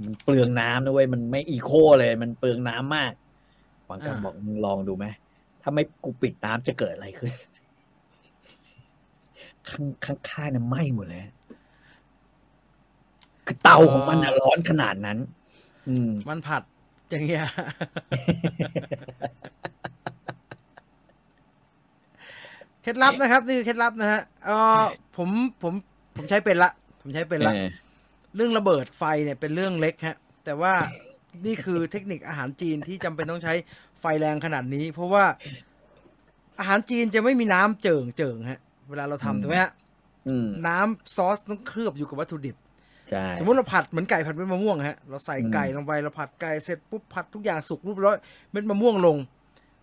[0.06, 3.14] มันเปลืองน้ำนะเว้ยมันไม่อีโคเลย มันเปลืองน้ำมาก
[3.86, 5.06] หวังกันบอกมึงลองดูไหม
[5.62, 7.34] ถ้าไม่กูปิดน้ำจะเกิดอะไรขึ้น
[9.70, 11.26] ข้างข้างข้างเนี่ยไหม้หมดเลย
[13.45, 15.18] คือเตาของมันอะร้อนขนาดนั้น
[15.88, 16.64] อืม มันผัด
[17.10, 17.45] อย่างเงี้ย
[22.82, 24.49] เคล็ดลับนะครับ นี่คือเคล็ดลับนะฮะเอ
[24.80, 24.82] อ
[25.18, 25.30] ผม
[25.62, 25.74] ผม
[26.16, 26.72] ผมใช้เป็นละ
[27.02, 27.68] ผมใช้เป็นละเออ
[28.36, 30.74] เรื่องระเบิดไฟเนี่ยเป็นเรื่องเล็กฮะ แต่ว่า
[31.45, 33.54] นี่คือเทคนิคอาหารจีนที่จำเป็นต้องใช้
[34.02, 35.26] ไฟแรงขนาดนี้ เพราะว่า
[36.60, 39.72] อาหารจีนจะไม่มีน้ำเจิ่งเจิ่งฮะ เวลาเราทำถูกไหมฮะ
[40.28, 42.56] อืมน้ำซอสต้องเคลือบอยู่กับวัตถุดิบ
[43.10, 48.18] ใช่สมมติเราผัดเหมือนไก่ผัดเม็ดมะม่วงฮะเราใส่อืมไก่ลงไปเราผัดไก่เสร็จปุ๊บผัดทุกอย่างสุกรูปร้อย
[48.52, 49.18] เม็ดมะม่วงลง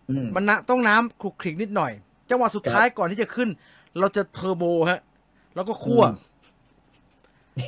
[0.09, 1.91] อืมมันนะต้องน้ำคลุกคลิกนิดหน่อย
[2.29, 3.49] จังหวะสุดท้ายก่อนที่จะขึ้น
[3.99, 4.99] เราจะเทอร์โบฮะ
[5.55, 6.28] แล้วก็คั่วอืม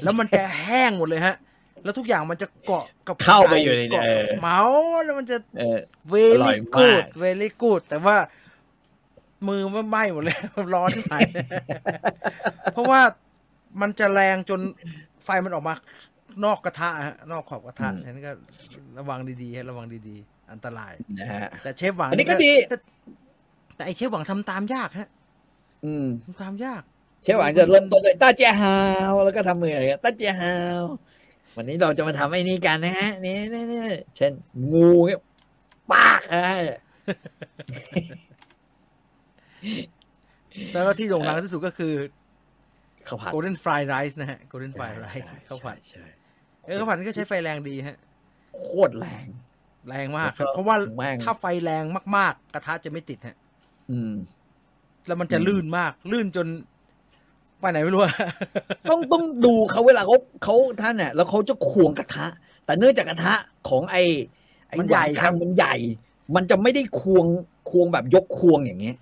[0.03, 1.35] แล้วมันจะแห้งหมดเลยฮะ
[1.83, 5.79] แล้วทุกอย่างมันจะเกาะกับเข้าไปอยู่ในเกาะเออกับเมาส์แล้วมันจะเออ
[6.09, 8.17] เวอร่อลี่ยกูมาดกเวลี่กูดแต่ว่า
[9.47, 10.37] มือมันไหม้หมดเลย
[10.73, 11.17] ร้อนที่ไหน
[12.73, 13.01] เพราะว่า
[13.81, 14.59] มันจะแรงจน
[15.23, 15.73] ไฟมันออกมา
[16.45, 18.31] นอกกระทะฮะนอกขอบกระทะอืมฉะนั้นก็
[18.97, 22.75] ระวังดีๆฮะระวังดีๆ อันตรายนะฮะแต่เชฟหวังอันนี้ก็ดี แต่
[23.75, 25.09] แต่ไอเชฟหวังทำตามยากฮะ
[25.85, 26.83] อืมทำตามยาก
[27.23, 28.77] เชฟหวานจะเริ่มต้นเลยต้าเจียฮา
[29.11, 30.83] วแล้วก็ทำมืออะไรต้าเจียฮาว
[31.55, 33.79] วันนี้เราจะมาทำไอ้นี่กันนะฮะนี่นี่นี่
[34.17, 34.31] เช่น
[34.71, 35.21] งูเงี้ย
[35.91, 36.43] ปากอะ
[40.73, 41.93] แล้วก็ที่โด่งดังที่สุดก็คือ
[43.07, 46.05] ข้าวผัด golden fried rice นะฮะ golden fried rice ข้าวผัดใช่
[46.65, 47.97] เออข้าวผัดนี่ก็ใช้ไฟแรงดีฮะ
[48.63, 49.25] โคตรแรง
[49.87, 51.83] แรงมากครับแล้วก็เพราะว่าแม่งถ้าไฟแรง
[52.17, 53.35] มาก ๆ กระทะจะไม่ติดฮะ
[53.91, 54.13] อืม
[55.07, 56.47] แล้วมันจะอืมลื่นมาก ลื่นจน
[57.61, 58.13] ไปไหนไม่รู้อะ
[58.89, 62.25] ต้องต้องดูเขาเวลาเขาเขาท่านเนี่ยแล้วเขาจะควงกระทะ
[62.65, 63.33] แต่เนื่องจากกระทะ
[63.69, 64.03] ของไอ้
[64.67, 65.75] ไอ้มันใหญ่วางครับมันใหญ่
[66.35, 67.25] มันจะไม่ได้ควง
[67.69, 68.97] ควงแบบยกควงอย่างเงี้ย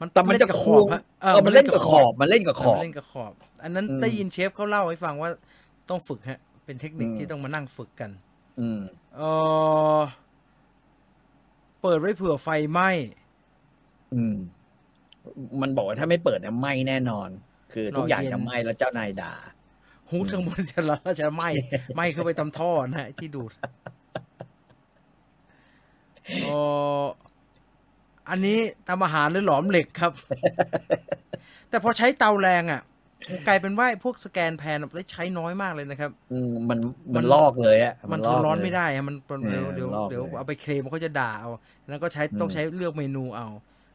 [0.00, 3.32] มันแต่มันเล่จะกับควงฮะเออมันเล่นกับขอบมันเล่นกับขอบมันเล่นกับขอบ
[3.62, 5.30] อันนั้นอืมได้ยินเชฟเขาเล่าให้ฟังว่า
[5.88, 8.10] ต้องฝึกฮะ เป็นเทคนิคอืมที่ต้องมานั่งฝึกกัน
[8.60, 8.80] อืม
[9.16, 9.22] เอ
[9.96, 10.00] อ
[11.82, 12.90] เปิดไว้เผื่อไฟไหม้
[14.14, 14.36] อืม
[15.60, 17.28] มันบอกว่าถ้าไม่เปิดเนี่ยไหม้แน่นอน
[17.72, 19.32] คือทุกอย่างรอเย็นจะไหม้แล้วเจ้านายด่า
[20.10, 21.50] ฮูดข้างบนจะร้อนจะไหม้
[21.94, 23.52] ไหม้เข้าไปตามท่อนะฮะที่ดูด
[26.42, 26.48] เอ
[27.02, 27.04] อ
[28.30, 28.58] อันนี้
[28.88, 30.12] ทำอาหารหรือหลอมเหล็กครับ
[31.70, 32.82] แต่พอใช้เตาแรงอะ
[33.46, 36.78] กลายเป็นว่าพวกสแกนแพนได้ใช้น้อยมากเลยนะครับอืมมัน
[37.14, 41.50] มัมันนลอกเลยอะ มันลทอนกร้อนเลยไม่ได้อะมันมันเอเดี๋ยวอเดี๋ยวลอกเดี๋ยวเลยเอาไปเคลมเขาจะด่าเอา
[41.88, 43.48] แล้วก็ใช้อืมต้องใช้เลือกเมนูเอา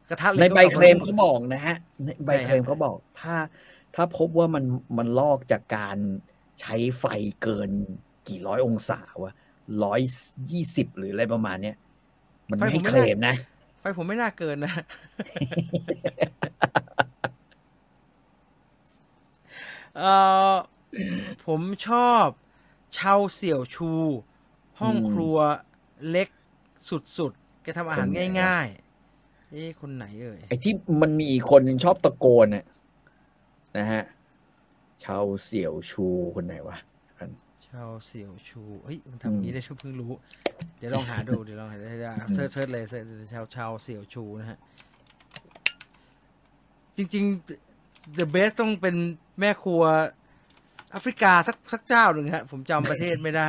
[0.08, 3.34] กระทะเหล็กในใบก็เคลมเขาบอกนะฮะในใบใช่ฮะเคลมเขาบอกถ้า
[3.94, 4.64] ถ้าพบว่ามัน
[4.98, 5.96] มันลอกจากการ
[6.60, 7.04] ใช้ไฟ
[7.42, 7.70] เกิน
[8.28, 9.34] กี่ร้อยองศาวะ
[9.84, 10.00] ร้อย
[10.50, 11.76] ยี่สิบหรืออะไรประมาณเนี้ย
[12.50, 13.34] มันไม่ให้เคลมนะ
[13.80, 14.74] ไฟผมไม่น่าเกินนะ
[19.98, 20.02] เอ
[20.52, 20.54] อ
[21.46, 22.26] ผมชอบ
[22.94, 23.90] เชาเสี่ยวชู
[24.80, 25.36] ห้องอืมครัว
[26.10, 26.28] เล็ก
[27.18, 28.83] สุดๆแกทำอาหารคนไหนวะง่ายๆ
[29.54, 30.72] เอ๊ะคนไหนเอ่ยไอ้ที่
[31.02, 32.64] มันมีอีกคนหนึงชอบตะโกนน่ะ
[33.76, 34.02] นะฮะ
[35.04, 36.06] เชาเสี่ยวชู
[36.36, 36.76] คนไหนวะ
[37.64, 40.12] เชาเสี่ยวชูเฮ้ยมันทำอย่างนี้ได้ใช่เพิ่งรู้
[40.78, 41.84] เดี๋ยวลองหาดูเดี๋ยวลองหาดู
[42.34, 44.58] search search เลย search เชาเชาเสี่ยวชูนะฮะ
[46.96, 48.96] จริงๆ the best ต้องเป็น
[49.40, 49.82] แม่ครัว
[50.90, 53.48] แอฟริกาสักสักเจ้าหนึ่งฮะ ผมจำประเทศไม่ได้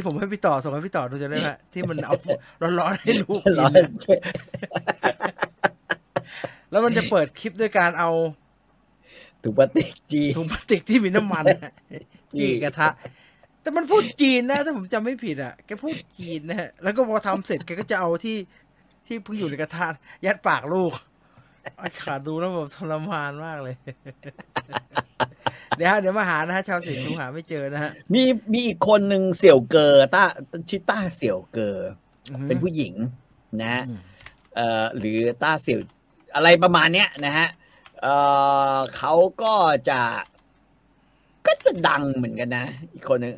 [0.00, 2.14] ที่ผมให้พี่ต่อส่งให้พี่ต่อดูจะได้ไหมฮะที่มันเอา
[2.78, 3.90] ร้อนๆให้ลูกกิร้อนนนะ
[6.70, 8.10] แล้วมันจะเปิดคลิปด้วยการเอา
[9.42, 12.00] ถุงพลาสติกจีถุงพลาสติกที่มีน้ำมันอะจี้
[12.38, 12.88] จี้กระทะ
[13.62, 18.36] แต่มันพูดจีนนะถ้าผมจำไม่ผิดอะแกพูดจีนนะฮะแล้วก็พอทำเสร็จแกก็จะเอาที่
[19.06, 19.86] ที่เพิ่งอยู่ในกระทะ
[20.24, 20.92] ยัดปากลูก
[21.78, 23.76] ไอ้ขาดูแล้วแบบทรมานมากเลย
[25.76, 28.22] เดี๋ยวฮะเดี๋ยวมาหานะฮะชาวสิงห์ดูหาไม่เจอนะฮะมี
[28.52, 30.24] มีอีกคนหนึ่งเสี่ยวเกอต้า
[30.68, 31.76] ชื่อต้าเสี่ยวเกอ
[32.48, 32.94] เป็นผู้หญิง
[33.60, 34.00] นะฮะอืม
[34.56, 35.80] เอ่อหรือต้าเสี่ยว
[36.34, 37.48] อะไรประมาณเนี้ยนะฮะ
[38.02, 38.14] เอ่
[38.74, 39.54] อเขาก็
[39.90, 40.00] จะ
[41.46, 43.34] ก็จะดังเหมือนกันนะ อีกคนหนึ่ง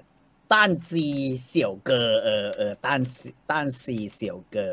[0.53, 1.07] ต้านซี
[1.47, 4.69] เสี่ยวเกอเออเออต้านซีต้านซีเสี่ยวเกอ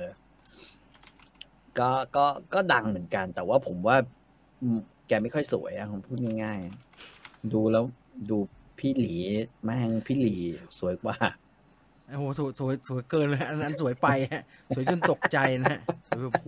[1.80, 3.98] ก็ก็ก็ดังเหมือนกัน แต่ว่าผมว่า
[4.62, 7.19] อืมแกไม่ค่อยสวยอะผมพูดง่ายๆ
[7.54, 7.84] ดูแล้ว
[8.30, 8.38] ดู
[8.80, 9.16] พี่หลี
[9.64, 10.38] แม่งพี่หลี
[10.80, 11.16] สวยกว่า
[12.10, 14.44] โอ้โหสวยสวยสวยเกินเลยอันนั้นสวยไปฮะ
[14.76, 16.48] สวยจนตกใจนะฮะสวยแบบโห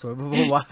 [0.00, 0.64] สวยแบบว่า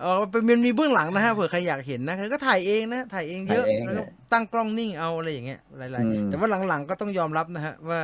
[0.00, 4.02] เออเป็นมันมีเบื้องหลังนะฮะเผื่อใครอยากเห็นนะก็ถ่ายเองนะถ่ายเองเยอะถ่ายเองแล้วก็
[4.32, 8.00] ตั้งกล้องนิ่งเอาอะไรอย่างเงี้ยหลายอืมๆแต่ว่าหลังๆก็ต้องยอมรับนะฮะว่า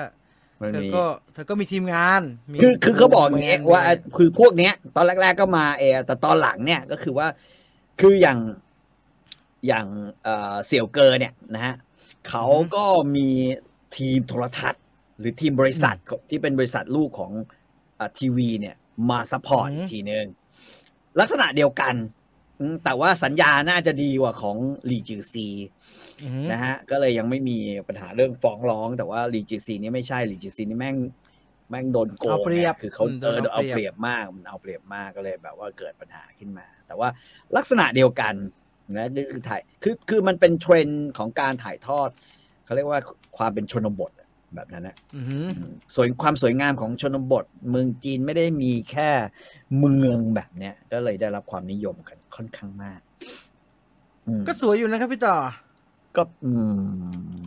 [0.61, 3.83] มันเธอมีก็เธอก็มีทีมงานมีคือคือเขาบอกอย่างเงี้ยมีว่า
[4.17, 7.27] คือพวกเนี้ย ตอนแรก ๆก็มาเองแต่ตอนหลังเนี่ยก็คือว่า
[8.01, 8.39] คืออย่าง
[9.67, 9.87] อย่าง
[10.23, 11.75] เอ่อเสี่ยวเกอเนี่ยนะฮะ
[12.29, 12.45] เขา
[12.77, 12.87] ก็
[13.17, 13.29] มี
[13.97, 14.83] ทีมโทรทัศน์
[15.19, 15.97] หรือทีมบริษัท
[16.31, 17.33] ที่เป็นบริษัทลูกของ
[17.99, 18.77] อ่าทีวีเนี่ย
[19.11, 20.27] มา support อีกทีนึง
[21.21, 21.95] ลักษณะเดียวกัน
[22.61, 24.57] อืมแต่ว่าสัญญาน่าจะดีกว่าของ
[24.87, 25.47] หลี่จื่อชี
[26.23, 27.59] อือหือนะฮะก็เลยยังไม่มี
[27.89, 30.97] ปัญหาเรื่องฟ้องร้อง แต่ว่าหลี่จื่อชีนี่ไม่ใช่หลี่จื่อชีนี่แม่ง
[31.71, 37.09] แม่งโดนโกงเอาเปรียบนี่คือเขาอืมโดเอนอเอาเอาเปรียบเปรียบมากมันเอาเปรียบมากก็เลยแบบว่าเกิดปัญหาขึ้นมา แต่ว่า
[37.57, 38.35] ลักษณะเดียวกัน
[38.97, 42.09] นะนี่คือถ่ายคือคือมันเป็นเทรนด์ของการถ่ายทอด
[42.65, 43.01] เขาเรียกว่า
[43.37, 49.11] ความเป็นชนบทอะแบบนั้นนะอือหืออืมสวยความสวยงามของชนบท เมืองจีนไม่ได้มีแค่
[49.79, 53.01] เมืองแบบเนี้ย ก็เลยได้รับความนิยมกันค่อนข้างมาก
[54.27, 55.37] อืมก็สวยอยู่นะครับพี่ต่อ
[56.17, 56.53] ก็อื
[57.41, 57.45] ม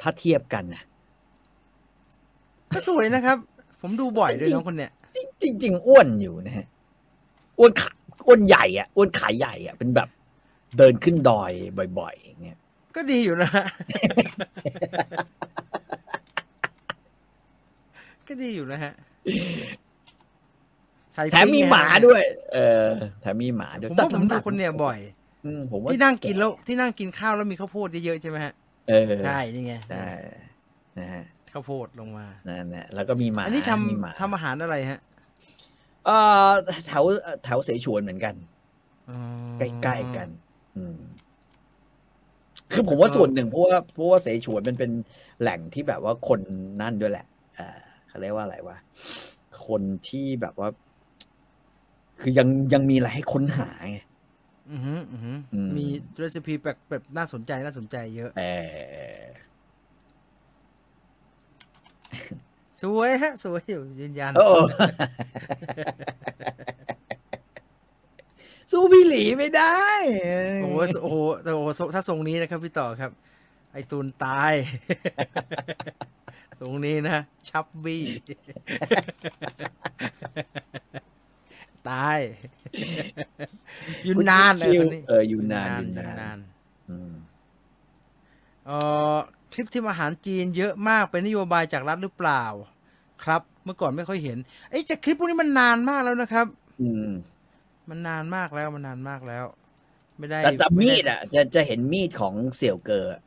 [0.00, 0.82] ถ้าเทียบกันนะ
[2.74, 3.38] ก็สวยนะครับ
[3.80, 4.92] ผมดูบ่อยด้วยจริงน้องคนเนี้ย
[5.42, 6.66] จริงจริงๆอ้วนอยู่นะฮะ
[7.58, 7.90] อ้วนขา
[8.26, 10.08] อ้วนใหญ่อะอ้วนขาใหญ่อะเป็นแบบ
[10.78, 11.52] เดินขึ้นดอย
[11.98, 12.58] บ่อยๆอย่างเงี้ย
[12.96, 13.66] ก็ดีอยู่นะฮะ
[18.28, 18.92] ก็ดีอยู่นะฮะ
[21.14, 22.22] ใส่แถมมีปิ้งหมาไงฮะด้วย
[22.52, 22.86] เออ
[23.20, 24.98] แถมมีหมาด้วยผมว่าผมดูตัคนเนี่ยบ่อย
[25.46, 28.52] อืมผมว่าที่นั่งกินแล้วที่นั่งกินข้าวแล้วมีข้าวโพดเยอะๆใช่ไหมฮะ
[28.88, 30.06] เออใช่นี่ไงใช่
[30.98, 35.00] นะฮะข้าวโพดลงมานั่นแหละแล้วก็มีหมาอันนี้ทมีหมาำทำอาหารอะไรฮะ
[36.06, 36.16] เอ่
[36.48, 36.50] อ
[36.86, 37.04] แถว
[37.44, 38.34] แถวเสฉวนเหมือนกัน
[39.10, 39.18] อ๋อ
[39.82, 40.49] ใกล้ๆกันอืม
[42.72, 44.90] คือผมว่าส่วนหนึ่งเพราะว่าเพราะว่าเสฉวนมันเป็น
[45.40, 46.40] แหล่งที่แบบว่าคน
[46.80, 47.26] นั่นด้วยแหละ
[47.56, 47.78] เอ่อ
[48.08, 48.76] เขาเรียกว่าอะไรวะ
[49.66, 50.68] คนที่แบบว่า
[52.20, 53.98] คือยังยังมีอะไรให้ค้นหาไง
[54.70, 55.86] อือหือ อือหืออมมี
[56.18, 58.44] เรซิปีแบบแบบน่าสนใจน่าสนใจเยอะเอ
[59.22, 59.30] อ
[62.82, 64.46] สวยฮะ สวยอยู่ยืนยันโอ้
[68.70, 69.80] สู้พี่หลีไม่ได้
[70.62, 73.10] โอ้โหโอ้โหแต่โอ้โหถ้าทรงนี้นะครับพี่ต่อครับ
[73.72, 74.54] ไอตูนตาย
[76.60, 77.18] ทรงนี้นะ
[77.48, 78.04] ชับบี้
[81.88, 82.18] ตาย
[84.06, 86.38] ยุนนานเลยคนนี้เอออยู่นานยุอยู่นนานนาน
[86.90, 87.12] อืม
[88.66, 88.78] เอ่
[89.14, 89.16] อ
[89.52, 92.44] คลิปที่อาหารจีนเยอะมากเป็นนโยบายจากรัฐหรือเปล่า
[93.24, 94.38] ครับ เมื่อก่อนไม่ค่อยเห็น
[94.70, 96.46] ไอ้ยแต่คลิปพวกนี้มันนานมากแล้วนะครับ
[96.82, 97.10] อืม
[97.90, 99.44] มันนานมากแล้วมันนานมากแล้ว
[100.18, 103.20] ไม่ได้แต่แต่ไมีดอะ จะจะเห็นมีดของเสี่ยวเกอร์อะ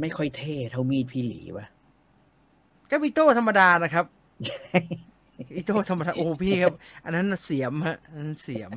[0.00, 1.66] ไม่ค่อยเท่เท่ามีดพี่หลีวะ
[2.90, 4.04] ก็มีโต้ธรรมดานะครับ
[5.54, 6.74] อีโต้ธรรมดาโอ้พี่ครับ
[7.04, 8.72] อันนั้นน่ะเสียมฮะอันนั้นเสียม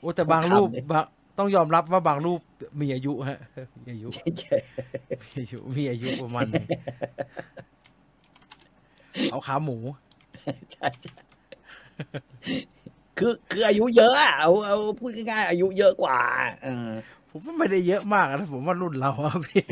[0.00, 1.04] โอ้แต่บางรูปบาง
[1.38, 2.40] ต้องยอมรับว่าบางรูป
[2.80, 3.38] มีอายุฮะ
[3.82, 4.08] มีอายุ
[5.22, 6.66] มีอายุมีอายุประมาณหนึง
[9.30, 9.76] เอาขาหมู
[10.72, 11.14] ใช่ใช่
[13.18, 16.18] คือคืออายุเยอะอะเอาเอาพูดง่ายๆอายุเยอะกว่า
[16.62, 16.88] เออ
[17.30, 19.64] ผมว่าไม่ได้เยอะมากนะผมว่ารุ่นเราอะพี่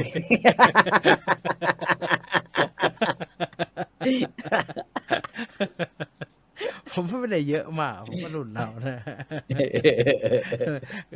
[6.93, 8.99] ผมว่าไม่ได้เยอะมาก ผมว่ารุ่นเรานะ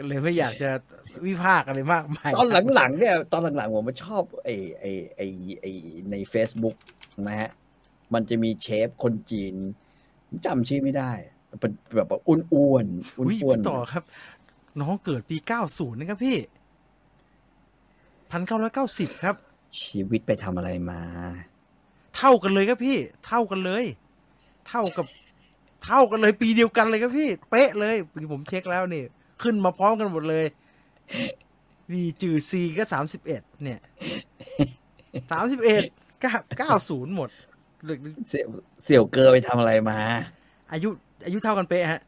[0.07, 0.71] เลยไม่อยากจะ
[1.27, 5.27] วิพากษ์อะไรมากมายตอนหลังๆเนี่ยตอนหลังๆผมมาชอบไอ้ไอ้ไอ้
[5.61, 5.73] ไอ้
[6.11, 6.77] ใน Facebook
[7.29, 7.51] นะฮะ
[8.15, 9.84] มันจะมีเชฟคนจีนผม
[10.47, 11.13] จำชื่อไม่ได้
[11.61, 12.87] เป็นแบบว่าอ้วนๆอ้วน
[13.19, 14.03] อุ้ยอ้วนพี่ต่อครับ
[14.81, 15.37] น้องเกิดปี
[15.69, 16.37] 90นะครับพี่
[18.41, 19.37] 1990ครับ
[19.81, 21.01] ชีวิตไปทำอะไรมา
[22.17, 23.85] เท่ากันเลยครับพี่ เท่ากันเลย
[24.69, 25.07] เท่ากับ
[25.85, 27.97] เท่ากันเลย ปีเดียวกันเลยครับพี่ เป๊ะเลย
[28.33, 29.03] ผมเช็คแล้วนี่
[29.43, 30.45] ขึ้นมาพร้อมกันหมดเลย
[31.93, 33.81] ดีจือซีก็สามสิบเอ็ดเนี่ย
[35.33, 35.83] สามสิบเอ็ด
[36.21, 37.29] เก้าเก้าศูนย์หมด
[38.29, 38.49] เสี่ยว
[38.85, 39.99] เสี่ยวเกอร์ไปทำอะไรมา
[40.73, 40.89] อายุ
[41.25, 42.01] อายุเท่ากันเป๊ะฮะ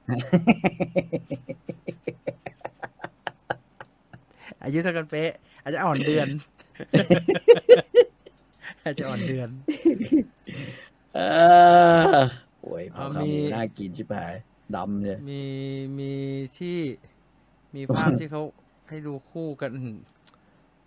[4.65, 5.31] อายุเท่ากันเป๊ะ
[5.63, 6.29] อาจจะอ่อนเดือน
[8.85, 9.49] อาจจะอ่อนเดือน
[11.15, 11.19] เอ
[12.15, 12.17] อ
[12.63, 14.35] โอ้ยพอเอาขาหมีมูน่ากินชิบหาย
[14.77, 15.43] ดำเลยมี
[15.99, 16.13] มี
[16.59, 16.79] ที่
[17.75, 18.43] มีภาพที่เขา
[18.89, 19.73] ให้ดูคู่กัน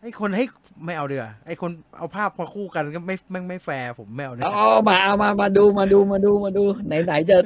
[0.02, 0.46] ไอ้คนให้
[0.86, 7.38] ไม่เอาเดือไอ้คนเอาภาพมาคู่กันก็ไม่ไม่ไม่แฟร์ผมไม่เอาเดืเอาเอามาเอามามาดูมาดูมาดูมาดู ไหนไหนจะ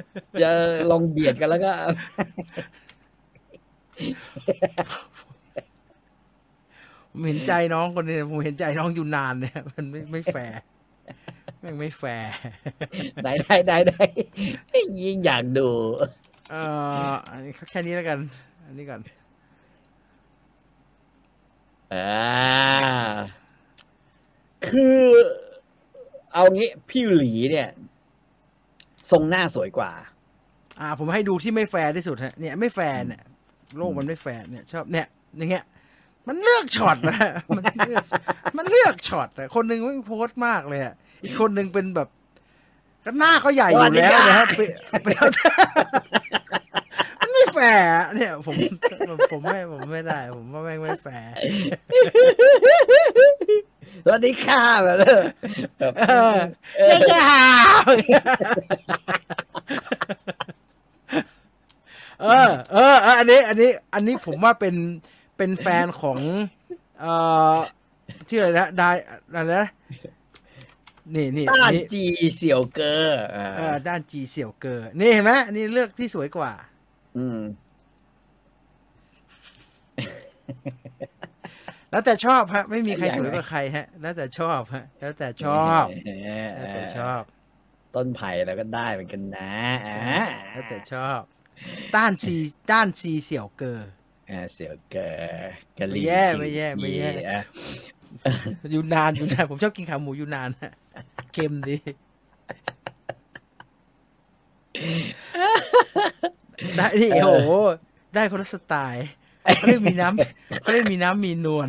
[0.41, 0.49] จะ
[0.91, 1.71] ลองเบียดกันแล้วก็
[7.11, 10.59] ผมเห็นใจน้องคนนี้ผมเห็นใจน้องอยู่นานเนี่ย มันไม่ไม่แฟร์
[11.59, 12.31] แม่งไม่แฟร์
[13.21, 13.93] ไหนไหนไหนไหน
[15.01, 15.69] ยิ่งอยากดู
[16.49, 16.61] เอ่
[17.09, 18.17] ออันนี้แค่นี้แล้วกัน
[18.65, 19.01] อันนี้ก่อน
[21.93, 23.13] อ่า
[24.67, 24.99] คือ
[26.33, 27.69] เอางี้พี่หลี่เนี่ย
[29.11, 29.91] ทรงหน้าสวยกว่า
[30.79, 33.23] อ่า ผมให้ดูที่ไม่แฟร์ที่สุดฮะ เนี่ยไม่แฟร์เนี่ย
[33.77, 35.07] โลกมันไม่แฟร์เนี่ย ชอบเนี่ย
[35.37, 35.63] อย่างเงี้ย
[36.27, 37.17] มันเลือกช็อตนะ
[37.57, 38.03] มันเลือก
[38.57, 40.93] มันเลือกช็อตอะคนหนึ่ง pose มากเลยอะ
[41.23, 42.09] อีกคนหนึ่งเป็นแบบ
[43.19, 44.45] หน้าเขาใหญ่อยู่แล้วนะฮะ
[47.53, 48.55] แฟร์อะเนี่ย ผม
[49.31, 51.33] ผมไม่ผมไม่ได้ ผมว่าแม่งไม่แฟร์
[54.05, 54.97] สวัสดีค่ะแบบ
[55.79, 56.35] แบบเออ
[56.87, 57.43] เจ๊จะหา
[62.21, 64.75] เออเออ เออ อันนี้ อันนี้ อันนี้ผมว่าเป็น
[65.37, 66.19] เป็นแฟนของ
[66.99, 67.13] เอ่
[67.53, 67.55] อ
[68.29, 68.89] ชื่ออะไรนะได้
[69.35, 69.67] อะไรนะ
[71.15, 72.03] นี่นี่ต้านนี่จี
[72.35, 76.51] เสี่ยวเกอร์อ่าเออด้านจีเสี่ยวเกอร์นี่เห็นไหมอันนี้เลือกที่สวยกว่า
[77.17, 77.39] อืม
[81.91, 85.85] แล้วแต่ชอบฮะ ไม่มีใครสวยกว่าใครฮะ แล้วแต่ชอบฮะ แล้วแต่ชอบ
[86.55, 87.21] แล้วแต่ชอบ
[87.95, 89.53] ต้นไผ่แล้วก็ได้เหมือนกันนะ
[89.87, 90.21] อ่า
[90.51, 91.21] แล้วแต่ชอบ
[91.95, 92.35] ต้านซี
[92.71, 93.89] ด้านซีเสี่ยวเกอร์
[94.29, 97.41] อ่าเสี่ยวเกอร์กะหไม่รี่แย่ไม่แย่ไม่แย่อะ
[98.71, 100.71] อยู่นานอยู่นานผมชอบกินขาหมูอยู่นานฮะ
[101.33, 101.77] เค็มดี
[106.77, 107.51] ได้นี่โอ้โห
[108.15, 109.07] ได้คนละสไตล์
[109.57, 111.67] เขาเรียกมีน้ำเขาเรียกมีน้ำมีนวล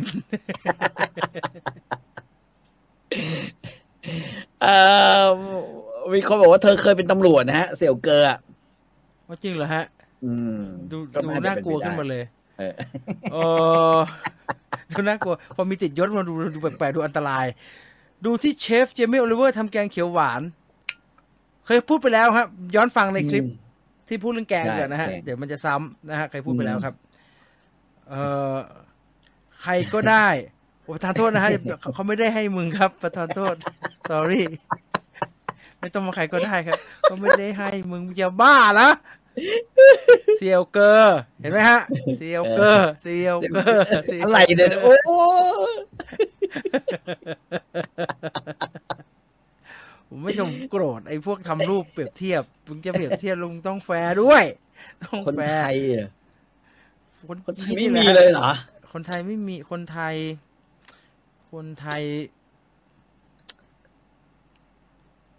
[4.61, 4.75] เอ่
[5.23, 5.25] อ
[6.13, 8.39] มีคนบอกว่าเธอเคยเป็นตำรวจนะฮะ เสี่ยวเกอร์อะ
[9.27, 9.85] ว่าจริงเหรอฮะ
[10.25, 10.59] อืม
[10.91, 12.23] ดูก็ดูจะน่ากลัวเป็นไปได้ขึ้นมาเลย
[12.59, 12.73] เออ
[13.31, 13.37] เอ
[13.95, 13.97] อ
[14.91, 17.45] ดูน่ากลัว พอมีติดยศมาดูดูแปลกๆดูอันตราย
[18.25, 20.41] ดูที่เชฟเจมี่โอลิเวอร์ทำแกงเขียวหวาน
[21.65, 23.43] เคยพูดไปแล้วครับ ย้อนฟังในคลิป
[24.07, 26.95] ที่พูดเรื่องแกงได้เกิดนะฮะแกงเดี๋ยวมันจะซ้ำนะฮะเคยพูดไปอืมแล้วครับ
[28.09, 28.13] เอ
[28.53, 28.55] อ
[29.61, 30.27] ใครก็ได้
[30.83, 31.49] โอ้ประทานโทษนะฮะ
[31.81, 33.55] เขาเขาไม่ได้ให้มึงครับ ประทานโทษ
[34.09, 34.41] sorry
[35.79, 38.89] ไม่ต้องมาใครก็ได้ครับเขาไม่ได้ให้มึงอย่าบ้านะ
[40.37, 41.79] เซียวเกอร์เห็นไหมฮะ
[42.17, 45.09] เซียวเกอร์เซียวเกอร์เซียวกอะไรเนี่ยโอ้โห
[50.17, 54.43] ผมไม่ชมโกรธไอ้พวกทำรูปเปรียบเทียบมึงจะเปรียบเทียบลุงต้องแฟร์ด้วย
[55.03, 56.09] ต้องคนไทยแฟร์อะ
[57.29, 58.49] คนคนไทยนี่ไม่แหะมีเลยเหรอ
[58.93, 60.15] คนไทยไม่มีคนไทย
[61.51, 62.03] คนไทย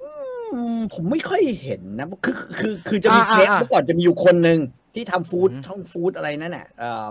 [0.02, 4.58] อืมผมไม่ค่อยเห็นนะ คือ คือ คือจะมีอ่าเชฟอ่าเมื่อก่อนจะมีอยู่คนหนึ่ง
[4.94, 7.08] ที่ทำฟู้ดอืมช่องฟู้ดอะไรนั่นน่ะเออ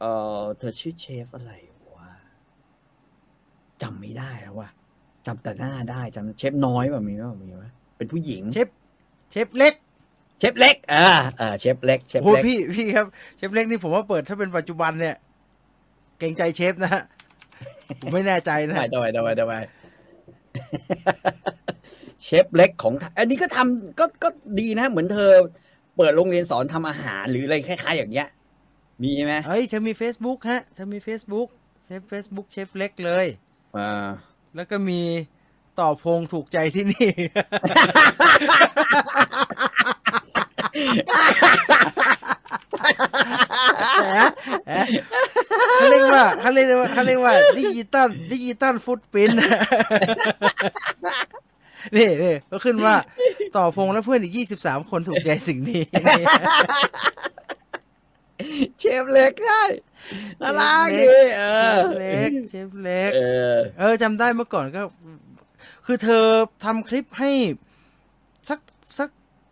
[0.00, 0.04] เอ
[0.38, 1.52] อเธอชื่อเชฟอะไร
[1.94, 2.10] วะ
[3.82, 4.70] จำไม่ได้แล้วว่ะ
[5.26, 8.68] จำแต่หน้าได้จำเชฟน้อยป่ะมีป่ะมีป่ะเป็นผู้หญิง เชฟ
[9.30, 9.74] เชฟเล็ก
[10.38, 11.08] เชฟเล็กอ่า
[11.40, 15.16] อ่าเชฟเล็กเชฟโอ้โหเล็กพี่พี่ครับเชฟเล็กนี่ผมว่าเปิดถ้าเป็นปัจจุบันเนี่ย
[16.18, 17.02] เกรงใจเชฟนะฮะ
[18.00, 19.58] ผมไม่แน่ใจนะได้ได้ได้ได้ได้
[22.24, 24.28] เชฟเล็กของไทยอันนี้ก็ทำก็ก็
[24.60, 25.30] ดีนะ เหมือนเธอ
[25.96, 28.28] เปิดโรงเรียนสอนทำอาหารหรืออะไรคล้ายๆ อย่างเงี้ย
[29.02, 31.48] มีไหมเฮ้ยเธอมี Facebook ฮะเธอมี Facebook
[31.84, 33.26] เชฟ Facebook เชฟเล็กเลย
[33.76, 34.08] อ่า
[34.56, 35.00] แล้วก็มี
[35.80, 37.10] ต่อพงถูกใจที่นี่
[45.78, 49.30] เขาเรียกว่าเขาเรียกว่าเขาเรียกว่าดิจิตอลดิจิตอลฟุตปิน
[51.96, 52.94] นี่นี่ก็ขึ้นว่า
[53.56, 55.82] ต่อพงและเพื่อนอีกยี่สิบสามคนถูกใจสิ่งนี้
[58.78, 59.62] เชฟเล็กได้
[60.42, 63.20] น่ารักเชฟดีเออเชฟเล็กเชฟเล็ก เอ
[63.54, 64.82] อ เออจำได้เมื่อก่อนก็
[65.86, 66.24] คือเธอ
[66.64, 67.30] ทำคลิปให้
[68.48, 68.58] สัก
[68.98, 69.08] สัก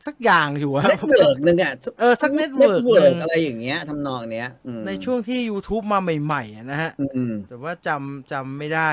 [0.07, 8.91] สักอย่างอยู่อะ network หนึ่งอะเออสัก network work อะไรอย่างเงี้ยทำนองเนี้ยอืมในช่วงที่ YouTube มาใหม่ๆอะนะฮะอืมแต่ว่าจำจำไม่ได้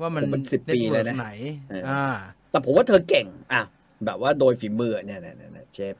[0.00, 1.28] ว่ามันโอ้มัน10ปีเลยนะ network ไหน
[1.70, 2.04] เอออ่อ่า
[2.50, 3.62] แต่ผมว่าเธอเก่ง อะ
[4.04, 5.94] แบบว่าโดยฝีมือเนี่ยเนี่ยเนี่ยเนี่ยเชฟ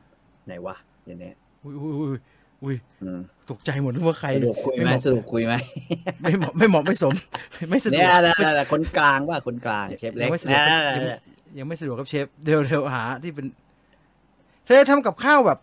[0.47, 1.75] ไหนวะอย่างเนี้ยอุ้ย
[2.65, 3.21] อุ้ยอุ้ยอุ้ยอืม
[3.51, 5.55] ตกใจหมดนึกว่าใครสะดวกคุยไม่ไหมเหมาะสะดวกคุยไหม
[6.23, 7.15] ไม่เหมาะไม่เหมาะไม่สม
[7.71, 11.15] ไม่สะดวเนี่กยนะไม่นะคนกลางว่าคนกลางเชฟเล็กยังไม่สะดวกนะยังไม่
[11.59, 13.47] ยังไม่สะดวกกับเชฟเดี๋ยวเดี๋ยวหาที่เป็น
[14.67, 15.59] เธอทำกับข้าวแบบ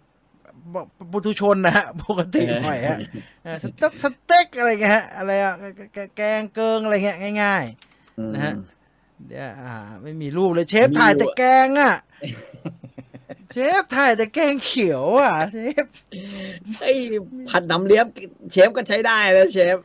[1.12, 2.98] ปุถุชนนะฮะปกติหน่อยฮะ
[3.44, 7.66] เออสเต็กสเต็กอะไรเงี้ยฮะอะไรอะแกแกแกงเกิงอะไรเงี้ยง่าย
[8.18, 9.74] อืมนะฮะๆเดี๋ยวอ่า
[10.04, 11.94] ไม่มีรูปเลยเชฟมีถ่ายอยู่แต่แกงอะ
[13.54, 15.86] เชฟถ่ายแต่แกงเขียวอะเชฟ
[16.82, 16.94] ไอ้
[17.50, 18.06] ผัดหนำเลี้ยบ
[18.52, 19.78] เชฟก็ใช้ได้แล้วเชฟ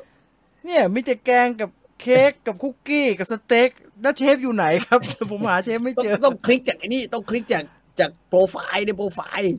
[0.65, 1.71] เนี่ยมีแต่แกงกับ
[2.01, 3.71] เค้กกับคุกกี้กับสเต็ก
[4.03, 5.01] แล้วเชฟอยู่ไหนครับ
[5.31, 7.65] ผมหาเชฟไม่ต้องเจอต้องคลิกจากไอ้นี่ต้องคลิกจาก
[8.01, 9.57] จากโปรไฟล์ในโปรไฟล์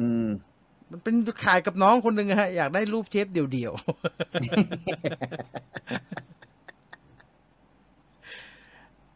[0.00, 0.28] อืม
[0.90, 3.82] มันเป็นขายกับน้องคนหนึ่งอะฮะ อยากได้รูปเชฟเดี่ยวๆ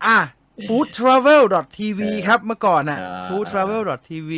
[0.06, 0.18] อะ
[0.68, 4.32] foodtravel.tv ครับเมื่อก่อนอะอ่า foodtravel.tv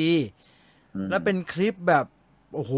[1.11, 2.05] แล้วเป็นคลิปแบบ
[2.55, 2.75] โอ้โห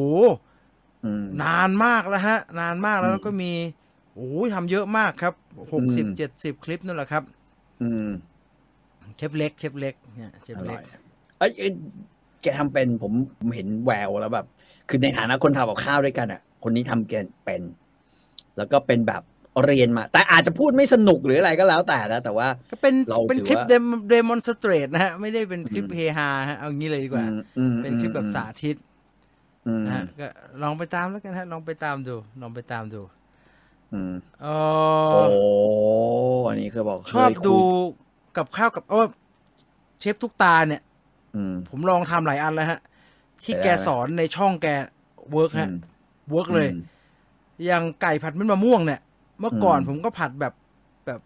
[1.05, 3.53] อืมนานมากแล้วฮะ นานมากแล้วอืมแล้วก็มี
[4.15, 5.35] โอ้ยทำเยอะมากครับ
[5.73, 7.23] หกสิบอืมเจ็ดสิบคลิปนั่นแหละครับ
[7.83, 8.11] อืม
[9.17, 10.85] เชฟเล็กเชฟเล็กเนี่ยเชฟอร่เล็อกย
[11.39, 11.73] เอ้ยเอ้ย
[12.43, 14.47] แกทำเป็นผมผมเห็นแววแล้วแบบ
[14.89, 17.63] คือในฐานะคนทำกับข้าวด้วยกันอะ คนนี้ทำเกนเป็น
[18.57, 19.23] แล้วก็เป็นแบบ
[19.65, 28.77] เรียนมา แต่อาจจะพูดไม่สนุกหรืออะไรก็แล้วแต่นะ แต่ว่าก็เป็นเราเป็นถือคลิปว่าเดมเดมอนสเตรทนะฮะ ไม่ได้เป็นคลิปอืมเฮฮาฮะเอางี้เลยดีกว่าอืมอืมเป็นคลิปแบบสาธิต
[29.67, 30.27] อืมนะฮะก็
[30.63, 33.03] ลองไปตามแล้วกันฮะ ลองไปตามดู ลองไปตามดู
[33.93, 34.47] อืมเอ
[35.13, 37.57] โอ้ออันนี้คือบอกชอบเคยคุยดู
[38.37, 39.07] กับข้าวกับเออ
[40.01, 40.83] เชฟทุกตาเนี่ย
[41.37, 42.81] อืมผมลองทำหลายอันแล้วฮะ
[43.43, 44.67] ที่ใช้ได้แกสอนในช่องแก
[45.33, 45.79] work ฮะอืม
[46.31, 46.83] work เลยอืม
[47.67, 49.01] อย่างไก่ผัดเม็ดมะม่วงเนี่ย
[49.43, 50.55] เมื่อก่อนอืมผมก็ผัดแบบ
[51.07, 51.21] แบบ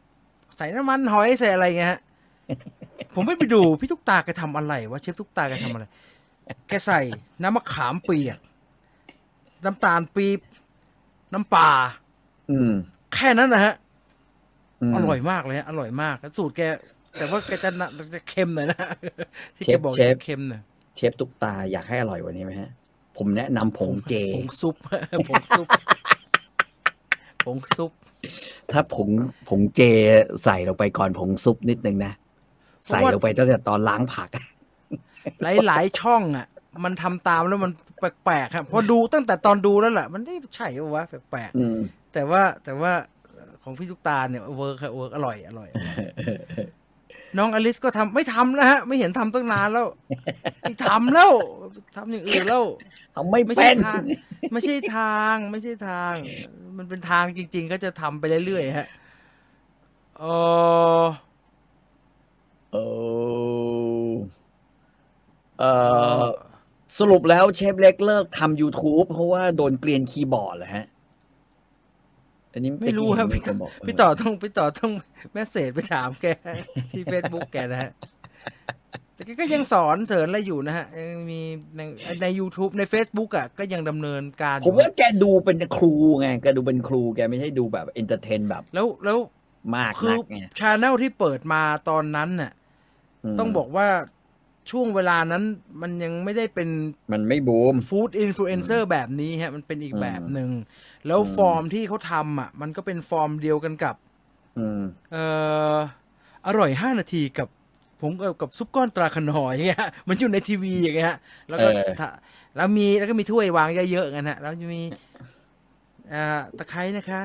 [0.57, 2.01] ใส่น้ำมันหอยใส่อะไรเงี้ยฮะ
[3.15, 5.85] ผมไม่ไปดูพี่ตุ๊กตาแกทำอะไรวะเชฟตุ๊กตาแกทำอะไร
[6.69, 7.01] แกใส่
[7.43, 8.39] น้ำมะขามเปียก
[9.65, 10.41] น้ำตาลปี๊บ
[11.33, 11.71] น้ำปลา
[12.51, 12.73] อืม
[13.15, 13.75] แค่นั้นนะฮะ
[14.93, 16.63] อร่อยมากเลยฮะอร่อยมากสูตรแก
[17.19, 18.79] แต่ว่าแกจะน่ะจะเค็มหน่อยนะ
[19.57, 20.63] ที่เชแกฟบอกเชฟจะเค็มหน่อย
[20.97, 22.71] เชฟตุ๊กตาอยากให้อร่อยกว่านี้ไหมฮะ
[23.17, 24.77] ผมแนะนำผงเจผงซุป
[25.29, 25.67] ผงซุป
[27.45, 27.93] ผงซุป
[28.73, 29.09] ถ้าผง
[29.49, 29.81] ผงเจ
[30.45, 32.13] ใส่ลงไปก่อนผงซุปนิดนึงนะ
[32.87, 34.29] ใส่ลงไปตั้งแต่ตอนล้างผัก
[35.43, 36.47] หลายหลายๆช่องอะ
[36.85, 42.93] มันทำตามแล้วมันแปลกๆครับพอดูตั้งแต่ตอนดูแล้วแหละมันได้ใช่ปะวะแปลกอืมๆแต่ว่าแต่ว่า
[43.63, 45.97] ของพี่ตุ๊กตาเนี่ย work work อร่อยอร่อยอร่อย
[47.39, 49.89] น้องอลิสก็ทำไม่ทำแล้วฮะ ไม่เห็นทำตั้งนานแล้ว
[50.65, 51.33] ไม่ทำแล้ว
[51.97, 52.65] ทำอย่างอื่นแล้ว
[53.15, 54.03] ทำไม่ไม่เป็ใช่นทาง
[54.53, 56.15] ไม่ใช่ทาง ไม่ใช่ทาง
[56.79, 58.89] มันเป็นทางจริง ๆ ก็จะทำไปเรื่อยๆฮะ
[60.19, 60.25] เอ
[61.03, 61.05] อ
[62.73, 62.77] เอ
[64.13, 64.15] อ
[65.59, 65.65] เอ
[66.23, 66.27] อ
[66.99, 70.87] สรุปแล้วเชฟเล็กเลิกทำ YouTube เพราะว่าโดนเกลียนคีย์บอร์ดเหรอฮะ
[72.57, 74.93] อันนี้ไม่รู้ครับเมื่พี่อต่กี้อเห็นมีคนบอกพี่ต่อต้องพี่ต่อต้อง
[75.33, 76.27] แมสเซจไปถามแก
[76.93, 77.91] ที่เฟซบุ๊กแกนะฮะ
[79.15, 81.41] แต่แกก็ยังสอนเสริญอะไรอยู่นะฮะยังมี
[81.77, 81.81] ใน
[82.23, 89.19] ใน YouTube ใน Facebook อะก็ยังดำเนินการอผมยู่ว่าแกดูเป็นครูไงแกดูเป็นครูแกไม่ใช่ดูแบบเอนเตอร์เทนแบบ แล้วแล้ว
[89.77, 92.53] มากคืนัอกไงชาแนลที่เปิดมาตอนนั้นน่ะ
[93.33, 93.87] มต้องบอกว่า
[94.71, 95.43] ช่วงเวลานั้น
[95.83, 96.69] มันยังไม่ได้เป็น
[97.13, 100.51] มันไม่บูมฟู้ดอินฟลูเอนเซอร์แบบนี้ฮะ มันเป็นอีกอืมแบบหนึ่ง
[101.07, 103.95] แล้วอืมฟอร์มที่เขาทำอะ มันก็เป็นฟอร์มเดียวกันกับ
[104.57, 104.83] อืม
[105.13, 105.25] เอ่
[105.75, 105.77] อ
[106.47, 107.49] อร่อยห้านาทีกับ
[108.01, 111.15] ผมกับกับซุปก้อนตราคนอร์อย่างเงี้ย มันอยู่ในทีวีอย่างเงี้ย
[111.51, 112.09] แล้วก็เออถ้า
[112.57, 114.83] แล้วมีแล้วก็มีถ้วยวางเยอะๆกันฮะแล้วจะมี
[116.13, 117.23] อ่าตะไคร้นะคะ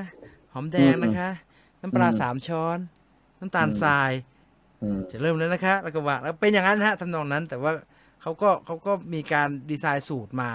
[0.53, 1.30] หอมแดงนะคะ
[1.81, 2.77] น้ำปลาสามช้อน
[3.39, 4.30] น้ำตาลทรายอืม
[5.11, 7.71] จะเริ่มแล้วนะคะ แล้วก็ว่าแล้วเป็นอย่างนั้นฮะทำนองนั้นแต่ว่า
[8.21, 10.51] เขาก็เขาก็มีการดีไซน์สูตรมา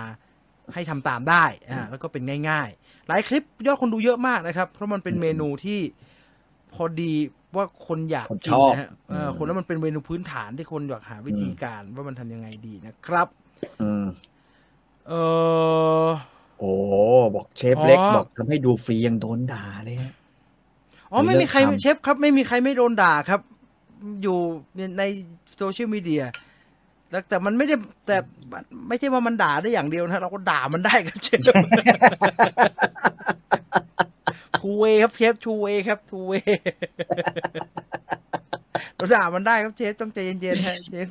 [0.74, 5.80] ให้ทำตามได้อ่าแล้วก็เป็นง่ายๆ หลายคลิปยอดคนดูเยอะมากนะครับ เพราะมันเป็นเมนูที่
[6.74, 7.12] พอดี
[7.56, 13.28] ว่าคนอยากคนกิชนอบนะฮะเอออมคนแล้วมันเป็นเมนูพื้นฐานที่คนอยากหาวิธีการว่ามันทำยังไงดีนะครับ
[13.82, 14.06] อืม
[15.08, 15.12] เอ
[16.06, 16.08] อ
[16.58, 16.70] โอ้
[17.34, 20.12] บอกเชฟเล็กอ๋อบอกทำให้ดูฟรียังโดนด่าเลยฮะ
[21.12, 23.40] อ๋อไม่มีใครเลิกทำเชฟครับ ไม่มีใครไม่โดนด่าครับ
[24.22, 24.38] อยู่
[24.98, 25.02] ใน
[25.56, 26.24] โซเชียลมีเดีย
[27.10, 27.74] แต่แต่มันไม่ได้
[28.06, 28.16] แต่
[28.88, 31.40] ไม่ใช่ว่ามันด่าได้อย่างเดียวนะ เราก็ด่ามันได้ครับเชฟ
[34.60, 36.32] two way ครับเชฟ two way ครับ two way
[38.96, 41.08] เราด่ามันได้ครับเชฟต้องใจเย็นๆฮะเชฟ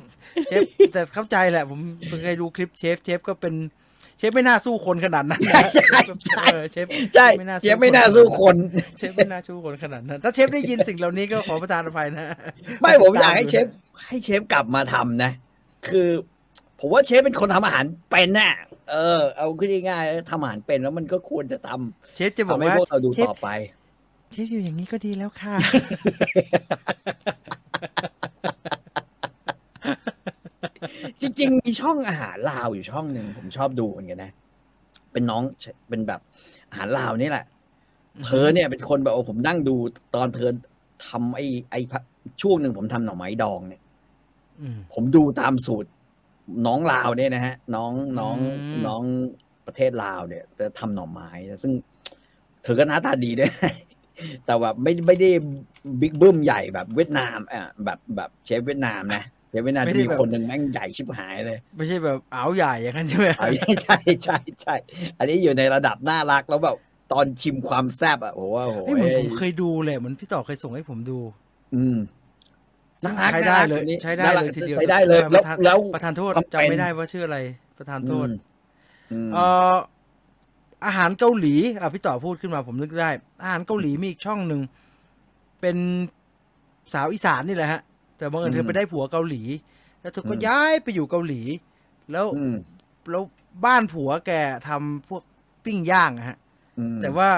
[0.48, 1.80] เชฟแต่เข้าใจแหละ ผม
[2.22, 3.54] เคยดูคลิปเชฟเชฟก็เป็น
[4.18, 8.56] เชฟไม่น่าสู้คนขนาดนั้นนะใช่ใช่เออเชฟใช่ไม่น่าสู้เชฟไม่น่าสู้คน
[8.98, 12.26] เชฟไม่น่าชูคนขนาดนั้น ถ้าเชฟได้ยินสิ่งเหล่านี้ก็ขอประทานอภัยนะ
[12.80, 13.66] ไม่ผมอยากให้เชฟ
[14.06, 15.32] ให้เชฟกลับมาทำนะ
[15.88, 16.08] คือ
[16.80, 18.54] ผมว่าเชฟเป็นคนทำอาหารเป็นน่ะ
[18.90, 21.70] เออ เอาขึ้นง่ายๆทำอาหารเป็นแล้วมันก็ควรจะท
[22.16, 23.48] เชฟจะำบอกทำให้ว่าพวกเราดูเชฟต่อไป
[24.32, 25.54] เชฟอยู่อย่างนี้ก็ดีแล้วค่ะ
[28.15, 34.32] เจริง ๆ มีช่องอาหารลาวอยู่ช่องหนึ่งผมชอบดูเหมือนกันนะ
[35.12, 35.42] เป็นน้อง
[35.88, 36.20] เป็นแบบ
[36.70, 37.46] อาหารลาวนี่แหละ
[38.24, 39.76] เธอเนี่ยเป็นคนแบบโอ้ผมนั่งดู
[40.14, 40.50] ตอนเธอ
[41.08, 42.00] ทำไอ้ไอ้พะ
[42.42, 43.82] ช่วงหนึ่งผมทำหน่อไม้ดองเนี่ย
[44.60, 45.90] อืมผมดูตามสูตร
[46.66, 49.02] น้องลาวเนี่ยนะฮะ น้องน้องอืมน้อง
[49.66, 51.72] ประเทศลาวเนี่ยจะทำหน่อไม้นะซึ่ง
[52.62, 53.52] เธอก็หน้าตาดีด้วย
[54.44, 55.30] แต่แบบไม่ไม่ได้
[56.00, 63.48] บิ๊กบึ้มใหญ่แบบเวียดนามอะแบบแบบเชฟเวียดนามนะ เชฟเวียดนามที่มีคนหนึ่งแม่งใหญ่ชิบหายเลย ไม่ใช่แบบอ้าวใหญ่อย่างนั้นใช่ไหมเอา
[63.84, 64.74] ใช่ใช่ใช่
[65.18, 66.76] อันนี้อยู่ในระดับน่ารักแล้วแบบ
[67.12, 71.18] ตอนชิมความแซ่บอะโอ้โหโอ้โหเฮ้ยเหมือนผมเคยดูเลยเหมือนพี่ต่อเคยส่งให้ผมดู
[71.74, 71.96] อืม
[73.04, 77.38] น่ารักใช้ได้เลยน่ารักคนนี้ใช้ได้เลยทีเดียวใช้ได้เลยปแล้วระธานแล้วประธานโทษทำเป็นจำไม่ได้ว่าชื่ออะไร
[77.78, 78.26] ประธานโทษ
[79.12, 79.74] อืมเอ่อ
[80.86, 83.10] อาหารเกาหลีอะพี่ต่อพูดขึ้นมาผมนึกได้
[83.42, 84.60] อาหารเกาหลีมีอีกช่องหนึ่ง
[85.60, 85.76] เป็น
[86.94, 87.80] สาวอีสานนี่แหละฮะ
[88.18, 89.42] แต่บังเอิญเธอไปได้ผัวเกาหลี
[90.00, 91.40] แล้วเธอก็ย้ายไปอยู่เกาหลี
[92.12, 92.56] แล้วอืม
[93.10, 93.22] แล้ว
[93.64, 94.32] บ้านผัวแก
[94.68, 95.22] ทำพวก
[95.64, 96.38] ปิ้งย่างอะฮะ
[96.78, 97.28] อืมแต่ว่า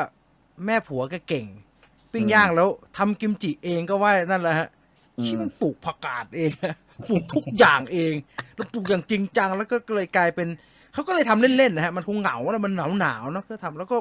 [0.67, 1.47] แม่ผัวแกเก่ง
[2.13, 2.69] ปิ้งย่างแล้ว
[2.99, 4.69] ทำกิมจิเองก็ว่านั่นแหละฮะ
[5.19, 6.77] อืมที่มันปลูกผักกาดเองอะ
[7.09, 8.15] ปลูกทุกอย่างเอง
[8.57, 10.49] แล้วปลูกอย่างจริงจังแล้วก็เลยกลายเป็น
[10.93, 13.97] เขาก็เลยทำเล่นๆนะฮะมันคงเหงาแล้วมันหนาวหนาวๆเนาะก็ทำแล้วก็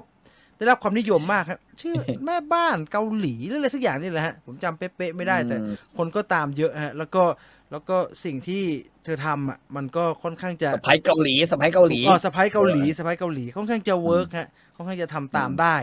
[0.57, 7.23] ได้รับความนิยมมากครับ ชื่อแม่บ้านเกาหลีหรืออะไรสักอย่างนี่แหละฮะผมจำเป๊ะๆไม่ได้แต่อืมคนก็ตามเยอะฮะ แล้วก็
[7.71, 8.63] แล้วก็สิ่งที่
[9.03, 15.75] เธอทำอะมันก็ค่อนข้างจะสะพ้ายเกาหลีสะพ้ายเกาหลีอ๋อสะพ้ายเกาหลีสะพ้ายเกาหลีค่อนข้างจะเวิร์กฮะค่อนข้างจะทำตามได้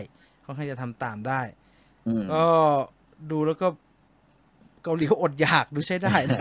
[0.47, 1.41] ค่อนข้างจะทำตามได้
[2.07, 2.45] อืมก็
[3.31, 3.69] ดูแล้วก็
[4.85, 6.41] เกาหลีก็อดอยากดูใช้ได้นะ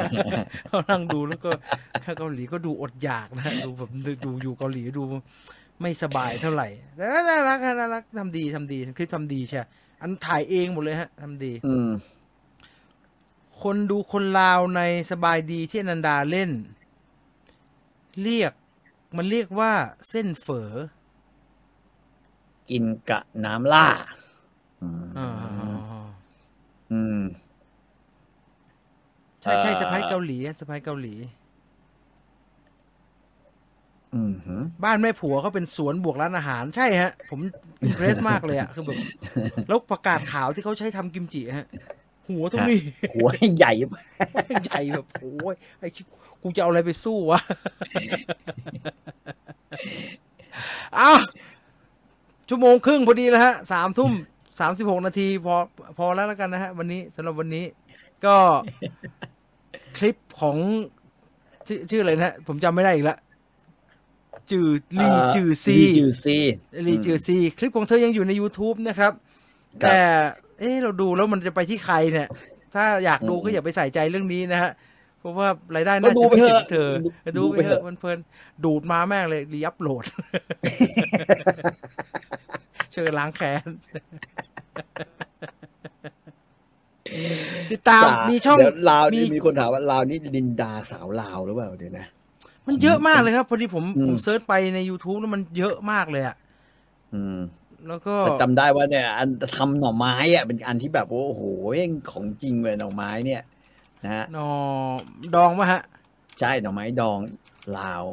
[0.70, 1.50] เขานั่งดูแล้วก็
[2.04, 3.90] ถ้าเกาหลีก็ดูอดอยากนะดูแบบ
[4.26, 5.04] ดูอยู่เกาหลีดู
[5.82, 9.58] ไม่สบายเท่าไหร่แต่น่ารักฮะน่ารักทำดีทำดีคลิปทำดีใช่
[10.02, 11.90] อันถ่ายเองหมดเลยฮะทำดีอืม
[13.62, 14.82] คนดูคนลาวใน
[15.12, 16.52] สบายดีที่อนันดาเล่น
[18.22, 18.54] เรียก
[19.18, 19.72] มันเรียกว่า
[20.10, 20.70] เส้นเฝอ
[22.70, 23.88] กินกะน้ำล่า
[24.82, 25.30] อืมอ่า
[26.92, 27.22] อืม
[29.42, 31.43] ใช่ใช่เอ่อสะพ้ายเกาหลีสะพ้ายเกาหลีอืมหืม
[34.84, 37.40] บ้านแม่ผัวเขาเป็นสวนบวกร้านอาหาร ใช่ฮะ ผม
[37.82, 38.98] อิมเพรสมากเลยอะคือแบบ
[39.68, 41.68] แล้วประกาศขาวที่เขาใช้ทำกิมจิฮะ
[42.30, 42.76] หัวต้องมี
[43.14, 43.28] หัว
[43.58, 44.04] ใหญ่มาก
[44.66, 46.02] ใหญ่แบบโอ้ยไอ้ชิ
[46.42, 47.40] กูจะเอาอะไรไปสู้วะ
[51.00, 51.20] อ้าว
[52.50, 54.12] ชั่วโมงครึ่งพอดีแล้วฮะสามทุ่ม
[54.60, 55.56] สามสิบหกนาทีพอ
[55.98, 57.66] พอแล้วแล้วกันนะฮะ วันนี้สำหรับวันนี้
[58.26, 58.36] ก็
[59.98, 60.58] คลิปของ
[61.68, 63.18] ชื่อชื่ออะไรนะฮะผมจำไม่ได้อีกละ
[64.52, 64.68] จือ
[65.00, 66.38] ลีจือซีลีจือซี
[66.88, 69.14] ลีจือซี คลิปของเธอยังอยู่ใน YouTube นะครับ
[69.82, 70.00] ครับแต่
[70.60, 72.28] เอ๊ะเราดูแล้วมันจะไปที่ใครเนี่ย
[72.74, 74.72] ถ้าอยากดูอืมก็อย่าไปใส่ใจเรื่องนี้นะฮะ
[75.20, 76.90] เพราะว่ารายได้ก็น่าดูจะไปไม่เถถึอะงเธอ
[77.38, 78.20] ดูดูไปไปเถเถอะอะมันเพลิน
[78.66, 80.06] ดูดมาแม่งเลย reupload
[82.92, 83.68] เชิญล้างแค้น
[87.72, 92.06] ติดตามมีช่องเดี๋ยวลาวนี่มีมีคนถามว่าลาวนี่ลินดาสาวลาวหรือเปล่าเดี๋ยวนะ
[92.68, 96.36] มันเยอะมากเลยครับ พอดีผมอืมผมเซิร์ชไปใน YouTube แล้วมันเยอะมากเลยอะ
[97.14, 97.40] อืม
[97.88, 101.44] แล้วก็แต่จำได้ว่าเนี่ย อันทำหน่อไม้อะเป็นอันที่แบบว่าโอ้โห
[101.76, 103.42] เองของจริงเลยหน่อไม้เนี่ย
[104.04, 104.50] นะฮะนอ
[105.36, 105.82] ดองมาฮะ
[106.40, 107.20] ใช่หน่อไม้ดอง
[107.78, 108.04] ลาว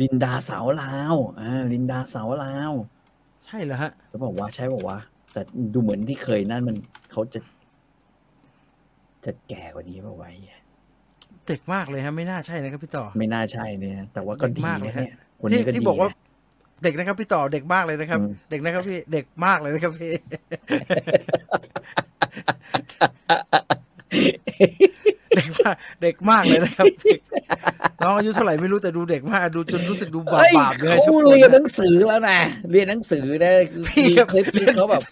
[0.00, 2.72] ลินดาสาวลาวอ่าลินดาสาวลาว
[3.46, 4.98] ใช่เหรอฮะแล้วบอกว่าใช่บอกว่า
[5.32, 5.40] แต่
[5.72, 6.76] ดูเหมือนที่เคยนั่นมัน
[7.12, 7.40] เขาจะ
[9.24, 10.57] จะแก่กว่านี้เปล่าวะไอ้
[11.48, 16.14] เหี้ยเด็กมากเลยฮะไม่น่าใช่นะครับพี่ต่อ ไม่น่าใช่เนี่ยแต่ว่าก็เด็กดีมากเลยนะฮะเนี่ยคนที่นี้ก็ที่ดีบอกว่านะ
[16.82, 20.12] เด็กนะครับพี่ต่อเด็กมากเลยนะครับอืมเด็กนะครับพี่เด็กมากเลยนะครับพี่
[25.36, 27.20] เด็กมากเด็กมากเลยนะครับเด็ก
[28.02, 32.38] น้องอายุเท่าไหร่ไม่รู้แต่ดูเด็กมากดูจนรู้สึกดูบาปเฮ้ยบาปเลยเขาชุกคนเรียนหนะนังสือแล้วนะ
[32.70, 33.52] เรียนหนังสือนะ
[33.88, 35.02] พี่มีครับคลิปที่เขาแบบ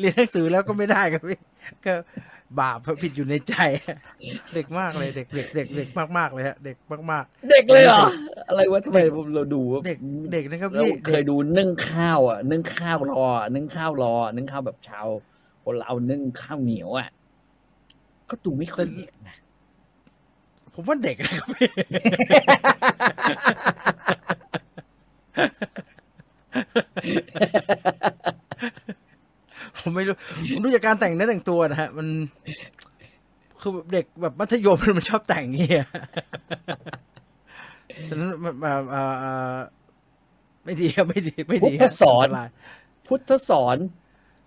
[0.00, 1.38] เรียนหนังสือแล้วก็ไม่ได้ครับพี่
[1.86, 1.94] ก็
[2.60, 3.54] บาปผิดอยู่ในใจ
[4.54, 5.88] เด็กมากเลยเด็กเด็กเด็กเด็ก
[6.18, 6.76] มากๆเลยฮะเด็ก
[7.12, 8.04] มากเด็กเลยเหรอ
[8.48, 8.98] อะไรวะทำไม
[9.34, 9.98] เราดูว่าๆเด็ก
[10.32, 15.06] เด็กนะครับเราพี่เคยดูนึ่งข้าวอะนึ่งข้าวรออะนึ่งข้าวรออะนึ่งข้าวแบบชาว
[15.64, 17.08] คนเรานึ่งข้าวเหนียวอะ
[18.30, 19.36] ก็ดูไม่ค่อยเด็กนะ
[20.74, 21.70] ผมว่าเด็กนะครับพี่
[29.78, 30.14] ผมไม่รู้
[30.50, 32.08] ผมดูจากการแต่งเนื้อแต่งตัวนะฮะ มัน
[33.60, 35.84] คือเด็กแบบมัธยมมันชอบแต่งเงี้ย
[38.08, 39.56] ฉะนั้นมันแบบเอ่อเอ่อ
[40.64, 42.48] ไม่ดีครับไม่ดี ไม่พุดีทธสอนตราย
[43.06, 43.76] พุทธสอน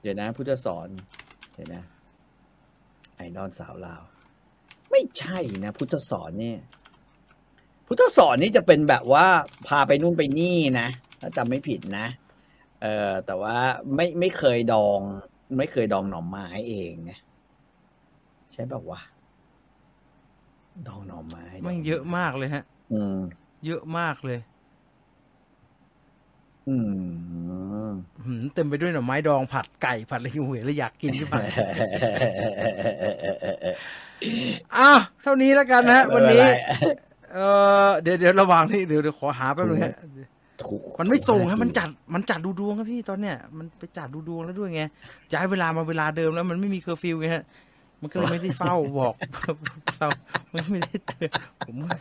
[0.02, 0.88] เดี๋ยวนะ พุทธสอน
[1.54, 1.84] เดี๋ยวนะ
[3.16, 4.02] ไอดอลสาวลาว
[4.92, 6.60] ไม่ใช่นะ พุทธสอนเนี่ย
[7.88, 9.28] พุทธสอนนี่จะเป็นแบบว่า
[9.68, 10.88] พาไปนู่นไปนี่นะ
[11.22, 12.08] ถ้าจำไม่ผิดนะ
[12.82, 13.56] เออแต่ว่า
[13.96, 15.00] ไม่ไม่เคยดอง
[15.58, 17.20] ไม่เคยดองหน่อไม้เองนะ
[18.54, 19.00] ใช่แบบว่า
[20.88, 22.64] ดองหน่อไม้มันเยอะมากเลยฮะ
[22.94, 23.18] อืม
[23.66, 24.40] เยอะมากเลย
[26.70, 26.78] อื
[27.88, 27.92] ม
[28.26, 31.42] หืมเต็มไปด้วยหน่อไม้ดองผัดไก่ผัดอะไรอยู่เห็นแล้วอยากกินขึ้นมา
[34.78, 36.46] อ้าวเท่านี้แล้วกันนะฮะวันนี้
[37.34, 37.38] เอ
[37.86, 39.96] อเดี๋ยวเดี๋ยวระหว่างนี้เดี๋ยวเดี๋ยวขอหาแป๊บนึงฮะ
[40.66, 44.84] ถูกมันไม่ส่งฮะมันจัดมันจัดดูดวงครับพี่ตอนเนี้ยมันไปจัดดูดวงแล้วด้วยไง
[45.34, 47.44] ย้ายเวลามาเวลาเดิมแล้วมันไม่มีเคอร์ฟิวไงฮะ
[48.02, 49.14] มันก็เลยไม่ได้เฝ้าบอก
[49.98, 50.08] เรา
[50.54, 51.32] มันไม่ได้เตือน
[51.66, 51.92] ผมว่า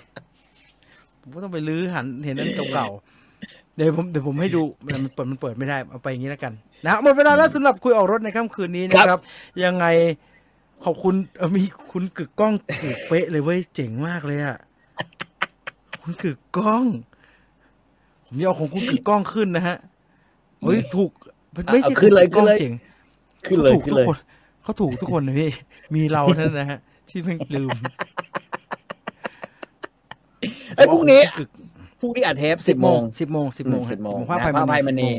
[1.21, 4.63] ผมก็ต้องไปลื้อหันเห็นนั้นเก่าๆเดี๋ยวผมเดี๋ยวผมให้ดู
[5.05, 6.53] มันเปิดมันเปิดไม่ได้เอาไปอย่างนี้แล้วกัน
[6.87, 9.21] นะหมดเวลาแล้วสำหรับคุยออกรถในค่ำคืนนี้นะครับ
[9.65, 9.87] ยังไง
[10.85, 11.63] ขอบคุณเอ่อมี
[11.93, 14.59] คุณกึกกล้องถูกเป๊ะเลยเว้ยเจ๋งมากเลยอะ
[16.03, 16.85] คุณกึกกล้อง
[18.31, 19.77] ผมจะเอาของคุณกึกกล้องขึ้นนะฮะ
[20.63, 21.11] เฮ้ยถูก
[21.53, 22.75] ไม่ใช่เอาขึ้นเลยกล้องขึ้นเลยเจ๋ง
[23.47, 24.19] ขึ้นเลยถูกขึ้นทุเลกยคน
[24.63, 25.51] เขาถูกทุกคนนะพี่
[25.95, 26.79] มีเราเท่านั้นนะฮะ
[27.09, 27.71] ที่เพิ่งลืม
[30.77, 31.49] ไอ้ยพรุ่งนี้กึก
[32.01, 35.11] พรุ่งนี้อัดเทปสิบโมงสิบโมงสิบโมงสิบโมงภาพนะไพภาพไพมมณีณี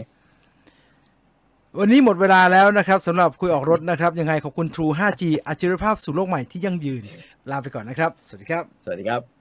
[1.79, 7.03] วันนี้หมดเวลาแล้วนะครับสำหรับคุยออกรถนะครับ ยังไงขอบคุณ True 5G อัจฉริยภาพสู่โลกใหม่ที่ยั่งยืน
[7.51, 9.40] ลาไปก่อนนะครับ สวัสดีครับ สวัสดีครับ